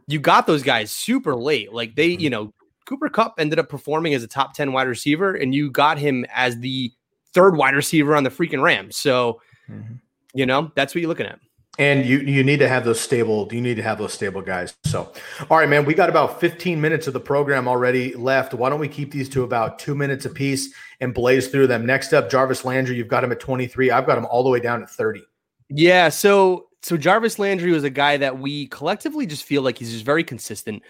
you 0.08 0.20
got 0.20 0.48
those 0.48 0.64
guys 0.64 0.92
super 0.92 1.36
late. 1.36 1.74
Like 1.74 1.96
they, 1.96 2.08
you 2.08 2.30
know, 2.30 2.54
Cooper 2.86 3.10
Kupp 3.10 3.36
ended 3.38 3.60
up 3.60 3.70
performing 3.70 4.14
as 4.14 4.24
a 4.24 4.28
top 4.28 4.54
10 4.54 4.72
wide 4.72 4.88
receiver, 4.88 5.34
and 5.34 5.54
you 5.54 5.70
got 5.70 5.98
him 5.98 6.26
as 6.34 6.58
the 6.60 6.92
third 7.34 7.58
wide 7.58 7.76
receiver 7.76 8.16
on 8.16 8.24
the 8.24 8.30
freaking 8.30 8.62
Rams. 8.62 8.98
So, 8.98 9.42
mm-hmm. 9.70 9.96
you 10.34 10.46
know, 10.46 10.72
that's 10.76 10.96
what 10.96 11.02
you're 11.02 11.10
looking 11.10 11.26
at 11.26 11.40
and 11.78 12.06
you 12.06 12.20
you 12.20 12.44
need 12.44 12.60
to 12.60 12.68
have 12.68 12.86
those 12.86 13.00
stable 13.00 13.48
you 13.52 13.62
need 13.62 13.76
to 13.76 13.84
have 13.84 13.98
those 13.98 14.14
stable 14.14 14.42
guys. 14.42 14.76
So 14.86 15.12
all 15.50 15.58
right 15.58 15.70
man 15.70 15.86
we 15.86 15.94
got 15.94 16.10
about 16.10 16.40
15 16.40 16.80
minutes 16.80 17.08
of 17.08 17.14
the 17.14 17.20
program 17.20 17.68
already 17.68 18.14
left. 18.16 18.54
Why 18.54 18.70
don't 18.70 18.80
we 18.80 18.88
keep 18.88 19.12
these 19.12 19.30
to 19.30 19.44
about 19.44 19.80
two 19.80 19.96
minutes 19.96 20.26
apiece 20.26 20.74
and 21.00 21.14
blaze 21.14 21.48
through 21.48 21.68
them? 21.68 21.86
Next 21.86 22.14
up 22.14 22.30
jarvis 22.30 22.66
landry 22.66 22.96
you've 22.96 23.08
got 23.08 23.24
him 23.24 23.32
at 23.32 23.40
23 23.40 23.92
i've 23.92 24.06
got 24.06 24.18
him 24.18 24.26
all 24.26 24.44
the 24.44 24.50
way 24.50 24.60
down 24.60 24.82
at 24.82 24.90
30 24.90 25.22
yeah 25.70 26.10
so 26.10 26.68
So 26.84 26.96
Jarvis 26.96 27.40
Landry 27.40 27.72
was 27.72 27.84
a 27.84 27.90
guy 27.90 28.18
that 28.18 28.40
we 28.40 28.68
collectively 28.68 29.26
just 29.26 29.44
feel 29.44 29.62
like 29.62 29.78
he's 29.78 29.92
just 29.92 30.06
very 30.06 30.24
consistent. 30.24 30.84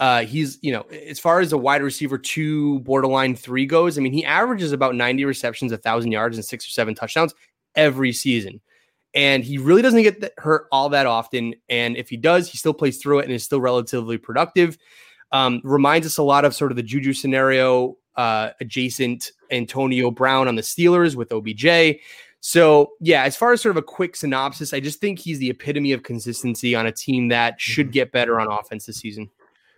Uh, 0.00 0.24
he's, 0.24 0.58
you 0.62 0.72
know, 0.72 0.82
as 1.08 1.20
far 1.20 1.38
as 1.38 1.52
a 1.52 1.58
wide 1.58 1.82
receiver 1.82 2.18
two, 2.18 2.80
borderline 2.80 3.36
three 3.36 3.66
goes, 3.66 3.96
I 3.96 4.00
mean, 4.00 4.12
he 4.12 4.24
averages 4.24 4.72
about 4.72 4.96
90 4.96 5.24
receptions, 5.24 5.70
a 5.70 5.76
thousand 5.76 6.10
yards, 6.10 6.36
and 6.36 6.44
six 6.44 6.66
or 6.66 6.70
seven 6.70 6.94
touchdowns 6.94 7.34
every 7.76 8.12
season. 8.12 8.60
And 9.14 9.44
he 9.44 9.58
really 9.58 9.82
doesn't 9.82 10.02
get 10.02 10.34
hurt 10.38 10.66
all 10.72 10.88
that 10.88 11.06
often. 11.06 11.54
And 11.68 11.96
if 11.96 12.08
he 12.08 12.16
does, 12.16 12.50
he 12.50 12.58
still 12.58 12.74
plays 12.74 12.98
through 12.98 13.20
it 13.20 13.24
and 13.24 13.32
is 13.32 13.44
still 13.44 13.60
relatively 13.60 14.18
productive. 14.18 14.76
Um, 15.30 15.60
reminds 15.64 16.06
us 16.06 16.18
a 16.18 16.22
lot 16.22 16.44
of 16.44 16.54
sort 16.54 16.72
of 16.72 16.76
the 16.76 16.82
Juju 16.82 17.12
scenario 17.12 17.96
uh, 18.16 18.50
adjacent 18.60 19.32
Antonio 19.50 20.10
Brown 20.10 20.48
on 20.48 20.56
the 20.56 20.62
Steelers 20.62 21.16
with 21.16 21.32
OBJ. 21.32 22.00
So, 22.40 22.92
yeah, 23.00 23.22
as 23.22 23.36
far 23.36 23.52
as 23.52 23.62
sort 23.62 23.70
of 23.70 23.78
a 23.78 23.82
quick 23.82 24.16
synopsis, 24.16 24.74
I 24.74 24.80
just 24.80 25.00
think 25.00 25.18
he's 25.18 25.38
the 25.38 25.50
epitome 25.50 25.92
of 25.92 26.02
consistency 26.02 26.74
on 26.74 26.86
a 26.86 26.92
team 26.92 27.28
that 27.28 27.60
should 27.60 27.86
mm-hmm. 27.86 27.92
get 27.92 28.12
better 28.12 28.38
on 28.38 28.48
offense 28.48 28.86
this 28.86 28.98
season. 28.98 29.30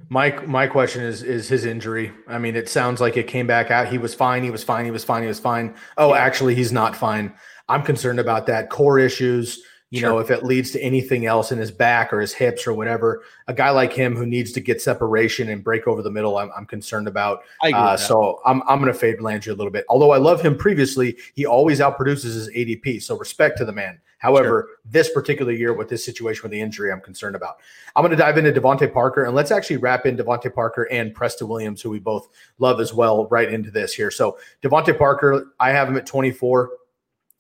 My 0.09 0.31
my 0.45 0.67
question 0.67 1.03
is 1.03 1.23
is 1.23 1.49
his 1.49 1.65
injury. 1.65 2.13
I 2.27 2.39
mean, 2.39 2.55
it 2.55 2.69
sounds 2.69 3.01
like 3.01 3.17
it 3.17 3.29
came 3.29 3.47
back 3.47 3.71
out. 3.71 3.89
He 3.89 3.99
was 3.99 4.15
fine. 4.15 4.43
He 4.43 4.51
was 4.51 4.63
fine. 4.63 4.85
He 4.85 4.91
was 4.91 5.05
fine. 5.05 5.23
He 5.23 5.29
was 5.29 5.41
fine. 5.41 5.75
Oh, 5.97 6.13
yeah. 6.13 6.21
actually, 6.21 6.55
he's 6.55 6.73
not 6.73 6.95
fine. 6.95 7.33
I'm 7.69 7.83
concerned 7.83 8.21
about 8.21 8.47
that. 8.47 8.71
Core 8.71 8.99
issues. 8.99 9.63
You 9.91 10.01
sure. 10.01 10.09
know, 10.11 10.19
if 10.19 10.33
it 10.33 10.43
leads 10.43 10.73
to 10.73 10.81
anything 10.81 11.27
else 11.27 11.53
in 11.53 11.59
his 11.59 11.71
back 11.71 12.13
or 12.13 12.21
his 12.21 12.33
hips 12.33 12.67
or 12.67 12.73
whatever, 12.75 13.23
a 13.47 13.55
guy 13.55 13.71
like 13.71 13.93
him 13.93 14.17
who 14.17 14.27
needs 14.27 14.51
to 14.53 14.61
get 14.61 14.83
separation 14.83 15.49
and 15.49 15.63
break 15.63 15.87
over 15.87 16.03
the 16.03 16.11
middle, 16.11 16.39
I'm, 16.39 16.51
I'm 16.57 16.67
concerned 16.67 17.07
about. 17.07 17.45
Uh, 17.63 17.97
so 17.97 18.41
I'm, 18.45 18.63
I'm 18.63 18.81
going 18.81 18.93
to 18.93 18.99
fade 18.99 19.21
Landry 19.21 19.53
a 19.53 19.57
little 19.57 19.71
bit. 19.71 19.85
Although 19.89 20.11
I 20.11 20.19
love 20.19 20.43
him 20.43 20.57
previously, 20.57 21.17
he 21.35 21.47
always 21.47 21.79
outproduces 21.79 22.25
his 22.25 22.51
ADP. 22.51 23.01
So 23.01 23.17
respect 23.17 23.59
to 23.59 23.65
the 23.65 23.73
man. 23.73 24.01
However, 24.19 24.67
sure. 24.69 24.79
this 24.85 25.11
particular 25.13 25.53
year 25.53 25.73
with 25.73 25.89
this 25.89 26.05
situation 26.05 26.43
with 26.43 26.51
the 26.51 26.61
injury, 26.61 26.91
I'm 26.91 27.01
concerned 27.01 27.37
about. 27.37 27.59
I'm 27.95 28.03
going 28.03 28.11
to 28.11 28.17
dive 28.17 28.39
into 28.39 28.53
DeVante 28.53 28.93
Parker 28.93 29.25
and 29.25 29.37
let's 29.37 29.53
actually 29.53 29.77
wrap 29.77 30.05
in 30.05 30.17
DeVante 30.17 30.53
Parker 30.53 30.89
and 30.91 31.15
Preston 31.15 31.47
Williams, 31.47 31.81
who 31.81 31.91
we 31.91 32.01
both 32.01 32.29
love 32.59 32.81
as 32.81 32.93
well, 32.93 33.29
right 33.29 33.53
into 33.53 33.71
this 33.71 33.95
here. 33.95 34.11
So 34.11 34.39
DeVante 34.63 34.99
Parker, 34.99 35.53
I 35.61 35.71
have 35.71 35.89
him 35.89 35.97
at 35.97 36.07
24. 36.07 36.71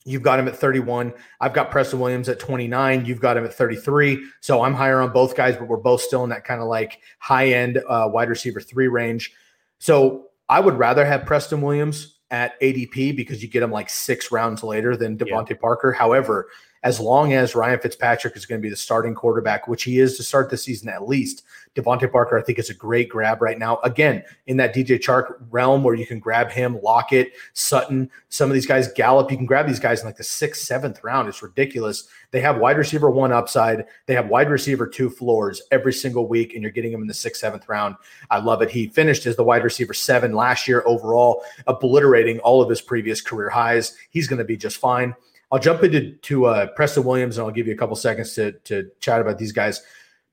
You've 0.06 0.22
got 0.22 0.38
him 0.38 0.46
at 0.46 0.56
31. 0.56 1.12
I've 1.40 1.52
got 1.52 1.70
Preston 1.70 1.98
Williams 1.98 2.28
at 2.28 2.38
29. 2.38 3.04
You've 3.04 3.20
got 3.20 3.36
him 3.36 3.44
at 3.44 3.52
33. 3.52 4.24
So 4.40 4.62
I'm 4.62 4.72
higher 4.72 5.00
on 5.00 5.12
both 5.12 5.36
guys, 5.36 5.56
but 5.56 5.66
we're 5.66 5.76
both 5.78 6.00
still 6.00 6.22
in 6.22 6.30
that 6.30 6.44
kind 6.44 6.60
of 6.60 6.68
like 6.68 7.00
high 7.18 7.48
end 7.48 7.82
uh, 7.88 8.08
wide 8.10 8.28
receiver 8.28 8.60
three 8.60 8.86
range. 8.86 9.32
So 9.78 10.28
I 10.48 10.60
would 10.60 10.78
rather 10.78 11.04
have 11.04 11.26
Preston 11.26 11.60
Williams 11.60 12.18
at 12.30 12.58
ADP 12.60 13.16
because 13.16 13.42
you 13.42 13.48
get 13.48 13.62
him 13.62 13.72
like 13.72 13.90
six 13.90 14.30
rounds 14.30 14.62
later 14.62 14.96
than 14.96 15.18
DeVante 15.18 15.50
yeah. 15.50 15.56
Parker. 15.60 15.92
However, 15.92 16.48
as 16.82 17.00
long 17.00 17.32
as 17.32 17.56
Ryan 17.56 17.80
Fitzpatrick 17.80 18.36
is 18.36 18.46
going 18.46 18.60
to 18.60 18.62
be 18.62 18.70
the 18.70 18.76
starting 18.76 19.14
quarterback, 19.14 19.66
which 19.66 19.82
he 19.82 19.98
is 19.98 20.16
to 20.16 20.22
start 20.22 20.50
the 20.50 20.56
season 20.56 20.88
at 20.88 21.08
least. 21.08 21.42
DeVante 21.76 22.10
Parker, 22.10 22.38
I 22.38 22.42
think, 22.42 22.58
is 22.58 22.70
a 22.70 22.74
great 22.74 23.08
grab 23.08 23.42
right 23.42 23.58
now. 23.58 23.78
Again, 23.84 24.24
in 24.46 24.56
that 24.56 24.74
DJ 24.74 24.98
Chark 24.98 25.36
realm 25.50 25.84
where 25.84 25.94
you 25.94 26.06
can 26.06 26.18
grab 26.18 26.50
him, 26.50 26.80
Lockett, 26.82 27.32
Sutton, 27.52 28.10
some 28.30 28.50
of 28.50 28.54
these 28.54 28.66
guys, 28.66 28.90
Gallup, 28.92 29.30
you 29.30 29.36
can 29.36 29.46
grab 29.46 29.66
these 29.66 29.78
guys 29.78 30.00
in 30.00 30.06
like 30.06 30.16
the 30.16 30.24
sixth, 30.24 30.62
seventh 30.62 31.04
round. 31.04 31.28
It's 31.28 31.42
ridiculous. 31.42 32.08
They 32.30 32.40
have 32.40 32.58
wide 32.58 32.78
receiver 32.78 33.10
one 33.10 33.32
upside, 33.32 33.84
they 34.06 34.14
have 34.14 34.28
wide 34.28 34.50
receiver 34.50 34.86
two 34.86 35.10
floors 35.10 35.62
every 35.70 35.92
single 35.92 36.26
week, 36.26 36.54
and 36.54 36.62
you're 36.62 36.72
getting 36.72 36.92
them 36.92 37.02
in 37.02 37.06
the 37.06 37.14
sixth, 37.14 37.40
seventh 37.40 37.68
round. 37.68 37.96
I 38.30 38.38
love 38.38 38.62
it. 38.62 38.70
He 38.70 38.88
finished 38.88 39.26
as 39.26 39.36
the 39.36 39.44
wide 39.44 39.64
receiver 39.64 39.94
seven 39.94 40.32
last 40.32 40.66
year 40.66 40.82
overall, 40.86 41.44
obliterating 41.66 42.38
all 42.40 42.62
of 42.62 42.70
his 42.70 42.80
previous 42.80 43.20
career 43.20 43.50
highs. 43.50 43.96
He's 44.10 44.26
going 44.26 44.38
to 44.38 44.44
be 44.44 44.56
just 44.56 44.78
fine. 44.78 45.14
I'll 45.52 45.60
jump 45.60 45.84
into 45.84 46.12
to 46.12 46.46
uh, 46.46 46.66
Preston 46.68 47.04
Williams 47.04 47.38
and 47.38 47.46
I'll 47.46 47.52
give 47.52 47.66
you 47.66 47.74
a 47.74 47.76
couple 47.76 47.96
seconds 47.96 48.34
to 48.34 48.52
to 48.64 48.90
chat 49.00 49.20
about 49.20 49.38
these 49.38 49.52
guys. 49.52 49.82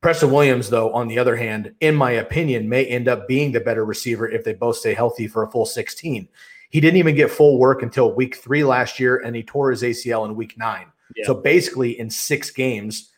Preston 0.04 0.32
Williams, 0.32 0.70
though, 0.70 0.94
on 0.94 1.08
the 1.08 1.18
other 1.18 1.38
hand, 1.38 1.74
in 1.80 1.96
my 1.96 2.12
opinion, 2.12 2.68
may 2.68 2.86
end 2.86 3.08
up 3.08 3.26
being 3.26 3.54
the 3.54 3.62
better 3.62 3.86
receiver 3.86 4.30
if 4.30 4.44
they 4.44 4.54
both 4.54 4.76
stay 4.76 4.94
healthy 4.94 5.28
for 5.28 5.44
a 5.44 5.50
full 5.50 5.66
16. 5.66 6.28
He 6.70 6.82
didn't 6.82 6.98
even 6.98 7.16
get 7.16 7.32
full 7.32 7.58
work 7.58 7.82
until 7.82 8.14
week 8.14 8.36
three 8.36 8.66
last 8.66 9.00
year, 9.00 9.18
and 9.18 9.34
he 9.34 9.44
tore 9.44 9.72
his 9.72 9.82
ACL 9.82 10.26
in 10.26 10.36
week 10.36 10.58
nine. 10.58 10.88
Yeah. 11.16 11.26
So 11.26 11.34
basically, 11.34 11.98
in 11.98 12.10
six 12.10 12.52
games, 12.52 13.14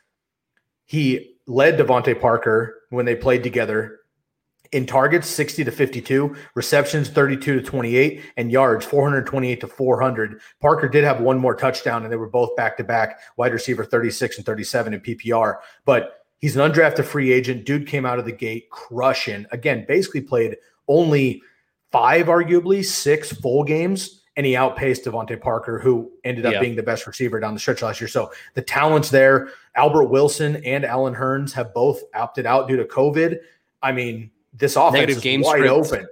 he 0.85 1.35
led 1.47 1.79
DeVante 1.79 2.21
Parker 2.21 2.83
when 2.91 3.05
they 3.05 3.15
played 3.15 3.41
together 3.41 4.01
in 4.71 4.85
targets 4.85 5.27
60 5.27 5.63
to 5.63 5.71
52 5.71 6.35
receptions 6.55 7.09
32 7.09 7.61
to 7.61 7.61
28 7.61 8.23
and 8.37 8.51
yards 8.51 8.83
428 8.85 9.61
to 9.61 9.67
400 9.67 10.41
parker 10.59 10.89
did 10.89 11.03
have 11.03 11.21
one 11.21 11.37
more 11.37 11.55
touchdown 11.55 12.03
and 12.03 12.11
they 12.11 12.17
were 12.17 12.27
both 12.27 12.55
back 12.55 12.75
to 12.77 12.83
back 12.83 13.19
wide 13.37 13.53
receiver 13.53 13.85
36 13.85 14.37
and 14.37 14.45
37 14.45 14.95
in 14.95 14.99
ppr 15.01 15.57
but 15.85 16.24
he's 16.39 16.55
an 16.55 16.71
undrafted 16.71 17.05
free 17.05 17.31
agent 17.31 17.65
dude 17.65 17.87
came 17.87 18.05
out 18.05 18.19
of 18.19 18.25
the 18.25 18.31
gate 18.31 18.69
crushing 18.69 19.45
again 19.51 19.85
basically 19.87 20.21
played 20.21 20.57
only 20.87 21.41
five 21.91 22.27
arguably 22.27 22.83
six 22.83 23.31
full 23.31 23.63
games 23.63 24.21
and 24.37 24.45
he 24.45 24.55
outpaced 24.55 25.05
DeVante 25.05 25.39
Parker, 25.39 25.79
who 25.79 26.11
ended 26.23 26.45
up 26.45 26.53
yeah. 26.53 26.59
being 26.59 26.75
the 26.75 26.83
best 26.83 27.07
receiver 27.07 27.39
down 27.39 27.53
the 27.53 27.59
stretch 27.59 27.81
last 27.81 28.01
year. 28.01 28.07
So 28.07 28.31
the 28.53 28.61
talent's 28.61 29.09
there. 29.09 29.49
Albert 29.75 30.05
Wilson 30.05 30.57
and 30.65 30.83
Allen 30.83 31.15
Hurns 31.15 31.53
have 31.53 31.73
both 31.73 32.01
opted 32.13 32.45
out 32.45 32.67
due 32.67 32.75
to 32.75 32.83
COVID. 32.83 33.39
I 33.81 33.91
mean, 33.91 34.31
this 34.53 34.75
offense 34.75 34.93
Negative 34.95 35.17
is 35.17 35.23
game 35.23 35.41
wide 35.41 35.59
script. 35.59 35.73
open. 35.73 36.07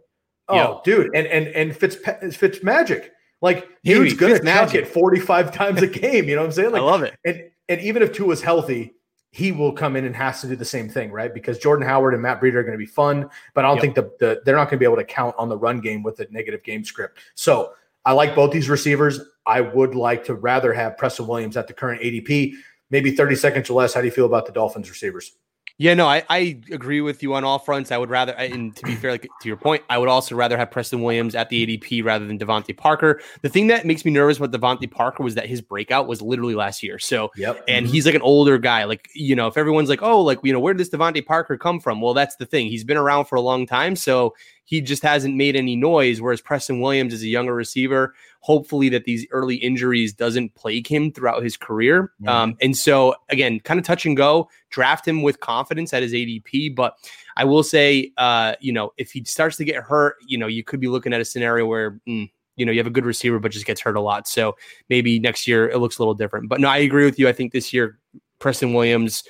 Oh, 0.50 0.82
dude, 0.84 1.16
and 1.16 1.26
and 1.28 1.48
and 1.48 1.76
Fitz 1.76 1.96
Fitz 2.36 2.64
magic. 2.64 3.12
Like 3.42 3.68
dude's 3.84 4.14
gonna 4.14 4.40
chuck 4.40 4.76
it 4.76 4.88
45 4.88 5.52
times 5.56 5.82
a 5.82 5.88
game. 5.88 6.30
You 6.30 6.36
know 6.36 6.42
what 6.42 6.48
I'm 6.48 6.52
saying? 6.52 6.72
Like 6.72 6.82
I 6.82 6.86
love 6.86 7.04
it. 7.04 7.16
And 7.26 7.44
and 7.70 7.82
even 7.82 8.04
if 8.04 8.12
Tua 8.12 8.34
is 8.34 8.42
healthy, 8.42 8.94
he 9.34 9.52
will 9.52 9.74
come 9.74 9.96
in 9.96 10.06
and 10.06 10.16
has 10.16 10.42
to 10.42 10.48
do 10.48 10.56
the 10.56 10.64
same 10.64 10.88
thing, 10.88 11.12
right? 11.12 11.34
Because 11.34 11.58
Jordan 11.58 11.88
Howard 11.88 12.14
and 12.14 12.22
Matt 12.22 12.40
Breida 12.40 12.54
are 12.54 12.62
going 12.62 12.74
to 12.74 12.78
be 12.78 12.86
fun, 12.86 13.28
but 13.56 13.66
I 13.66 13.68
don't 13.68 13.78
yep. 13.78 13.82
think 13.82 13.96
the, 13.96 14.12
the 14.20 14.42
they're 14.46 14.56
not 14.56 14.66
going 14.66 14.78
to 14.78 14.78
be 14.78 14.86
able 14.86 14.98
to 14.98 15.04
count 15.04 15.34
on 15.40 15.50
the 15.50 15.58
run 15.58 15.82
game 15.82 16.04
with 16.04 16.20
a 16.20 16.28
negative 16.30 16.62
game 16.62 16.86
script. 16.86 17.18
So 17.34 17.74
I 18.06 18.12
like 18.12 18.36
both 18.36 18.52
these 18.52 18.70
receivers. 18.70 19.20
I 19.48 19.62
would 19.62 19.96
like 19.96 20.24
to 20.26 20.36
rather 20.36 20.72
have 20.72 21.00
Preston 21.00 21.26
Williams 21.26 21.58
at 21.58 21.66
the 21.66 21.74
current 21.74 22.04
ADP, 22.04 22.54
maybe 22.92 23.10
30 23.10 23.36
seconds 23.36 23.72
or 23.72 23.74
less. 23.74 23.96
How 23.96 24.02
do 24.02 24.06
you 24.06 24.12
feel 24.12 24.28
about 24.28 24.46
the 24.46 24.52
Dolphins 24.52 24.88
receivers? 24.88 25.34
Yeah, 25.80 25.96
no, 25.96 26.08
I, 26.08 26.24
I 26.30 26.62
agree 26.72 27.02
with 27.02 27.24
you 27.24 27.34
on 27.34 27.44
all 27.44 27.58
fronts. 27.58 27.92
I 27.92 27.98
would 27.98 28.12
rather, 28.12 28.34
and 28.34 28.76
to 28.76 28.86
be 28.86 28.96
fair, 29.02 29.12
like 29.12 29.28
to 29.42 29.48
your 29.48 29.58
point, 29.58 29.84
I 29.90 29.98
would 29.98 30.08
also 30.08 30.36
rather 30.36 30.56
have 30.56 30.70
Preston 30.70 31.02
Williams 31.02 31.34
at 31.34 31.50
the 31.50 31.66
ADP 31.66 32.04
rather 32.04 32.28
than 32.28 32.38
DeVante 32.38 32.78
Parker. 32.78 33.20
The 33.42 33.50
thing 33.50 33.68
that 33.68 33.86
makes 33.86 34.06
me 34.06 34.12
nervous 34.12 34.38
about 34.38 34.52
DeVante 34.52 34.90
Parker 34.90 35.24
was 35.24 35.36
that 35.36 35.48
his 35.48 35.62
breakout 35.62 36.08
was 36.08 36.22
literally 36.22 36.54
last 36.54 36.84
year. 36.84 37.00
So, 37.00 37.32
yep. 37.36 37.64
and 37.68 37.86
mm-hmm. 37.86 37.94
he's 37.94 38.06
like 38.06 38.16
an 38.16 38.22
older 38.22 38.60
guy. 38.60 38.84
Like, 38.84 39.10
you 39.16 39.36
know, 39.36 39.48
if 39.48 39.58
everyone's 39.58 39.90
like, 39.90 40.04
oh, 40.04 40.22
like, 40.22 40.40
you 40.44 40.54
know, 40.54 40.60
where 40.60 40.74
did 40.74 40.80
this 40.80 40.90
DeVante 40.90 41.26
Parker 41.26 41.58
come 41.58 41.80
from? 41.80 42.02
Well, 42.02 42.14
that's 42.14 42.36
the 42.36 42.46
thing. 42.46 42.68
He's 42.68 42.84
been 42.84 42.98
around 42.98 43.26
for 43.26 43.36
a 43.36 43.42
long 43.42 43.66
time. 43.66 43.96
So 43.96 44.36
he 44.66 44.82
just 44.82 45.04
hasn't 45.04 45.36
made 45.36 45.56
any 45.56 45.76
noise. 45.76 46.22
Whereas 46.22 46.42
Preston 46.42 46.80
Williams 46.80 47.14
is 47.14 47.24
a 47.24 47.28
younger 47.28 47.54
receiver. 47.54 48.14
Hopefully, 48.40 48.90
that 48.90 49.06
these 49.06 49.26
early 49.32 49.56
injuries 49.56 50.14
doesn't 50.14 50.54
plague 50.56 50.88
him 50.88 51.12
throughout 51.12 51.44
his 51.44 51.58
career. 51.58 52.14
Mm-hmm. 52.22 52.30
Um, 52.30 52.58
and 52.62 52.76
so, 52.76 53.16
again, 53.30 53.60
kind 53.62 53.80
of 53.80 53.86
touch 53.86 54.06
and 54.06 54.16
go. 54.16 54.50
Draft 54.70 55.08
him 55.08 55.22
with 55.22 55.40
confidence 55.40 55.94
at 55.94 56.04
his 56.04 56.14
ADP, 56.14 56.76
but 56.76 56.98
I 57.38 57.46
will 57.46 57.64
say, 57.64 58.12
uh, 58.18 58.56
you 58.60 58.74
know, 58.74 58.92
if 58.98 59.12
he 59.12 59.24
starts 59.24 59.58
to 59.58 59.66
get 59.66 59.84
hurt, 59.84 60.16
you 60.28 60.38
know, 60.38 60.48
you 60.48 60.64
could 60.64 60.80
be 60.80 60.88
looking 60.88 61.14
at 61.14 61.22
a 61.22 61.26
scenario 61.26 61.66
where. 61.66 62.00
Mm, 62.08 62.30
you 62.56 62.68
know, 62.68 62.72
you 62.72 62.80
have 62.80 62.86
a 62.86 62.92
good 62.92 63.06
receiver, 63.06 63.40
but 63.40 63.52
just 63.52 63.66
gets 63.66 63.82
hurt 63.82 63.96
a 63.96 64.00
lot. 64.00 64.28
So 64.28 64.56
maybe 64.88 65.20
next 65.20 65.48
year 65.48 65.68
it 65.68 65.80
looks 65.80 65.98
a 65.98 66.02
little 66.02 66.14
different. 66.14 66.50
But 66.50 66.60
no, 66.60 66.70
I 66.70 66.78
agree 66.78 67.04
with 67.04 67.18
you. 67.18 67.28
I 67.28 67.34
think 67.34 67.52
this 67.52 67.74
year, 67.74 67.98
Preston 68.38 68.76
Williams, 68.76 69.24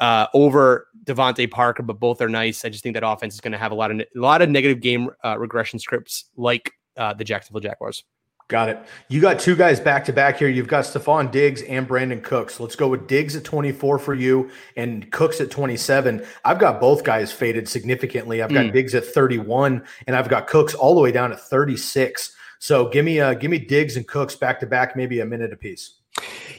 uh, 0.00 0.26
over 0.34 0.86
DeVante 1.04 1.50
Parker, 1.50 1.82
but 1.82 2.00
both 2.00 2.20
are 2.20 2.28
nice. 2.28 2.64
I 2.64 2.68
just 2.68 2.82
think 2.82 2.94
that 2.94 3.06
offense 3.06 3.34
is 3.34 3.40
going 3.40 3.52
to 3.52 3.58
have 3.58 3.72
a 3.72 3.74
lot 3.74 3.90
of 3.90 4.00
a 4.00 4.06
lot 4.14 4.42
of 4.42 4.48
negative 4.48 4.80
game 4.80 5.10
uh, 5.24 5.38
regression 5.38 5.78
scripts 5.78 6.24
like 6.36 6.72
uh, 6.96 7.14
the 7.14 7.24
Jacksonville 7.24 7.60
Jaguars. 7.60 8.04
Got 8.48 8.68
it. 8.68 8.78
You 9.08 9.22
got 9.22 9.38
two 9.38 9.56
guys 9.56 9.80
back 9.80 10.04
to 10.04 10.12
back 10.12 10.36
here. 10.36 10.48
You've 10.48 10.68
got 10.68 10.84
Stefon 10.84 11.30
Diggs 11.30 11.62
and 11.62 11.88
Brandin 11.88 12.22
Cooks. 12.22 12.60
Let's 12.60 12.76
go 12.76 12.88
with 12.88 13.06
Diggs 13.06 13.36
at 13.36 13.44
24 13.44 13.98
for 13.98 14.12
you 14.12 14.50
and 14.76 15.10
Cooks 15.12 15.40
at 15.40 15.50
27. 15.50 16.22
I've 16.44 16.58
got 16.58 16.78
both 16.78 17.04
guys 17.04 17.32
faded 17.32 17.66
significantly. 17.66 18.42
I've 18.42 18.52
got 18.52 18.66
mm. 18.66 18.72
Diggs 18.72 18.94
at 18.94 19.06
31 19.06 19.82
and 20.06 20.14
I've 20.14 20.28
got 20.28 20.46
Cooks 20.46 20.74
all 20.74 20.94
the 20.94 21.00
way 21.00 21.10
down 21.10 21.32
at 21.32 21.40
36. 21.40 22.36
So 22.58 22.88
give 22.88 23.06
me 23.06 23.18
uh 23.18 23.32
give 23.32 23.50
me 23.50 23.58
Diggs 23.58 23.96
and 23.96 24.06
Cooks 24.06 24.36
back 24.36 24.60
to 24.60 24.66
back, 24.66 24.94
maybe 24.94 25.20
a 25.20 25.26
minute 25.26 25.52
apiece. 25.52 25.94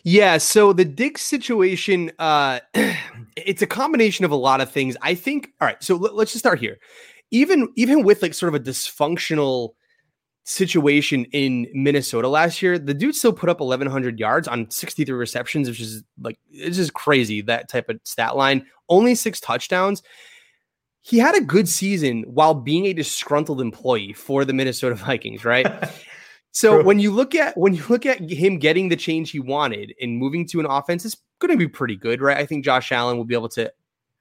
Yeah, 0.04 0.38
so 0.38 0.74
the 0.74 0.86
Diggs 0.86 1.22
situation, 1.22 2.12
uh, 2.20 2.60
it's 3.36 3.62
a 3.62 3.68
combination 3.68 4.26
of 4.26 4.32
a 4.32 4.36
lot 4.36 4.62
of 4.62 4.72
things. 4.72 4.96
I 5.02 5.16
think. 5.16 5.50
All 5.60 5.68
right, 5.68 5.82
so 5.84 5.96
l- 5.96 6.16
let's 6.16 6.32
just 6.32 6.44
start 6.44 6.60
here. 6.60 6.78
Even 7.32 7.70
even 7.76 8.04
with 8.04 8.22
like 8.22 8.34
sort 8.34 8.54
of 8.54 8.62
a 8.62 8.64
dysfunctional 8.64 9.72
situation 10.44 11.26
in 11.32 11.68
Minnesota 11.74 12.28
last 12.28 12.62
year, 12.62 12.78
the 12.78 12.94
dude 12.94 13.16
still 13.16 13.34
put 13.34 13.50
up 13.50 13.60
1,100 13.60 14.20
yards 14.20 14.48
on 14.48 14.70
63 14.70 15.16
receptions, 15.16 15.68
which 15.68 15.82
is 15.82 16.04
like 16.22 16.38
it's 16.52 16.78
just 16.78 16.94
crazy 16.94 17.42
that 17.42 17.68
type 17.68 17.90
of 17.90 18.00
stat 18.04 18.36
line. 18.36 18.66
Only 18.88 19.16
six 19.16 19.40
touchdowns. 19.40 20.04
He 21.02 21.18
had 21.18 21.36
a 21.36 21.42
good 21.42 21.68
season 21.68 22.24
while 22.28 22.54
being 22.54 22.86
a 22.86 22.94
disgruntled 22.94 23.62
employee 23.62 24.14
for 24.14 24.46
the 24.46 24.54
Minnesota 24.54 24.96
Vikings, 25.06 25.44
right? 25.44 25.68
So 26.56 26.76
True. 26.76 26.86
when 26.86 27.00
you 27.00 27.12
look 27.12 27.36
at 27.36 27.58
when 27.58 27.74
you 27.74 27.84
look 27.90 28.06
at 28.06 28.32
him 28.32 28.60
getting 28.60 28.88
the 28.88 28.96
change 28.96 29.30
he 29.30 29.42
wanted 29.42 29.94
and 30.00 30.18
moving 30.18 30.48
to 30.48 30.62
an 30.62 30.66
offense, 30.66 31.04
it's 31.04 31.18
going 31.40 31.52
to 31.52 31.58
be 31.58 31.68
pretty 31.68 31.98
good, 31.98 32.22
right? 32.22 32.38
I 32.38 32.46
think 32.46 32.64
Josh 32.64 32.94
Allen 32.94 33.18
will 33.18 33.26
be 33.26 33.36
able 33.36 33.50
to. 33.50 33.70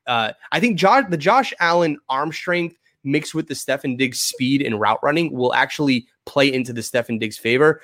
Uh, 0.08 0.32
I 0.50 0.58
think 0.58 0.76
Josh, 0.76 1.04
the 1.08 1.16
Josh 1.16 1.54
Allen 1.60 1.96
arm 2.08 2.32
strength 2.32 2.76
mixed 3.04 3.36
with 3.36 3.46
the 3.46 3.54
Stefon 3.54 3.96
Diggs 3.96 4.20
speed 4.20 4.62
and 4.62 4.80
route 4.80 4.98
running 5.00 5.32
will 5.32 5.54
actually 5.54 6.08
play 6.26 6.52
into 6.52 6.72
the 6.72 6.80
Stefon 6.80 7.20
Diggs 7.20 7.38
favor. 7.38 7.80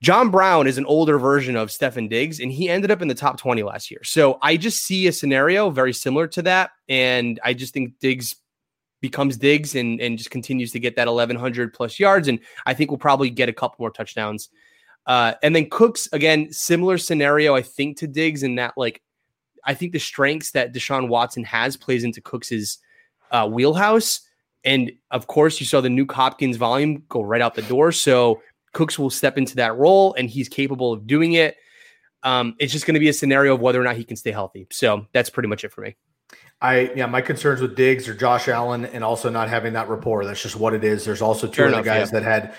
John 0.00 0.30
Brown 0.30 0.68
is 0.68 0.78
an 0.78 0.86
older 0.86 1.18
version 1.18 1.56
of 1.56 1.70
Stefon 1.70 2.08
Diggs, 2.08 2.38
and 2.38 2.52
he 2.52 2.68
ended 2.68 2.92
up 2.92 3.02
in 3.02 3.08
the 3.08 3.14
top 3.16 3.36
20 3.36 3.64
last 3.64 3.90
year. 3.90 4.04
So 4.04 4.38
I 4.42 4.56
just 4.56 4.84
see 4.84 5.08
a 5.08 5.12
scenario 5.12 5.70
very 5.70 5.92
similar 5.92 6.28
to 6.28 6.42
that. 6.42 6.70
And 6.88 7.40
I 7.42 7.52
just 7.52 7.74
think 7.74 7.98
Diggs 7.98 8.36
becomes 9.00 9.36
Diggs 9.36 9.74
and, 9.74 10.00
and 10.00 10.18
just 10.18 10.30
continues 10.30 10.72
to 10.72 10.80
get 10.80 10.96
that 10.96 11.06
1,100 11.06 11.72
plus 11.72 11.98
yards. 11.98 12.28
And 12.28 12.40
I 12.64 12.74
think 12.74 12.90
we'll 12.90 12.98
probably 12.98 13.30
get 13.30 13.48
a 13.48 13.52
couple 13.52 13.76
more 13.78 13.90
touchdowns. 13.90 14.48
Uh, 15.06 15.34
and 15.42 15.54
then 15.54 15.68
Cooks, 15.70 16.08
again, 16.12 16.52
similar 16.52 16.98
scenario, 16.98 17.54
I 17.54 17.62
think, 17.62 17.98
to 17.98 18.06
Diggs 18.06 18.42
in 18.42 18.56
that, 18.56 18.74
like, 18.76 19.02
I 19.64 19.74
think 19.74 19.92
the 19.92 19.98
strengths 19.98 20.52
that 20.52 20.72
Deshaun 20.72 21.08
Watson 21.08 21.44
has 21.44 21.76
plays 21.76 22.04
into 22.04 22.20
Cooks's 22.20 22.78
uh, 23.30 23.48
wheelhouse. 23.48 24.20
And 24.64 24.92
of 25.10 25.26
course, 25.26 25.60
you 25.60 25.66
saw 25.66 25.80
the 25.80 25.88
Nuk 25.88 26.12
Hopkins 26.12 26.56
volume 26.56 27.04
go 27.08 27.22
right 27.22 27.40
out 27.40 27.54
the 27.54 27.62
door. 27.62 27.92
So 27.92 28.42
Cooks 28.72 28.98
will 28.98 29.10
step 29.10 29.38
into 29.38 29.56
that 29.56 29.76
role 29.76 30.14
and 30.14 30.28
he's 30.30 30.48
capable 30.48 30.92
of 30.92 31.06
doing 31.06 31.32
it. 31.32 31.56
Um, 32.22 32.56
it's 32.58 32.72
just 32.72 32.86
going 32.86 32.94
to 32.94 33.00
be 33.00 33.08
a 33.08 33.12
scenario 33.12 33.54
of 33.54 33.60
whether 33.60 33.80
or 33.80 33.84
not 33.84 33.96
he 33.96 34.04
can 34.04 34.16
stay 34.16 34.32
healthy. 34.32 34.66
So 34.70 35.06
that's 35.12 35.30
pretty 35.30 35.48
much 35.48 35.64
it 35.64 35.72
for 35.72 35.80
me. 35.82 35.96
I 36.60 36.90
yeah, 36.94 37.06
my 37.06 37.20
concerns 37.20 37.60
with 37.60 37.76
Diggs 37.76 38.08
or 38.08 38.14
Josh 38.14 38.48
Allen 38.48 38.86
and 38.86 39.04
also 39.04 39.28
not 39.28 39.48
having 39.48 39.74
that 39.74 39.88
rapport. 39.88 40.24
That's 40.24 40.42
just 40.42 40.56
what 40.56 40.72
it 40.72 40.84
is. 40.84 41.04
There's 41.04 41.22
also 41.22 41.46
two 41.46 41.54
Fair 41.54 41.66
other 41.66 41.74
enough, 41.74 41.84
guys 41.84 42.12
yeah. 42.12 42.20
that 42.20 42.22
had 42.22 42.54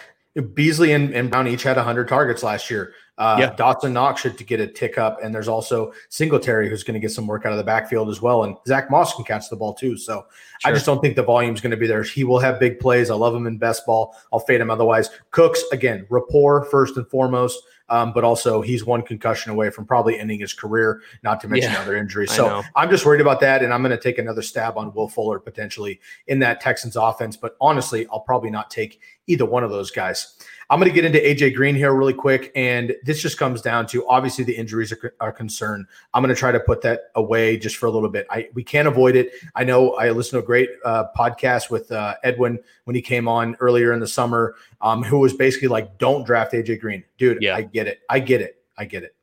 Beasley 0.53 0.91
and, 0.91 1.13
and 1.13 1.31
Brown 1.31 1.47
each 1.47 1.63
had 1.63 1.77
100 1.77 2.07
targets 2.07 2.43
last 2.43 2.69
year. 2.69 2.93
Uh, 3.17 3.37
yeah. 3.39 3.55
Dawson 3.55 3.93
Knox 3.93 4.21
should 4.21 4.37
get 4.45 4.59
a 4.59 4.67
tick 4.67 4.99
up, 4.99 5.17
and 5.23 5.33
there's 5.33 5.47
also 5.47 5.91
Singletary 6.09 6.69
who's 6.69 6.83
going 6.83 6.93
to 6.93 6.99
get 6.99 7.11
some 7.11 7.25
work 7.25 7.45
out 7.45 7.51
of 7.51 7.57
the 7.57 7.63
backfield 7.63 8.09
as 8.09 8.21
well. 8.21 8.43
And 8.43 8.55
Zack 8.67 8.91
Moss 8.91 9.15
can 9.15 9.25
catch 9.25 9.49
the 9.49 9.55
ball 9.55 9.73
too. 9.73 9.97
So 9.97 10.25
sure. 10.59 10.71
I 10.71 10.71
just 10.71 10.85
don't 10.85 11.01
think 11.01 11.15
the 11.15 11.23
volume's 11.23 11.59
going 11.59 11.71
to 11.71 11.77
be 11.77 11.87
there. 11.87 12.03
He 12.03 12.23
will 12.23 12.39
have 12.39 12.59
big 12.59 12.79
plays. 12.79 13.09
I 13.09 13.15
love 13.15 13.33
him 13.33 13.47
in 13.47 13.57
best 13.57 13.85
ball. 13.87 14.15
I'll 14.31 14.39
fade 14.39 14.61
him 14.61 14.69
otherwise. 14.69 15.09
Cooks 15.31 15.63
again, 15.71 16.05
rapport 16.09 16.65
first 16.65 16.97
and 16.97 17.07
foremost. 17.09 17.59
Um, 17.89 18.11
but 18.11 18.23
also 18.23 18.61
he's 18.61 18.85
one 18.85 19.01
concussion 19.01 19.51
away 19.51 19.69
from 19.69 19.85
probably 19.85 20.19
ending 20.19 20.39
his 20.39 20.53
career, 20.53 21.01
not 21.23 21.39
to 21.41 21.47
mention 21.47 21.71
yeah, 21.71 21.81
other 21.81 21.95
injuries. 21.95 22.31
So 22.31 22.61
I'm 22.75 22.89
just 22.89 23.05
worried 23.05 23.21
about 23.21 23.39
that, 23.39 23.63
and 23.63 23.73
I'm 23.73 23.81
going 23.81 23.95
to 23.95 24.01
take 24.01 24.17
another 24.17 24.41
stab 24.41 24.77
on 24.77 24.93
Will 24.93 25.07
Fuller 25.07 25.39
potentially 25.39 25.99
in 26.27 26.39
that 26.39 26.59
Texans 26.59 26.95
offense. 26.95 27.37
But 27.37 27.55
honestly, 27.61 28.05
I'll 28.11 28.19
probably 28.19 28.49
not 28.49 28.69
take 28.69 28.99
either 29.27 29.45
one 29.45 29.63
of 29.63 29.69
those 29.69 29.91
guys. 29.91 30.35
I'm 30.69 30.79
going 30.79 30.91
to 30.91 30.95
get 30.95 31.05
into 31.05 31.19
AJ 31.19 31.55
Green 31.55 31.75
here 31.75 31.93
really 31.93 32.13
quick, 32.13 32.51
and 32.53 32.93
this 33.03 33.21
just 33.21 33.37
comes 33.37 33.61
down 33.61 33.87
to 33.87 34.05
obviously 34.07 34.43
the 34.43 34.55
injuries 34.55 34.91
are, 34.91 35.13
are 35.21 35.31
concerned. 35.31 35.85
I'm 36.13 36.21
going 36.21 36.33
to 36.33 36.39
try 36.39 36.51
to 36.51 36.59
put 36.59 36.81
that 36.81 37.03
away 37.15 37.57
just 37.57 37.77
for 37.77 37.85
a 37.85 37.89
little 37.89 38.09
bit. 38.09 38.27
I 38.29 38.49
we 38.53 38.63
can't 38.63 38.87
avoid 38.87 39.15
it. 39.15 39.31
I 39.55 39.63
know 39.63 39.93
I 39.93 40.09
listened 40.09 40.41
to 40.41 40.43
a 40.43 40.45
great 40.45 40.69
uh, 40.83 41.05
podcast 41.17 41.69
with 41.69 41.89
uh, 41.91 42.15
Edwin 42.23 42.59
when 42.83 42.95
he 42.95 43.01
came 43.01 43.29
on 43.29 43.55
earlier 43.61 43.93
in 43.93 44.01
the 44.01 44.07
summer, 44.07 44.55
um, 44.81 45.03
who 45.03 45.19
was 45.19 45.33
basically 45.33 45.69
like, 45.69 45.97
"Don't 45.99 46.25
draft 46.25 46.51
AJ 46.51 46.81
Green, 46.81 47.03
dude. 47.17 47.41
Yeah. 47.41 47.55
I 47.55 47.61
get 47.61 47.87
it. 47.87 48.01
I 48.09 48.19
get 48.19 48.41
it. 48.41 48.61
I 48.77 48.83
get 48.85 49.03
it." 49.03 49.15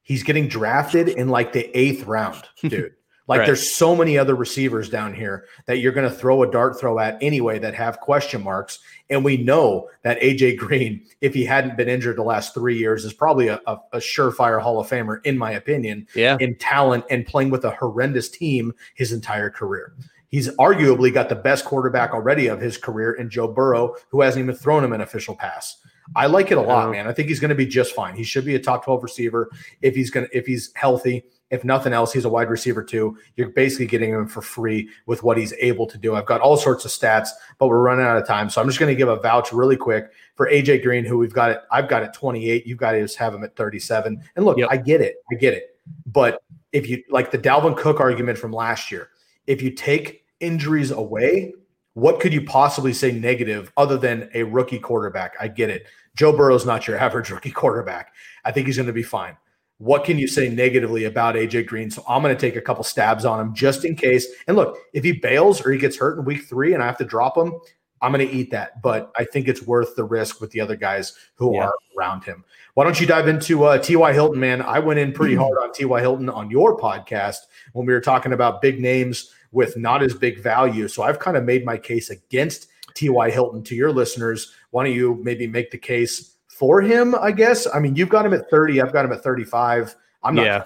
He's 0.00 0.22
getting 0.22 0.48
drafted 0.48 1.08
in 1.08 1.28
like 1.28 1.52
the 1.52 1.70
eighth 1.78 2.06
round, 2.06 2.44
dude. 2.62 2.94
Like 3.32 3.38
right. 3.38 3.46
there's 3.46 3.72
so 3.72 3.96
many 3.96 4.18
other 4.18 4.34
receivers 4.34 4.90
down 4.90 5.14
here 5.14 5.46
that 5.64 5.78
you're 5.78 5.92
going 5.92 6.06
to 6.06 6.14
throw 6.14 6.42
a 6.42 6.50
dart 6.50 6.78
throw 6.78 6.98
at 6.98 7.16
anyway 7.22 7.58
that 7.60 7.74
have 7.74 7.98
question 7.98 8.44
marks. 8.44 8.80
And 9.08 9.24
we 9.24 9.38
know 9.38 9.88
that 10.02 10.20
AJ 10.20 10.58
Green, 10.58 11.02
if 11.22 11.32
he 11.32 11.42
hadn't 11.42 11.78
been 11.78 11.88
injured 11.88 12.16
the 12.16 12.22
last 12.24 12.52
three 12.52 12.76
years, 12.76 13.06
is 13.06 13.14
probably 13.14 13.48
a, 13.48 13.58
a, 13.66 13.78
a 13.94 13.96
surefire 13.96 14.60
Hall 14.60 14.78
of 14.78 14.86
Famer, 14.86 15.24
in 15.24 15.38
my 15.38 15.52
opinion, 15.52 16.06
yeah. 16.14 16.36
in 16.40 16.56
talent 16.56 17.06
and 17.08 17.24
playing 17.24 17.48
with 17.48 17.64
a 17.64 17.70
horrendous 17.70 18.28
team 18.28 18.74
his 18.96 19.12
entire 19.12 19.48
career. 19.48 19.94
He's 20.28 20.48
arguably 20.56 21.10
got 21.10 21.30
the 21.30 21.34
best 21.34 21.64
quarterback 21.64 22.12
already 22.12 22.48
of 22.48 22.60
his 22.60 22.76
career 22.76 23.14
in 23.14 23.30
Joe 23.30 23.48
Burrow, 23.48 23.96
who 24.10 24.20
hasn't 24.20 24.42
even 24.42 24.54
thrown 24.54 24.84
him 24.84 24.92
an 24.92 25.00
official 25.00 25.34
pass. 25.34 25.78
I 26.14 26.26
like 26.26 26.50
it 26.50 26.58
a 26.58 26.60
lot, 26.60 26.90
man. 26.90 27.06
I 27.06 27.12
think 27.12 27.28
he's 27.28 27.40
going 27.40 27.48
to 27.48 27.54
be 27.54 27.66
just 27.66 27.94
fine. 27.94 28.14
He 28.14 28.24
should 28.24 28.44
be 28.44 28.54
a 28.54 28.58
top 28.58 28.84
12 28.84 29.02
receiver 29.02 29.50
if 29.80 29.94
he's 29.94 30.10
going 30.10 30.26
to 30.26 30.36
if 30.36 30.46
he's 30.46 30.70
healthy. 30.74 31.24
If 31.52 31.64
nothing 31.64 31.92
else, 31.92 32.14
he's 32.14 32.24
a 32.24 32.30
wide 32.30 32.48
receiver 32.48 32.82
too. 32.82 33.18
You're 33.36 33.50
basically 33.50 33.86
getting 33.86 34.10
him 34.10 34.26
for 34.26 34.40
free 34.40 34.88
with 35.04 35.22
what 35.22 35.36
he's 35.36 35.52
able 35.60 35.86
to 35.86 35.98
do. 35.98 36.14
I've 36.16 36.24
got 36.24 36.40
all 36.40 36.56
sorts 36.56 36.86
of 36.86 36.90
stats, 36.90 37.28
but 37.58 37.68
we're 37.68 37.82
running 37.82 38.06
out 38.06 38.16
of 38.16 38.26
time. 38.26 38.48
So 38.48 38.62
I'm 38.62 38.66
just 38.66 38.80
going 38.80 38.88
to 38.88 38.96
give 38.96 39.08
a 39.08 39.16
vouch 39.16 39.52
really 39.52 39.76
quick 39.76 40.10
for 40.34 40.48
AJ 40.48 40.82
Green, 40.82 41.04
who 41.04 41.18
we've 41.18 41.34
got 41.34 41.50
it. 41.50 41.60
I've 41.70 41.88
got 41.88 42.02
it 42.02 42.14
28. 42.14 42.66
You've 42.66 42.78
got 42.78 42.92
to 42.92 43.02
just 43.02 43.18
have 43.18 43.34
him 43.34 43.44
at 43.44 43.54
37. 43.54 44.18
And 44.34 44.44
look, 44.46 44.56
yep. 44.56 44.68
I 44.70 44.78
get 44.78 45.02
it. 45.02 45.16
I 45.30 45.34
get 45.34 45.52
it. 45.52 45.76
But 46.06 46.42
if 46.72 46.88
you 46.88 47.02
like 47.10 47.30
the 47.30 47.38
Dalvin 47.38 47.76
Cook 47.76 48.00
argument 48.00 48.38
from 48.38 48.50
last 48.50 48.90
year, 48.90 49.10
if 49.46 49.60
you 49.60 49.72
take 49.72 50.24
injuries 50.40 50.90
away, 50.90 51.52
what 51.92 52.18
could 52.18 52.32
you 52.32 52.40
possibly 52.40 52.94
say 52.94 53.12
negative 53.12 53.70
other 53.76 53.98
than 53.98 54.30
a 54.32 54.44
rookie 54.44 54.78
quarterback? 54.78 55.34
I 55.38 55.48
get 55.48 55.68
it. 55.68 55.84
Joe 56.16 56.34
Burrow's 56.34 56.64
not 56.64 56.88
your 56.88 56.96
average 56.98 57.28
rookie 57.28 57.50
quarterback. 57.50 58.14
I 58.42 58.52
think 58.52 58.68
he's 58.68 58.76
going 58.76 58.86
to 58.86 58.94
be 58.94 59.02
fine 59.02 59.36
what 59.82 60.04
can 60.04 60.16
you 60.16 60.28
say 60.28 60.48
negatively 60.48 61.04
about 61.06 61.34
AJ 61.34 61.66
Green? 61.66 61.90
So 61.90 62.04
I'm 62.08 62.22
going 62.22 62.32
to 62.32 62.40
take 62.40 62.54
a 62.54 62.60
couple 62.60 62.84
stabs 62.84 63.24
on 63.24 63.40
him 63.40 63.52
just 63.52 63.84
in 63.84 63.96
case. 63.96 64.28
And 64.46 64.56
look, 64.56 64.78
if 64.92 65.02
he 65.02 65.10
bails 65.10 65.66
or 65.66 65.72
he 65.72 65.78
gets 65.78 65.98
hurt 65.98 66.20
in 66.20 66.24
week 66.24 66.44
three 66.44 66.72
and 66.72 66.80
I 66.80 66.86
have 66.86 66.98
to 66.98 67.04
drop 67.04 67.36
him, 67.36 67.52
I'm 68.00 68.12
going 68.12 68.26
to 68.26 68.32
eat 68.32 68.52
that. 68.52 68.80
But 68.80 69.10
I 69.16 69.24
think 69.24 69.48
it's 69.48 69.62
worth 69.62 69.96
the 69.96 70.04
risk 70.04 70.40
with 70.40 70.52
the 70.52 70.60
other 70.60 70.76
guys 70.76 71.14
who 71.34 71.56
yeah. 71.56 71.64
are 71.64 71.74
around 71.98 72.22
him. 72.22 72.44
Why 72.74 72.84
don't 72.84 73.00
you 73.00 73.08
dive 73.08 73.26
into 73.26 73.64
uh, 73.64 73.78
T.Y. 73.78 74.12
Hilton, 74.12 74.38
man? 74.38 74.62
I 74.62 74.78
went 74.78 75.00
in 75.00 75.12
pretty 75.12 75.34
hard 75.34 75.58
on 75.60 75.72
T.Y. 75.72 76.00
Hilton 76.00 76.28
on 76.30 76.48
your 76.48 76.78
podcast 76.78 77.38
when 77.72 77.84
we 77.84 77.92
were 77.92 78.00
talking 78.00 78.34
about 78.34 78.62
big 78.62 78.80
names 78.80 79.34
with 79.50 79.76
not 79.76 80.00
as 80.00 80.14
big 80.14 80.40
value. 80.40 80.86
So 80.86 81.02
I've 81.02 81.18
kind 81.18 81.36
of 81.36 81.42
made 81.42 81.64
my 81.64 81.76
case 81.76 82.08
against 82.08 82.68
T.Y. 82.94 83.30
Hilton 83.30 83.64
to 83.64 83.74
your 83.74 83.90
listeners. 83.90 84.54
Why 84.70 84.84
don't 84.84 84.94
you 84.94 85.20
maybe 85.24 85.48
make 85.48 85.72
the 85.72 85.78
case 85.78 86.31
for 86.62 86.80
him, 86.80 87.16
I 87.16 87.32
guess. 87.32 87.66
I 87.74 87.80
mean, 87.80 87.96
you've 87.96 88.08
got 88.08 88.24
him 88.24 88.32
at 88.32 88.48
30, 88.48 88.80
I've 88.80 88.92
got 88.92 89.04
him 89.04 89.10
at 89.10 89.20
35. 89.20 89.96
I'm 90.22 90.36
not. 90.36 90.46
Yeah. 90.46 90.64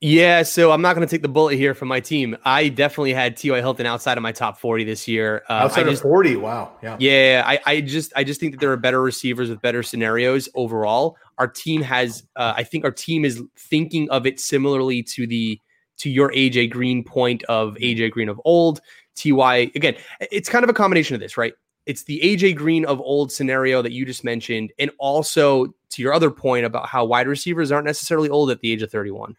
Yeah, 0.00 0.42
so 0.42 0.72
I'm 0.72 0.82
not 0.82 0.96
going 0.96 1.06
to 1.06 1.10
take 1.10 1.22
the 1.22 1.28
bullet 1.28 1.54
here 1.54 1.74
from 1.74 1.86
my 1.86 2.00
team. 2.00 2.36
I 2.44 2.66
definitely 2.70 3.12
had 3.12 3.36
T.Y. 3.36 3.60
Hilton 3.60 3.86
outside 3.86 4.18
of 4.18 4.22
my 4.22 4.32
top 4.32 4.58
40 4.58 4.82
this 4.82 5.06
year. 5.06 5.44
Uh, 5.48 5.52
outside 5.52 5.84
just, 5.84 6.02
of 6.02 6.10
40, 6.10 6.34
wow, 6.34 6.72
yeah, 6.82 6.96
yeah. 6.98 7.44
I, 7.46 7.60
I 7.66 7.80
just, 7.82 8.12
I 8.16 8.24
just 8.24 8.40
think 8.40 8.54
that 8.54 8.58
there 8.58 8.72
are 8.72 8.76
better 8.76 9.00
receivers 9.00 9.48
with 9.48 9.62
better 9.62 9.84
scenarios 9.84 10.48
overall. 10.56 11.16
Our 11.38 11.46
team 11.46 11.82
has, 11.82 12.24
uh, 12.34 12.54
I 12.56 12.64
think, 12.64 12.84
our 12.84 12.90
team 12.90 13.24
is 13.24 13.40
thinking 13.56 14.10
of 14.10 14.26
it 14.26 14.40
similarly 14.40 15.04
to 15.04 15.24
the 15.28 15.56
to 15.98 16.10
your 16.10 16.32
AJ 16.32 16.72
Green 16.72 17.04
point 17.04 17.44
of 17.44 17.74
AJ 17.74 18.10
Green 18.10 18.28
of 18.28 18.40
old. 18.44 18.80
Ty 19.14 19.70
again, 19.76 19.94
it's 20.32 20.48
kind 20.48 20.64
of 20.64 20.70
a 20.70 20.74
combination 20.74 21.14
of 21.14 21.20
this, 21.20 21.36
right? 21.36 21.52
It's 21.86 22.04
the 22.04 22.20
AJ 22.20 22.56
Green 22.56 22.84
of 22.84 23.00
old 23.00 23.32
scenario 23.32 23.82
that 23.82 23.92
you 23.92 24.04
just 24.04 24.24
mentioned, 24.24 24.72
and 24.78 24.90
also 24.98 25.66
to 25.90 26.02
your 26.02 26.12
other 26.12 26.30
point 26.30 26.64
about 26.64 26.88
how 26.88 27.04
wide 27.04 27.28
receivers 27.28 27.72
aren't 27.72 27.86
necessarily 27.86 28.28
old 28.28 28.50
at 28.50 28.60
the 28.60 28.72
age 28.72 28.82
of 28.82 28.90
31. 28.90 29.36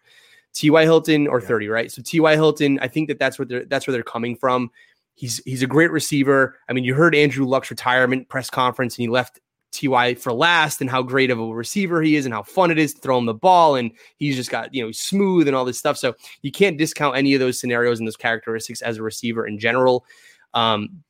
T.Y. 0.54 0.82
Hilton 0.82 1.26
or 1.26 1.40
yeah. 1.40 1.48
30, 1.48 1.68
right? 1.68 1.90
So 1.90 2.00
T.Y. 2.02 2.34
Hilton, 2.34 2.78
I 2.80 2.88
think 2.88 3.08
that 3.08 3.18
that's 3.18 3.38
what 3.38 3.48
they're 3.48 3.64
that's 3.64 3.86
where 3.86 3.92
they're 3.92 4.02
coming 4.02 4.36
from. 4.36 4.70
He's 5.14 5.40
he's 5.44 5.62
a 5.62 5.66
great 5.66 5.90
receiver. 5.90 6.58
I 6.68 6.72
mean, 6.72 6.84
you 6.84 6.94
heard 6.94 7.14
Andrew 7.14 7.46
Luck's 7.46 7.70
retirement 7.70 8.28
press 8.28 8.50
conference, 8.50 8.96
and 8.96 9.02
he 9.02 9.08
left 9.08 9.40
Ty 9.72 10.14
for 10.14 10.32
last, 10.32 10.80
and 10.80 10.88
how 10.88 11.02
great 11.02 11.30
of 11.30 11.40
a 11.40 11.46
receiver 11.46 12.02
he 12.02 12.14
is, 12.14 12.24
and 12.24 12.34
how 12.34 12.42
fun 12.42 12.70
it 12.70 12.78
is 12.78 12.94
to 12.94 13.00
throw 13.00 13.18
him 13.18 13.26
the 13.26 13.34
ball, 13.34 13.74
and 13.74 13.90
he's 14.16 14.36
just 14.36 14.50
got 14.50 14.72
you 14.72 14.84
know 14.84 14.92
smooth 14.92 15.48
and 15.48 15.56
all 15.56 15.64
this 15.64 15.78
stuff. 15.78 15.96
So 15.96 16.14
you 16.42 16.52
can't 16.52 16.78
discount 16.78 17.16
any 17.16 17.34
of 17.34 17.40
those 17.40 17.58
scenarios 17.58 17.98
and 17.98 18.06
those 18.06 18.16
characteristics 18.16 18.80
as 18.80 18.98
a 18.98 19.02
receiver 19.02 19.46
in 19.46 19.58
general. 19.58 20.04
Um, 20.52 21.03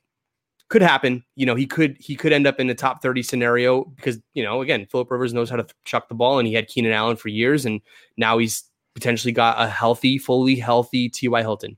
could 0.75 0.83
happen. 0.83 1.25
You 1.37 1.47
know, 1.47 1.55
he 1.55 1.69
could 1.69 1.97
he 2.01 2.17
could 2.17 2.33
end 2.33 2.49
up 2.49 2.59
in 2.59 2.67
the 2.67 2.75
top 2.75 3.01
30 3.01 3.23
scenario 3.23 3.85
because, 3.85 4.19
you 4.33 4.43
know, 4.43 4.61
again, 4.61 4.87
Philip 4.91 5.09
Rivers 5.09 5.33
knows 5.33 5.49
how 5.49 5.55
to 5.55 5.65
chuck 5.85 6.09
the 6.09 6.17
ball 6.17 6.41
and 6.41 6.49
he 6.49 6.55
had 6.55 6.67
Keenan 6.67 6.91
Allen 6.91 7.17
for 7.17 7.29
years 7.29 7.65
and 7.65 7.81
now 8.17 8.39
he's 8.39 8.65
potentially 8.93 9.31
got 9.31 9.63
a 9.63 9.69
healthy, 9.69 10.19
fully 10.19 10.57
healthy 10.57 11.09
T.Y. 11.09 11.43
Hilton. 11.43 11.77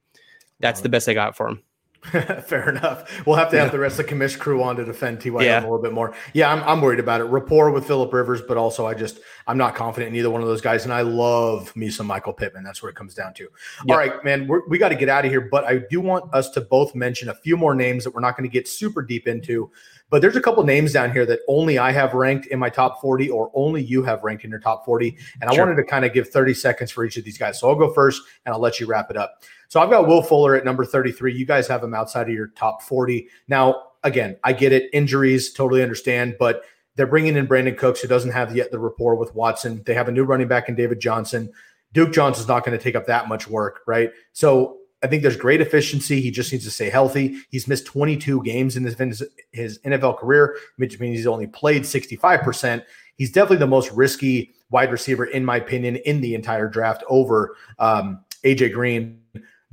That's 0.61 0.81
the 0.81 0.89
best 0.89 1.11
I 1.11 1.13
got 1.13 1.37
for 1.37 1.47
him. 1.47 1.63
Fair 2.47 2.71
enough. 2.71 3.27
We'll 3.27 3.37
have 3.37 3.51
to 3.51 3.59
have 3.59 3.69
yeah. 3.69 3.73
the 3.73 3.79
rest 3.79 3.99
of 3.99 4.07
the 4.07 4.15
commish 4.15 4.39
crew 4.39 4.63
on 4.63 4.77
to 4.77 4.85
defend 4.85 5.21
Ty 5.21 5.31
yeah. 5.43 5.61
a 5.61 5.63
little 5.63 5.81
bit 5.81 5.93
more. 5.93 6.15
Yeah, 6.35 6.53
I'm, 6.53 6.63
I'm 6.65 6.81
worried 6.81 7.01
about 7.01 7.21
it. 7.21 7.25
Rapport 7.25 7.71
with 7.71 7.87
Philip 7.87 8.13
Rivers, 8.13 8.43
but 8.43 8.57
also 8.57 8.87
I 8.87 8.95
just 8.95 9.21
I'm 9.47 9.59
not 9.59 9.75
confident 9.75 10.11
in 10.13 10.19
either 10.19 10.31
one 10.31 10.41
of 10.41 10.49
those 10.49 10.61
guys. 10.61 10.85
And 10.85 10.93
I 10.93 11.01
love 11.01 11.75
me 11.75 11.89
some 11.91 12.07
Michael 12.07 12.33
Pittman. 12.33 12.65
That's 12.65 12.83
where 12.83 12.91
it 12.91 12.97
comes 12.97 13.15
down 13.15 13.35
to. 13.35 13.45
Yep. 13.45 13.51
All 13.89 13.97
right, 13.97 14.25
man, 14.25 14.49
we 14.69 14.79
got 14.79 14.91
to 14.91 14.95
get 14.95 15.09
out 15.09 15.25
of 15.25 15.31
here. 15.31 15.41
But 15.41 15.65
I 15.65 15.79
do 15.91 16.01
want 16.01 16.33
us 16.33 16.51
to 16.51 16.61
both 16.61 16.95
mention 16.95 17.29
a 17.29 17.35
few 17.35 17.57
more 17.57 17.75
names 17.75 18.05
that 18.05 18.15
we're 18.15 18.21
not 18.21 18.37
going 18.37 18.49
to 18.49 18.53
get 18.53 18.69
super 18.69 19.03
deep 19.03 19.27
into. 19.27 19.71
But 20.09 20.23
there's 20.23 20.37
a 20.37 20.41
couple 20.41 20.63
names 20.63 20.93
down 20.93 21.13
here 21.13 21.27
that 21.27 21.41
only 21.49 21.79
I 21.79 21.91
have 21.91 22.15
ranked 22.15 22.47
in 22.47 22.61
my 22.61 22.71
top 22.71 23.01
40 23.01 23.29
or 23.31 23.51
only 23.55 23.83
you 23.83 24.05
have 24.05 24.23
ranked 24.23 24.45
in 24.45 24.51
your 24.51 24.61
top 24.61 24.85
40. 24.85 25.17
And 25.41 25.51
I 25.51 25.59
wanted 25.59 25.75
to 25.77 25.85
kind 25.85 26.05
of 26.05 26.13
give 26.13 26.29
30 26.29 26.55
seconds 26.55 26.93
for 26.93 27.05
each 27.05 27.17
of 27.17 27.25
these 27.25 27.37
guys. 27.37 27.59
So 27.59 27.69
I'll 27.69 27.75
go 27.75 27.93
first 27.93 28.23
and 28.45 28.55
I'll 28.55 28.61
let 28.61 28.79
you 28.79 28.87
wrap 28.87 29.11
it 29.11 29.17
up. 29.17 29.43
So 29.69 29.81
I've 29.81 29.91
got 29.91 30.07
Will 30.07 30.23
Fuller 30.23 30.55
at 30.55 30.65
number 30.65 30.85
33. 30.85 31.35
You 31.35 31.47
guys 31.47 31.67
have 31.69 31.83
him 31.83 31.95
outside 31.95 32.29
of 32.29 32.35
your 32.35 32.49
top 32.49 32.83
40. 32.83 33.29
Now, 33.49 33.83
again, 34.03 34.37
I 34.45 34.53
get 34.53 34.73
it. 34.73 34.91
Injuries, 34.93 35.53
totally 35.53 35.83
understand. 35.83 36.37
But 36.39 36.65
They're 36.97 37.07
bringing 37.07 37.37
in 37.37 37.47
Brandin 37.47 37.77
Cooks, 37.77 38.01
who 38.01 38.09
doesn't 38.09 38.31
have 38.33 38.57
yet 38.57 38.71
the 38.71 38.79
rapport 38.79 39.17
with 39.17 39.35
Watson. 39.35 39.83
They 39.85 39.95
have 39.95 40.09
a 40.09 40.13
new 40.13 40.25
running 40.25 40.49
back 40.49 40.69
in 40.69 40.75
David 40.75 40.99
Johnson. 41.01 41.53
Duke 41.93 42.13
Johnson's 42.13 42.49
not 42.49 42.65
going 42.65 42.77
to 42.77 42.83
take 42.83 42.97
up 42.97 43.07
that 43.07 43.29
much 43.29 43.49
work, 43.49 43.81
right? 43.87 44.11
So 44.33 44.79
I 45.03 45.07
think 45.07 45.23
there's 45.23 45.37
great 45.37 45.61
efficiency. 45.61 46.21
He 46.21 46.31
just 46.31 46.53
needs 46.53 46.65
to 46.65 46.71
stay 46.71 46.89
healthy. 46.91 47.37
He's 47.51 47.69
missed 47.69 47.87
22 47.87 48.43
games 48.43 48.77
in 48.77 48.85
his, 48.85 49.23
his 49.53 49.79
NFL 49.81 50.19
career, 50.19 50.57
which 50.77 50.99
means 50.99 51.17
he's 51.19 51.27
only 51.27 51.47
played 51.47 51.83
65%. 51.83 52.83
He's 53.17 53.31
definitely 53.31 53.59
the 53.59 53.67
most 53.67 53.91
risky 53.93 54.55
wide 54.71 54.91
receiver, 54.91 55.27
in 55.27 55.45
my 55.45 55.57
opinion, 55.57 55.97
in 55.97 56.21
the 56.21 56.35
entire 56.35 56.69
draft 56.69 57.05
over 57.09 57.57
um, 57.79 58.25
AJ 58.45 58.73
Green. 58.73 59.21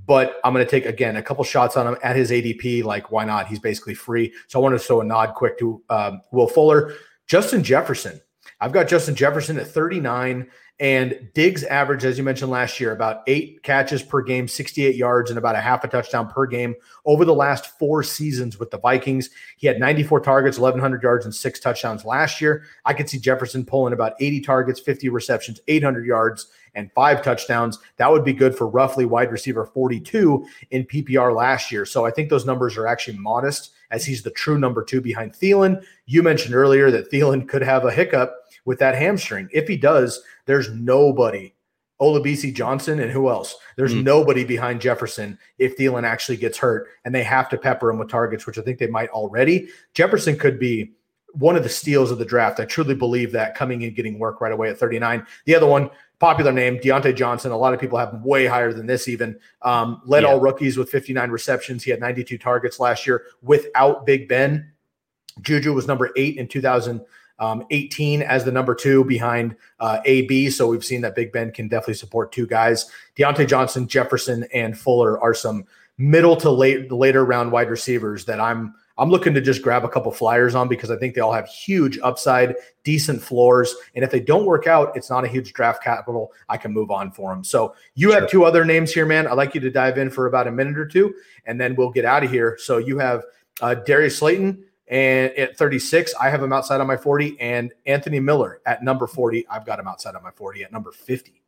But 0.06 0.39
I'm 0.43 0.54
going 0.54 0.66
to 0.66 0.70
take 0.70 0.86
again 0.86 1.16
a 1.16 1.24
couple 1.24 1.43
shots 1.43 1.78
on 1.78 1.88
him 1.88 1.97
at 2.04 2.16
his 2.16 2.32
ADP. 2.32 2.84
Like, 2.84 3.12
why 3.12 3.26
not? 3.26 3.47
He's 3.47 3.60
basically 3.60 3.93
free. 3.93 4.34
So 4.47 4.60
I 4.60 4.62
want 4.62 4.78
to 4.78 4.84
show 4.84 5.01
a 5.01 5.04
nod 5.04 5.34
quick 5.36 5.58
to 5.60 5.82
um, 5.89 6.22
Will 6.32 6.47
Fuller, 6.47 6.93
Justin 7.28 7.64
Jefferson. 7.64 8.20
I've 8.60 8.72
got 8.72 8.88
Justin 8.88 9.16
Jefferson 9.16 9.58
at 9.58 9.68
39. 9.68 10.49
And 10.84 11.30
Diggs 11.34 11.64
averaged, 11.64 12.04
as 12.04 12.18
you 12.18 12.26
mentioned 12.26 12.52
last 12.52 12.78
year, 12.78 12.92
about 12.92 13.24
eight 13.26 13.64
catches 13.64 14.04
per 14.04 14.22
game, 14.22 14.50
68 14.50 14.98
yards, 14.98 15.32
and 15.32 15.38
about 15.38 15.56
a 15.56 15.62
half 15.62 15.86
a 15.86 15.88
touchdown 15.88 16.28
per 16.28 16.46
game 16.46 16.76
over 17.06 17.24
the 17.24 17.34
last 17.34 17.80
four 17.80 18.04
seasons 18.04 18.60
with 18.60 18.70
the 18.70 18.78
Vikings. 18.78 19.30
He 19.56 19.66
had 19.66 19.80
94 19.80 20.20
targets, 20.20 20.60
1,100 20.60 21.02
yards, 21.02 21.24
and 21.24 21.34
six 21.34 21.62
touchdowns 21.62 22.04
last 22.04 22.42
year. 22.42 22.66
I 22.84 22.94
could 22.94 23.08
see 23.08 23.18
Jefferson 23.18 23.64
pulling 23.64 23.94
about 23.94 24.16
80 24.20 24.42
targets, 24.42 24.82
50 24.82 25.08
receptions, 25.08 25.62
800 25.70 26.06
yards, 26.06 26.48
and 26.76 26.92
five 26.92 27.22
touchdowns. 27.24 27.80
That 27.96 28.12
would 28.12 28.26
be 28.26 28.34
good 28.34 28.54
for 28.54 28.68
roughly 28.68 29.06
wide 29.06 29.32
receiver 29.32 29.66
42 29.66 30.46
in 30.72 30.84
PPR 30.84 31.34
last 31.34 31.72
year. 31.72 31.86
So 31.86 32.06
I 32.06 32.12
think 32.12 32.30
those 32.30 32.46
numbers 32.46 32.76
are 32.76 32.88
actually 32.88 33.20
modest 33.20 33.72
as 33.92 34.04
he's 34.04 34.24
the 34.24 34.32
true 34.32 34.58
number 34.58 34.84
two 34.84 35.00
behind 35.00 35.32
Thielen. 35.32 35.82
You 36.08 36.24
mentioned 36.24 36.56
earlier 36.56 36.92
that 36.92 37.10
Thielen 37.10 37.48
could 37.48 37.62
have 37.62 37.86
a 37.86 37.92
hiccup 37.92 38.43
with 38.66 38.80
that 38.80 38.95
hamstring. 38.95 39.49
If 39.51 39.68
he 39.68 39.78
does, 39.78 40.22
there's 40.45 40.70
nobody. 40.72 41.53
Olabisi 42.01 42.53
Johnson 42.53 42.99
and 42.99 43.11
who 43.11 43.30
else? 43.30 43.55
There's 43.78 43.93
mm. 43.93 44.03
nobody 44.03 44.43
behind 44.43 44.82
Jefferson 44.82 45.38
if 45.57 45.78
Thielen 45.78 46.03
actually 46.03 46.38
gets 46.38 46.57
hurt 46.57 46.88
and 47.05 47.16
they 47.16 47.24
have 47.24 47.47
to 47.49 47.57
pepper 47.57 47.89
him 47.89 47.97
with 47.97 48.09
targets, 48.09 48.45
which 48.45 48.57
I 48.57 48.61
think 48.61 48.78
they 48.78 48.88
might 48.88 49.09
already. 49.09 49.70
Jefferson 49.93 50.38
could 50.38 50.59
be 50.59 50.91
one 51.34 51.55
of 51.55 51.64
the 51.64 51.70
steals 51.70 52.11
of 52.11 52.18
the 52.18 52.26
draft. 52.26 52.59
I 52.59 52.66
truly 52.66 52.95
believe 52.95 53.32
that 53.32 53.55
coming 53.55 53.84
in 53.84 53.93
getting 53.93 54.20
work 54.20 54.41
right 54.41 54.51
away 54.51 54.70
at 54.70 54.78
39. 54.78 55.26
The 55.45 55.55
other 55.55 55.66
one, 55.66 55.89
popular 56.20 56.51
name, 56.51 56.78
Diontae 56.78 57.16
Johnson. 57.16 57.51
A 57.51 57.57
lot 57.57 57.74
of 57.74 57.80
people 57.80 57.97
have 57.97 58.14
him 58.14 58.24
way 58.24 58.47
higher 58.47 58.74
than 58.74 58.86
this, 58.86 59.07
even. 59.07 59.39
Um, 59.61 60.01
led 60.05 60.24
yeah. 60.24 60.30
all 60.30 60.39
rookies 60.39 60.78
with 60.78 60.89
59 60.89 61.32
receptions. 61.32 61.84
He 61.84 61.91
had 61.91 62.01
92 62.01 62.38
targets 62.38 62.80
last 62.80 63.07
year 63.07 63.24
without 63.41 64.05
Big 64.05 64.28
Ben. 64.28 64.72
Juju 65.41 65.74
was 65.74 65.88
number 65.88 66.11
eight 66.18 66.38
in 66.38 66.47
2000- 66.47 67.05
um, 67.44 67.66
18 67.72 68.22
as 68.22 68.46
the 68.46 68.52
number 68.52 68.74
two 68.74 69.04
behind 69.04 69.56
uh, 69.82 70.00
AB. 70.06 70.50
So 70.50 70.68
we've 70.68 70.86
seen 70.86 71.02
that 71.02 71.14
Big 71.14 71.34
Ben 71.34 71.52
can 71.52 71.68
definitely 71.68 71.96
support 71.96 72.32
two 72.32 72.48
guys. 72.48 72.89
Diontae 73.18 73.48
Johnson, 73.48 73.88
Jefferson, 73.88 74.46
and 74.54 74.78
Fuller 74.78 75.20
are 75.20 75.34
some 75.34 75.66
middle 75.98 76.36
to 76.38 76.50
late 76.50 76.91
later 76.91 77.26
round 77.26 77.52
wide 77.52 77.70
receivers 77.70 78.26
that 78.26 78.39
I'm 78.39 78.74
I'm 78.96 79.10
looking 79.10 79.34
to 79.34 79.41
just 79.41 79.64
grab 79.64 79.84
a 79.84 79.89
couple 79.89 80.12
flyers 80.12 80.54
on 80.54 80.68
because 80.68 80.91
I 80.91 80.98
think 80.98 81.16
they 81.16 81.22
all 81.22 81.34
have 81.34 81.48
huge 81.48 81.98
upside, 82.04 82.56
decent 82.84 83.24
floors, 83.24 83.76
and 83.96 84.06
if 84.06 84.12
they 84.12 84.20
don't 84.20 84.46
work 84.46 84.68
out, 84.68 84.96
it's 84.96 85.10
not 85.10 85.26
a 85.26 85.28
huge 85.28 85.52
draft 85.54 85.84
capital. 85.84 86.32
I 86.48 86.58
can 86.58 86.72
move 86.72 86.91
on 86.91 87.12
for 87.12 87.34
them. 87.34 87.44
So 87.44 87.74
you 87.96 88.12
sure. 88.12 88.20
have 88.20 88.30
two 88.30 88.46
other 88.46 88.64
names 88.64 88.94
here, 88.94 89.08
man. 89.08 89.28
I'd 89.28 89.34
like 89.34 89.56
you 89.56 89.62
to 89.62 89.72
dive 89.72 89.98
in 89.98 90.12
for 90.12 90.28
about 90.28 90.48
a 90.48 90.52
minute 90.52 90.78
or 90.78 90.86
two, 90.86 91.16
and 91.46 91.60
then 91.60 91.76
we'll 91.76 91.89
get 91.89 92.06
out 92.06 92.24
of 92.24 92.30
here. 92.30 92.56
So 92.62 92.78
you 92.78 93.00
have 93.00 93.24
uh, 93.62 93.74
Darius 93.74 94.18
Slayton, 94.18 94.64
and 94.88 95.32
at 95.38 95.58
36, 95.58 96.14
I 96.20 96.30
have 96.30 96.44
him 96.44 96.52
outside 96.52 96.82
on 96.82 96.88
my 96.88 96.98
40. 96.98 97.40
And 97.40 97.72
Anthony 97.86 98.20
Miller 98.20 98.62
at 98.66 98.84
number 98.84 99.08
40, 99.08 99.48
I've 99.48 99.66
got 99.66 99.80
him 99.80 99.88
outside 99.88 100.16
on 100.16 100.24
my 100.24 100.32
40 100.32 100.64
at 100.64 100.72
number 100.72 100.92
50. 100.92 101.42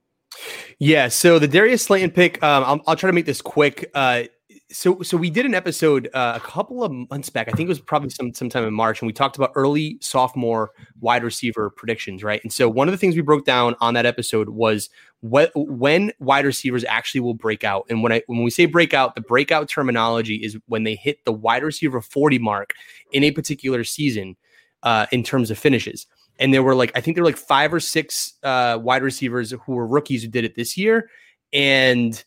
Yeah. 0.80 1.08
So 1.08 1.40
the 1.40 1.48
Darius 1.48 1.84
Slayton 1.84 2.12
pick, 2.12 2.42
um, 2.44 2.64
I'll, 2.64 2.82
I'll, 2.88 2.96
try 2.96 3.10
to 3.10 3.14
make 3.14 3.26
this 3.26 3.42
quick. 3.42 3.90
Uh, 3.94 4.24
so 4.72 5.02
so 5.04 5.16
we 5.16 5.30
did 5.30 5.46
an 5.46 5.54
episode 5.54 6.10
uh, 6.14 6.34
a 6.36 6.40
couple 6.40 6.84
of 6.84 6.92
months 7.10 7.30
back. 7.30 7.48
I 7.48 7.52
think 7.52 7.68
it 7.68 7.70
was 7.70 7.80
probably 7.80 8.10
some 8.10 8.34
sometime 8.34 8.64
in 8.64 8.74
March, 8.74 9.00
and 9.02 9.08
we 9.08 9.14
talked 9.14 9.38
about 9.38 9.52
early 9.56 9.98
sophomore 10.02 10.72
wide 11.00 11.24
receiver 11.24 11.70
predictions, 11.70 12.24
right? 12.24 12.42
And 12.44 12.52
so 12.52 12.68
one 12.68 12.88
of 12.88 12.92
the 12.92 12.98
things 12.98 13.16
we 13.16 13.22
broke 13.22 13.46
down 13.46 13.76
on 13.80 13.94
that 13.94 14.08
episode 14.08 14.50
was 14.50 14.90
what 15.22 15.52
when 15.56 16.12
wide 16.20 16.46
receivers 16.46 16.84
actually 16.86 17.22
will 17.22 17.36
break 17.36 17.64
out. 17.64 17.86
And 17.90 18.02
when 18.02 18.12
I 18.12 18.24
when 18.26 18.44
we 18.44 18.50
say 18.50 18.66
breakout, 18.66 19.14
the 19.14 19.22
breakout 19.22 19.70
terminology 19.70 20.38
is 20.38 20.58
when 20.68 20.84
they 20.84 20.96
hit 20.96 21.24
the 21.26 21.34
wide 21.34 21.64
receiver 21.64 22.02
40 22.02 22.40
mark 22.40 22.74
in 23.12 23.24
a 23.24 23.32
particular 23.32 23.84
season 23.84 24.36
uh, 24.82 25.06
in 25.12 25.24
terms 25.24 25.52
of 25.52 25.60
finishes. 25.60 26.08
And 26.40 26.54
there 26.54 26.64
were 26.64 26.76
like 26.76 26.92
I 26.96 27.02
think 27.02 27.16
there 27.16 27.24
were 27.24 27.30
like 27.30 27.38
five 27.38 27.72
or 27.72 27.80
six 27.80 28.34
uh, 28.42 28.80
wide 28.82 29.04
receivers 29.04 29.52
who 29.52 29.74
were 29.74 29.86
rookies 29.86 30.24
who 30.24 30.30
did 30.30 30.44
it 30.44 30.56
this 30.56 30.76
year, 30.76 31.10
and 31.54 32.24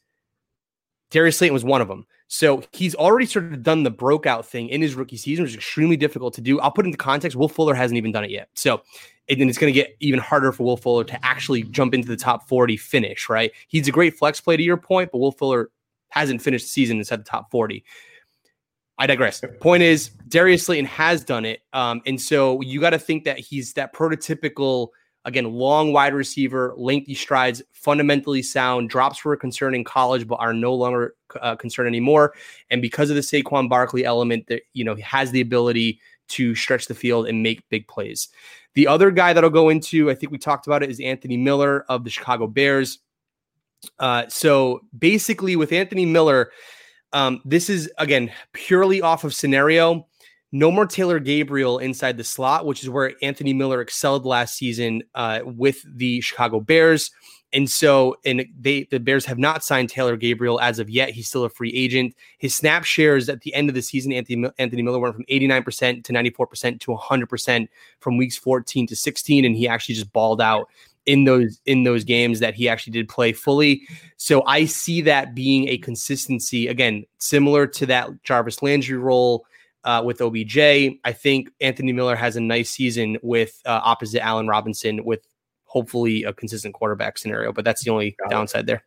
Darius 1.10 1.38
Slayton 1.38 1.52
was 1.52 1.64
one 1.64 1.80
of 1.80 1.88
them. 1.88 2.06
So 2.28 2.62
he's 2.72 2.94
already 2.94 3.26
sort 3.26 3.46
of 3.46 3.62
done 3.62 3.82
the 3.82 3.90
broke 3.90 4.26
out 4.26 4.46
thing 4.46 4.68
in 4.68 4.82
his 4.82 4.94
rookie 4.94 5.16
season, 5.16 5.42
which 5.42 5.52
is 5.52 5.56
extremely 5.56 5.96
difficult 5.96 6.34
to 6.34 6.40
do. 6.42 6.60
I'll 6.60 6.70
put 6.70 6.84
it 6.84 6.88
into 6.88 6.98
context. 6.98 7.36
Will 7.36 7.48
Fuller 7.48 7.74
hasn't 7.74 7.96
even 7.96 8.12
done 8.12 8.24
it 8.24 8.30
yet. 8.30 8.50
So 8.54 8.82
and 9.28 9.48
it's 9.48 9.58
going 9.58 9.72
to 9.72 9.78
get 9.78 9.96
even 10.00 10.20
harder 10.20 10.52
for 10.52 10.64
Will 10.64 10.76
Fuller 10.76 11.04
to 11.04 11.24
actually 11.24 11.62
jump 11.64 11.94
into 11.94 12.08
the 12.08 12.16
top 12.16 12.48
40 12.48 12.76
finish, 12.76 13.28
right? 13.28 13.52
He's 13.68 13.86
a 13.88 13.92
great 13.92 14.16
flex 14.16 14.40
play 14.40 14.56
to 14.56 14.62
your 14.62 14.76
point, 14.76 15.10
but 15.12 15.18
Will 15.18 15.32
Fuller 15.32 15.70
hasn't 16.08 16.40
finished 16.40 16.64
the 16.64 16.70
season 16.70 16.98
inside 16.98 17.20
the 17.20 17.24
top 17.24 17.50
40. 17.50 17.84
I 18.98 19.06
digress. 19.06 19.42
Point 19.60 19.82
is, 19.82 20.08
Darius 20.28 20.64
Slayton 20.64 20.86
has 20.86 21.24
done 21.24 21.44
it. 21.44 21.60
Um, 21.72 22.02
and 22.06 22.20
so 22.20 22.60
you 22.62 22.80
got 22.80 22.90
to 22.90 22.98
think 22.98 23.24
that 23.24 23.38
he's 23.38 23.74
that 23.74 23.94
prototypical 23.94 24.88
Again, 25.24 25.52
long 25.52 25.92
wide 25.92 26.14
receiver, 26.14 26.72
lengthy 26.76 27.14
strides, 27.14 27.62
fundamentally 27.72 28.42
sound. 28.42 28.88
Drops 28.88 29.24
were 29.24 29.34
a 29.34 29.38
concern 29.38 29.74
in 29.74 29.84
college, 29.84 30.26
but 30.26 30.36
are 30.36 30.54
no 30.54 30.74
longer 30.74 31.14
uh, 31.40 31.56
concern 31.56 31.86
anymore. 31.86 32.34
And 32.70 32.80
because 32.80 33.10
of 33.10 33.16
the 33.16 33.22
Saquon 33.22 33.68
Barkley 33.68 34.04
element, 34.04 34.46
that 34.46 34.62
you 34.72 34.84
know 34.84 34.94
he 34.94 35.02
has 35.02 35.30
the 35.30 35.40
ability 35.40 36.00
to 36.28 36.54
stretch 36.54 36.86
the 36.86 36.94
field 36.94 37.26
and 37.26 37.42
make 37.42 37.68
big 37.68 37.86
plays. 37.88 38.28
The 38.74 38.86
other 38.86 39.10
guy 39.10 39.32
that 39.32 39.42
I'll 39.42 39.50
go 39.50 39.70
into, 39.70 40.10
I 40.10 40.14
think 40.14 40.30
we 40.30 40.38
talked 40.38 40.66
about 40.66 40.82
it, 40.82 40.90
is 40.90 41.00
Anthony 41.00 41.36
Miller 41.36 41.84
of 41.88 42.04
the 42.04 42.10
Chicago 42.10 42.46
Bears. 42.46 42.98
Uh, 43.98 44.24
so 44.28 44.80
basically, 44.98 45.56
with 45.56 45.72
Anthony 45.72 46.06
Miller, 46.06 46.50
um, 47.12 47.40
this 47.44 47.70
is 47.70 47.90
again 47.98 48.30
purely 48.52 49.02
off 49.02 49.24
of 49.24 49.34
scenario. 49.34 50.06
No 50.50 50.70
more 50.70 50.86
Taylor 50.86 51.18
Gabriel 51.18 51.78
inside 51.78 52.16
the 52.16 52.24
slot, 52.24 52.64
which 52.64 52.82
is 52.82 52.88
where 52.88 53.12
Anthony 53.22 53.52
Miller 53.52 53.80
excelled 53.80 54.24
last 54.24 54.56
season 54.56 55.02
uh, 55.14 55.40
with 55.44 55.84
the 55.86 56.20
Chicago 56.22 56.60
Bears. 56.60 57.10
And 57.52 57.68
so, 57.68 58.16
and 58.26 58.44
they 58.60 58.84
the 58.90 59.00
Bears 59.00 59.24
have 59.24 59.38
not 59.38 59.64
signed 59.64 59.88
Taylor 59.88 60.16
Gabriel 60.16 60.60
as 60.60 60.78
of 60.78 60.90
yet. 60.90 61.10
He's 61.10 61.28
still 61.28 61.44
a 61.44 61.50
free 61.50 61.72
agent. 61.74 62.14
His 62.38 62.54
snap 62.54 62.84
shares 62.84 63.28
at 63.28 63.40
the 63.40 63.54
end 63.54 63.70
of 63.70 63.74
the 63.74 63.80
season, 63.80 64.12
Anthony 64.12 64.50
Anthony 64.58 64.82
Miller 64.82 64.98
went 64.98 65.14
from 65.14 65.24
89% 65.30 66.04
to 66.04 66.12
94% 66.12 66.80
to 66.80 66.90
100% 66.90 67.68
from 68.00 68.16
weeks 68.18 68.36
14 68.36 68.86
to 68.86 68.96
16, 68.96 69.44
and 69.46 69.56
he 69.56 69.66
actually 69.66 69.94
just 69.94 70.12
balled 70.12 70.42
out 70.42 70.68
in 71.06 71.24
those 71.24 71.58
in 71.64 71.84
those 71.84 72.04
games 72.04 72.38
that 72.40 72.54
he 72.54 72.68
actually 72.68 72.92
did 72.92 73.08
play 73.08 73.32
fully. 73.32 73.82
So 74.18 74.44
I 74.46 74.66
see 74.66 75.00
that 75.02 75.34
being 75.34 75.68
a 75.68 75.78
consistency 75.78 76.68
again, 76.68 77.04
similar 77.18 77.66
to 77.66 77.86
that 77.86 78.22
Jarvis 78.24 78.62
Landry 78.62 78.98
role 78.98 79.46
uh, 79.84 80.02
with 80.04 80.20
OBJ. 80.20 80.58
I 80.58 81.12
think 81.12 81.50
Anthony 81.60 81.92
Miller 81.92 82.16
has 82.16 82.36
a 82.36 82.40
nice 82.40 82.70
season 82.70 83.18
with 83.22 83.60
uh, 83.66 83.80
opposite 83.82 84.22
Allen 84.22 84.46
Robinson 84.46 85.04
with 85.04 85.26
hopefully 85.64 86.24
a 86.24 86.32
consistent 86.32 86.74
quarterback 86.74 87.18
scenario, 87.18 87.52
but 87.52 87.64
that's 87.64 87.84
the 87.84 87.90
only 87.90 88.16
got 88.18 88.30
downside 88.30 88.62
it. 88.62 88.66
there. 88.66 88.84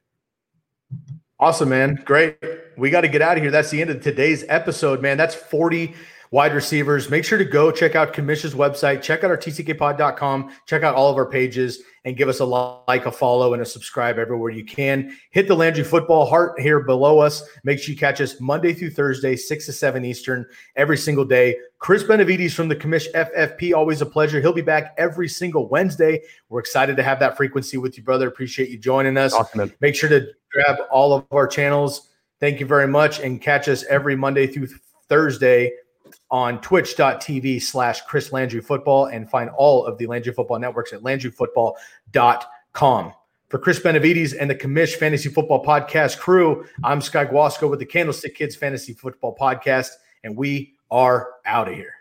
Awesome, 1.40 1.70
man. 1.70 2.00
Great. 2.06 2.38
We 2.78 2.90
got 2.90 3.02
to 3.02 3.08
get 3.08 3.22
out 3.22 3.38
of 3.38 3.44
here. 3.44 3.52
That's 3.52 3.72
the 3.72 3.82
end 3.82 3.90
of 3.90 4.04
today's 4.04 4.46
episode, 4.48 5.02
man. 5.02 5.18
That's 5.18 5.34
40 5.34 5.96
wide 6.32 6.54
receivers. 6.54 7.10
Make 7.10 7.26
sure 7.26 7.38
to 7.38 7.46
go 7.46 7.72
check 7.72 7.96
out 7.96 8.14
Commish's 8.14 8.54
website, 8.54 9.02
check 9.02 9.26
out 9.26 9.30
our 9.30 9.38
tckpod.com, 9.38 10.52
check 10.66 10.82
out 10.82 10.96
all 10.96 11.12
of 11.12 11.18
our 11.18 11.30
pages, 11.30 11.84
and 12.06 12.16
give 12.16 12.30
us 12.30 12.40
a 12.40 12.46
like, 12.46 13.06
a 13.06 13.12
follow, 13.12 13.54
and 13.54 13.62
a 13.62 13.66
subscribe 13.66 14.18
everywhere 14.18 14.50
you 14.50 14.64
can. 14.64 15.16
Hit 15.32 15.50
the 15.50 15.56
Landry 15.56 15.84
Football 15.84 16.26
Heart 16.26 16.60
here 16.62 16.80
below 16.80 17.20
us. 17.20 17.44
Make 17.66 17.80
sure 17.80 17.92
you 17.92 18.00
catch 18.00 18.22
us 18.22 18.40
Monday 18.40 18.74
through 18.74 18.92
Thursday, 18.92 19.36
6 19.36 19.66
to 19.66 19.74
7 19.74 20.06
Eastern, 20.06 20.46
every 20.78 20.98
single 20.98 21.26
day. 21.26 21.58
Chris 21.80 22.04
Benevides 22.04 22.54
from 22.54 22.70
the 22.70 22.76
Commish 22.78 23.12
FFP, 23.12 23.76
always 23.76 24.02
a 24.02 24.06
pleasure. 24.06 24.40
He'll 24.40 24.54
be 24.54 24.62
back 24.62 24.96
every 24.98 25.28
single 25.28 25.68
Wednesday. 25.68 26.22
We're 26.48 26.62
excited 26.62 26.96
to 26.96 27.04
have 27.04 27.20
that 27.20 27.36
frequency 27.36 27.76
with 27.78 27.98
you, 27.98 28.04
brother. 28.04 28.30
Appreciate 28.30 28.70
you 28.70 28.78
joining 28.78 29.18
us. 29.18 29.34
Awesome. 29.34 29.72
Make 29.82 29.96
sure 29.96 30.10
to 30.10 30.28
grab 30.54 30.78
all 30.90 31.14
of 31.14 31.26
our 31.32 31.46
channels. 31.46 32.08
Thank 32.40 32.62
you 32.62 32.66
very 32.66 32.88
much, 32.88 33.20
and 33.20 33.42
catch 33.42 33.68
us 33.68 33.84
every 33.84 34.16
Monday 34.16 34.48
through 34.48 34.70
Thursday 35.10 35.74
on 36.30 36.62
twitch.tv 36.62 37.62
slash 37.62 38.02
Chris 38.02 38.32
Landry 38.32 38.62
Football 38.62 39.08
and 39.08 39.30
find 39.30 39.50
all 39.52 39.86
of 39.86 39.98
the 39.98 40.08
Landry 40.08 40.34
Football 40.34 40.60
networks 40.60 40.94
at 40.94 41.02
landryfootball.com. 41.02 43.14
For 43.50 43.60
Chris 43.60 43.80
Benevides 43.80 44.34
and 44.34 44.50
the 44.50 44.56
Commish 44.56 44.96
Fantasy 44.96 45.28
Football 45.28 45.66
Podcast 45.66 46.20
crew, 46.20 46.66
I'm 46.86 47.02
Sky 47.02 47.26
Guasco 47.26 47.70
with 47.70 47.80
the 47.80 47.86
Candlestick 47.86 48.36
Kids 48.36 48.56
Fantasy 48.56 48.94
Football 48.94 49.36
Podcast, 49.36 49.90
and 50.24 50.38
we 50.38 50.76
are 50.90 51.32
out 51.46 51.68
of 51.68 51.74
here. 51.74 52.01